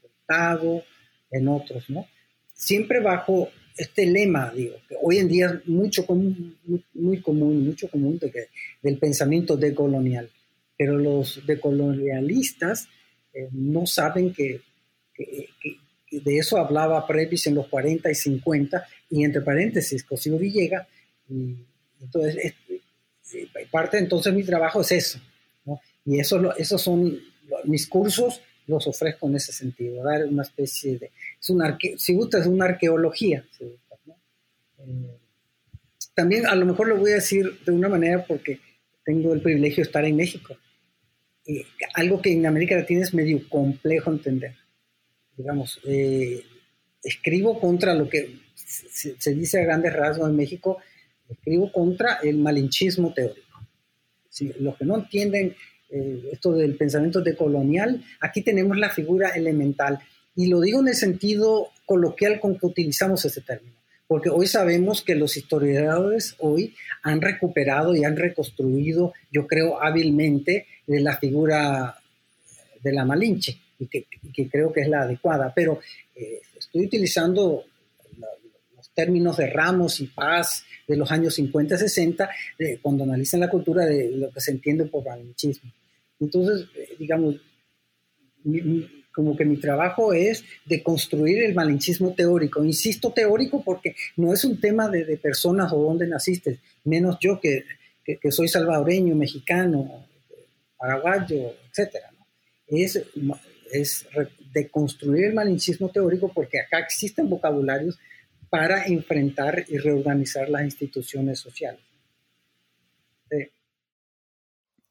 Furtado, 0.00 0.82
en 1.30 1.48
otros, 1.48 1.88
¿no? 1.88 2.06
Siempre 2.52 3.00
bajo 3.00 3.50
este 3.76 4.06
lema, 4.06 4.50
digo, 4.54 4.76
que 4.88 4.96
hoy 5.02 5.18
en 5.18 5.28
día 5.28 5.46
es 5.46 5.68
mucho 5.68 6.06
común, 6.06 6.56
muy, 6.94 7.20
común, 7.20 7.66
mucho 7.66 7.88
común 7.88 8.18
de 8.18 8.48
del 8.82 8.98
pensamiento 8.98 9.56
decolonial, 9.56 10.30
pero 10.76 10.98
los 10.98 11.44
decolonialistas 11.46 12.88
eh, 13.36 13.48
no 13.52 13.86
saben 13.86 14.32
que, 14.32 14.62
de 16.10 16.38
eso 16.38 16.56
hablaba 16.56 17.06
Previs 17.06 17.46
en 17.46 17.54
los 17.56 17.68
40 17.68 18.10
y 18.10 18.14
50, 18.14 18.86
y 19.10 19.24
entre 19.24 19.42
paréntesis, 19.42 20.04
Cosío 20.04 20.38
Villega, 20.38 20.86
y 21.28 21.56
entonces, 22.00 22.54
parte 23.70 23.98
entonces 23.98 24.32
mi 24.32 24.44
trabajo 24.44 24.80
es 24.80 24.92
eso, 24.92 25.20
y 26.04 26.20
eso, 26.20 26.56
esos 26.56 26.80
son 26.80 27.20
mis 27.64 27.86
cursos 27.86 28.40
los 28.66 28.86
ofrezco 28.86 29.28
en 29.28 29.36
ese 29.36 29.52
sentido, 29.52 30.02
dar 30.02 30.24
una 30.24 30.42
especie 30.42 30.98
de, 30.98 31.12
es 31.40 31.50
una, 31.50 31.78
si 31.96 32.14
gusta, 32.14 32.38
es 32.38 32.46
una 32.46 32.64
arqueología. 32.64 33.44
Eh, 33.60 35.18
también 36.14 36.46
a 36.46 36.54
lo 36.54 36.66
mejor 36.66 36.88
lo 36.88 36.96
voy 36.96 37.12
a 37.12 37.16
decir 37.16 37.60
de 37.64 37.72
una 37.72 37.88
manera 37.88 38.24
porque 38.24 38.58
tengo 39.04 39.32
el 39.32 39.40
privilegio 39.40 39.76
de 39.76 39.82
estar 39.82 40.04
en 40.04 40.16
México. 40.16 40.56
Y 41.46 41.64
algo 41.94 42.20
que 42.20 42.32
en 42.32 42.46
América 42.46 42.76
Latina 42.76 43.02
es 43.02 43.14
medio 43.14 43.48
complejo 43.48 44.10
entender. 44.10 44.54
Digamos, 45.36 45.80
eh, 45.84 46.42
escribo 47.02 47.60
contra 47.60 47.94
lo 47.94 48.08
que 48.08 48.40
se, 48.54 49.34
dice 49.34 49.60
a 49.60 49.64
grandes 49.64 49.92
rasgos 49.92 50.28
en 50.28 50.36
México, 50.36 50.78
escribo 51.28 51.70
contra 51.70 52.18
el 52.22 52.38
malinchismo 52.38 53.12
teórico. 53.14 53.46
Si, 54.28 54.52
los 54.58 54.76
que 54.76 54.84
no 54.84 54.96
entienden 54.96 55.54
eh, 55.90 56.30
esto 56.32 56.52
del 56.52 56.76
pensamiento 56.76 57.20
decolonial, 57.20 58.02
aquí 58.20 58.42
tenemos 58.42 58.76
la 58.76 58.90
figura 58.90 59.30
elemental. 59.30 60.00
Y 60.34 60.48
lo 60.48 60.60
digo 60.60 60.80
en 60.80 60.88
el 60.88 60.94
sentido 60.94 61.68
coloquial 61.86 62.40
con 62.40 62.58
que 62.58 62.66
utilizamos 62.66 63.24
ese 63.24 63.40
término, 63.40 63.76
porque 64.08 64.28
hoy 64.28 64.46
sabemos 64.46 65.02
que 65.02 65.14
los 65.14 65.36
historiadores 65.36 66.34
hoy 66.38 66.74
han 67.02 67.20
recuperado 67.20 67.94
y 67.94 68.04
han 68.04 68.16
reconstruido, 68.16 69.14
yo 69.30 69.46
creo, 69.46 69.80
hábilmente 69.82 70.66
de 70.86 71.00
la 71.00 71.16
figura 71.16 71.98
de 72.82 72.92
la 72.92 73.04
Malinche, 73.04 73.58
y 73.78 73.86
que, 73.86 74.06
creo 74.50 74.72
que 74.72 74.80
es 74.80 74.88
la 74.88 75.02
adecuada, 75.02 75.52
pero 75.54 75.80
eh, 76.14 76.40
estoy 76.58 76.86
utilizando 76.86 77.64
los 78.74 78.90
términos 78.90 79.36
de 79.36 79.48
Ramos 79.48 80.00
y 80.00 80.06
Paz 80.06 80.64
de 80.86 80.96
los 80.96 81.10
años 81.10 81.34
50 81.34 81.76
60, 81.76 82.30
cuando 82.80 83.04
analizan 83.04 83.40
la 83.40 83.50
cultura 83.50 83.84
de 83.84 84.10
lo 84.12 84.30
que 84.30 84.40
se 84.40 84.52
entiende 84.52 84.84
por 84.86 85.04
malinchismo. 85.04 85.70
Entonces, 86.20 86.68
eh, 86.74 86.94
digamos, 86.98 87.36
como 89.12 89.36
que 89.36 89.44
mi 89.44 89.56
trabajo 89.56 90.12
es 90.12 90.44
de 90.66 90.82
construir 90.82 91.42
el 91.42 91.54
malinchismo 91.54 92.12
teórico. 92.12 92.64
Insisto 92.64 93.12
teórico 93.12 93.62
porque 93.64 93.96
no 94.16 94.32
es 94.32 94.44
un 94.44 94.60
tema 94.60 94.88
de, 94.88 95.16
personas 95.16 95.72
o 95.72 95.78
dónde 95.78 96.06
naciste, 96.06 96.60
menos 96.84 97.16
yo 97.20 97.40
que, 97.40 97.64
que, 98.04 98.30
soy 98.30 98.48
salvadoreño, 98.48 99.14
mexicano, 99.14 100.06
paraguayo, 100.76 101.54
etc. 101.68 101.96
Es, 102.66 103.02
es 103.72 104.06
de 104.52 104.68
construir 104.68 105.26
el 105.26 105.34
malinchismo 105.34 105.90
teórico 105.90 106.32
porque 106.32 106.60
acá 106.60 106.78
existen 106.78 107.28
vocabularios 107.28 107.98
para 108.48 108.86
enfrentar 108.86 109.64
y 109.68 109.78
reorganizar 109.78 110.48
las 110.48 110.62
instituciones 110.64 111.38
sociales. 111.40 111.80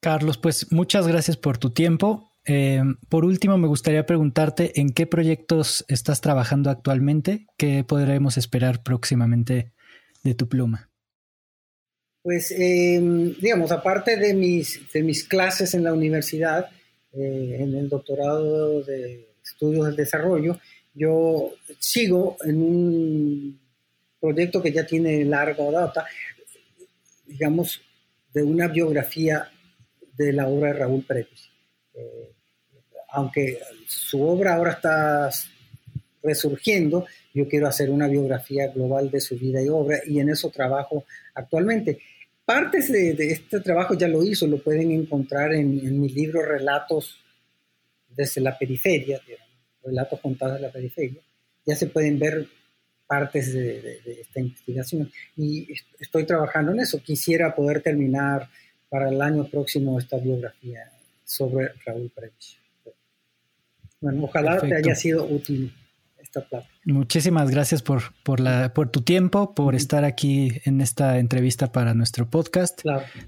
Carlos, 0.00 0.38
pues 0.38 0.70
muchas 0.70 1.08
gracias 1.08 1.36
por 1.36 1.58
tu 1.58 1.70
tiempo. 1.70 2.30
Eh, 2.44 2.80
por 3.08 3.24
último, 3.24 3.58
me 3.58 3.66
gustaría 3.66 4.06
preguntarte 4.06 4.80
en 4.80 4.90
qué 4.90 5.04
proyectos 5.04 5.84
estás 5.88 6.20
trabajando 6.20 6.70
actualmente, 6.70 7.46
qué 7.58 7.82
podremos 7.82 8.36
esperar 8.36 8.84
próximamente 8.84 9.72
de 10.22 10.34
tu 10.34 10.48
pluma. 10.48 10.90
Pues, 12.26 12.50
em, 12.50 13.36
digamos, 13.38 13.70
aparte 13.70 14.16
de 14.16 14.34
mis, 14.34 14.80
de 14.92 15.00
mis 15.04 15.22
clases 15.22 15.74
en 15.74 15.84
la 15.84 15.92
universidad, 15.92 16.68
eh, 17.12 17.58
en 17.60 17.72
el 17.76 17.88
doctorado 17.88 18.82
de 18.82 19.28
estudios 19.44 19.86
del 19.86 19.94
desarrollo, 19.94 20.58
yo 20.92 21.52
sigo 21.78 22.36
en 22.44 22.56
un 22.60 23.60
proyecto 24.18 24.60
que 24.60 24.72
ya 24.72 24.84
tiene 24.84 25.24
larga 25.24 25.70
data, 25.70 26.04
digamos, 27.26 27.80
de 28.34 28.42
una 28.42 28.66
biografía 28.66 29.48
de 30.16 30.32
la 30.32 30.48
obra 30.48 30.72
de 30.72 30.78
Raúl 30.80 31.04
Pérez. 31.04 31.28
Eh, 31.94 32.32
aunque 33.10 33.60
su 33.86 34.20
obra 34.20 34.56
ahora 34.56 34.72
está 34.72 35.30
resurgiendo, 36.24 37.06
yo 37.32 37.46
quiero 37.48 37.68
hacer 37.68 37.88
una 37.88 38.08
biografía 38.08 38.66
global 38.66 39.12
de 39.12 39.20
su 39.20 39.38
vida 39.38 39.62
y 39.62 39.68
obra 39.68 40.00
y 40.04 40.18
en 40.18 40.30
eso 40.30 40.50
trabajo 40.50 41.04
actualmente. 41.32 42.00
Partes 42.46 42.92
de, 42.92 43.10
este 43.32 43.58
trabajo 43.58 43.94
ya 43.94 44.06
lo 44.06 44.22
hizo, 44.22 44.46
lo 44.46 44.62
pueden 44.62 44.92
encontrar 44.92 45.52
en, 45.52 46.00
mi 46.00 46.08
libro 46.08 46.42
Relatos 46.42 47.20
desde 48.08 48.40
la 48.40 48.56
periferia, 48.56 49.20
Relatos 49.82 50.20
contados 50.20 50.54
de 50.54 50.60
la 50.60 50.70
periferia. 50.70 51.20
Ya 51.66 51.74
se 51.74 51.88
pueden 51.88 52.20
ver 52.20 52.46
partes 53.08 53.52
de, 53.52 54.00
de, 54.04 54.20
esta 54.20 54.38
investigación 54.38 55.10
y 55.36 55.68
estoy 55.98 56.24
trabajando 56.24 56.70
en 56.70 56.80
eso. 56.80 57.02
Quisiera 57.02 57.52
poder 57.52 57.82
terminar 57.82 58.48
para 58.88 59.08
el 59.08 59.20
año 59.20 59.44
próximo 59.48 59.98
esta 59.98 60.16
biografía 60.16 60.88
sobre 61.24 61.72
Raúl 61.84 62.12
Pérez. 62.14 62.58
Bueno, 64.00 64.22
ojalá 64.22 64.60
te 64.60 64.72
haya 64.72 64.94
sido 64.94 65.24
útil 65.24 65.72
esta 66.36 66.48
plática. 66.48 66.72
Muchísimas 66.84 67.50
gracias 67.50 67.82
por, 67.82 68.14
por, 68.22 68.40
la, 68.40 68.72
por 68.72 68.90
tu 68.90 69.02
tiempo, 69.02 69.54
por 69.54 69.74
estar 69.74 70.04
aquí 70.04 70.52
en 70.64 70.80
esta 70.80 71.18
entrevista 71.18 71.72
para 71.72 71.94
nuestro 71.94 72.28
podcast. 72.30 72.82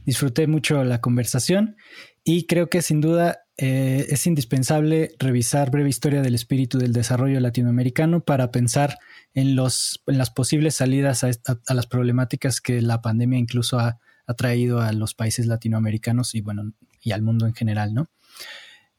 Disfruté 0.05 0.47
mucho 0.47 0.85
la 0.85 1.01
conversación 1.01 1.77
y 2.25 2.47
creo 2.47 2.69
que 2.69 2.83
sin 2.83 3.01
duda 3.01 3.41
eh, 3.57 4.07
es 4.11 4.27
indispensable 4.27 5.11
revisar 5.19 5.71
Breve 5.71 5.89
Historia 5.89 6.23
del 6.23 6.35
Espíritu 6.35 6.79
del 6.79 6.93
Desarrollo 6.93 7.41
Latinoamericano 7.41 8.21
para 8.21 8.51
pensar 8.51 8.99
en, 9.35 9.57
los, 9.57 10.03
en 10.07 10.19
las 10.19 10.31
posibles 10.31 10.77
salidas 10.77 11.25
a, 11.25 11.31
a, 11.67 11.75
las 11.75 11.87
problemáticas 11.87 12.61
que 12.61 12.81
la 12.83 13.03
pandemia 13.03 13.39
incluso 13.39 13.79
ha, 13.81 13.99
ha, 14.27 14.35
traído 14.35 14.81
a 14.81 14.93
los 14.93 15.15
países 15.15 15.47
latinoamericanos 15.47 16.35
y 16.35 16.41
bueno, 16.41 16.73
y 17.01 17.13
al 17.13 17.23
mundo 17.23 17.47
en 17.47 17.55
general, 17.55 17.95
¿no? 17.95 18.07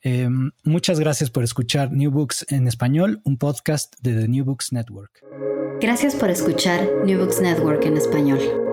Eh, 0.04 0.30
muchas 0.64 1.00
gracias 1.00 1.30
por 1.30 1.44
escuchar 1.44 1.92
New 1.92 2.12
Books 2.12 2.46
en 2.50 2.68
español, 2.68 3.22
un 3.24 3.38
podcast 3.38 3.96
de 4.02 4.14
The 4.22 4.28
New 4.28 4.46
Books 4.46 4.72
Network. 4.72 5.22
Gracias 5.82 6.16
por 6.16 6.30
escuchar 6.30 6.88
New 7.06 7.20
Books 7.20 7.42
Network 7.42 7.86
en 7.86 7.98
español. 7.98 8.69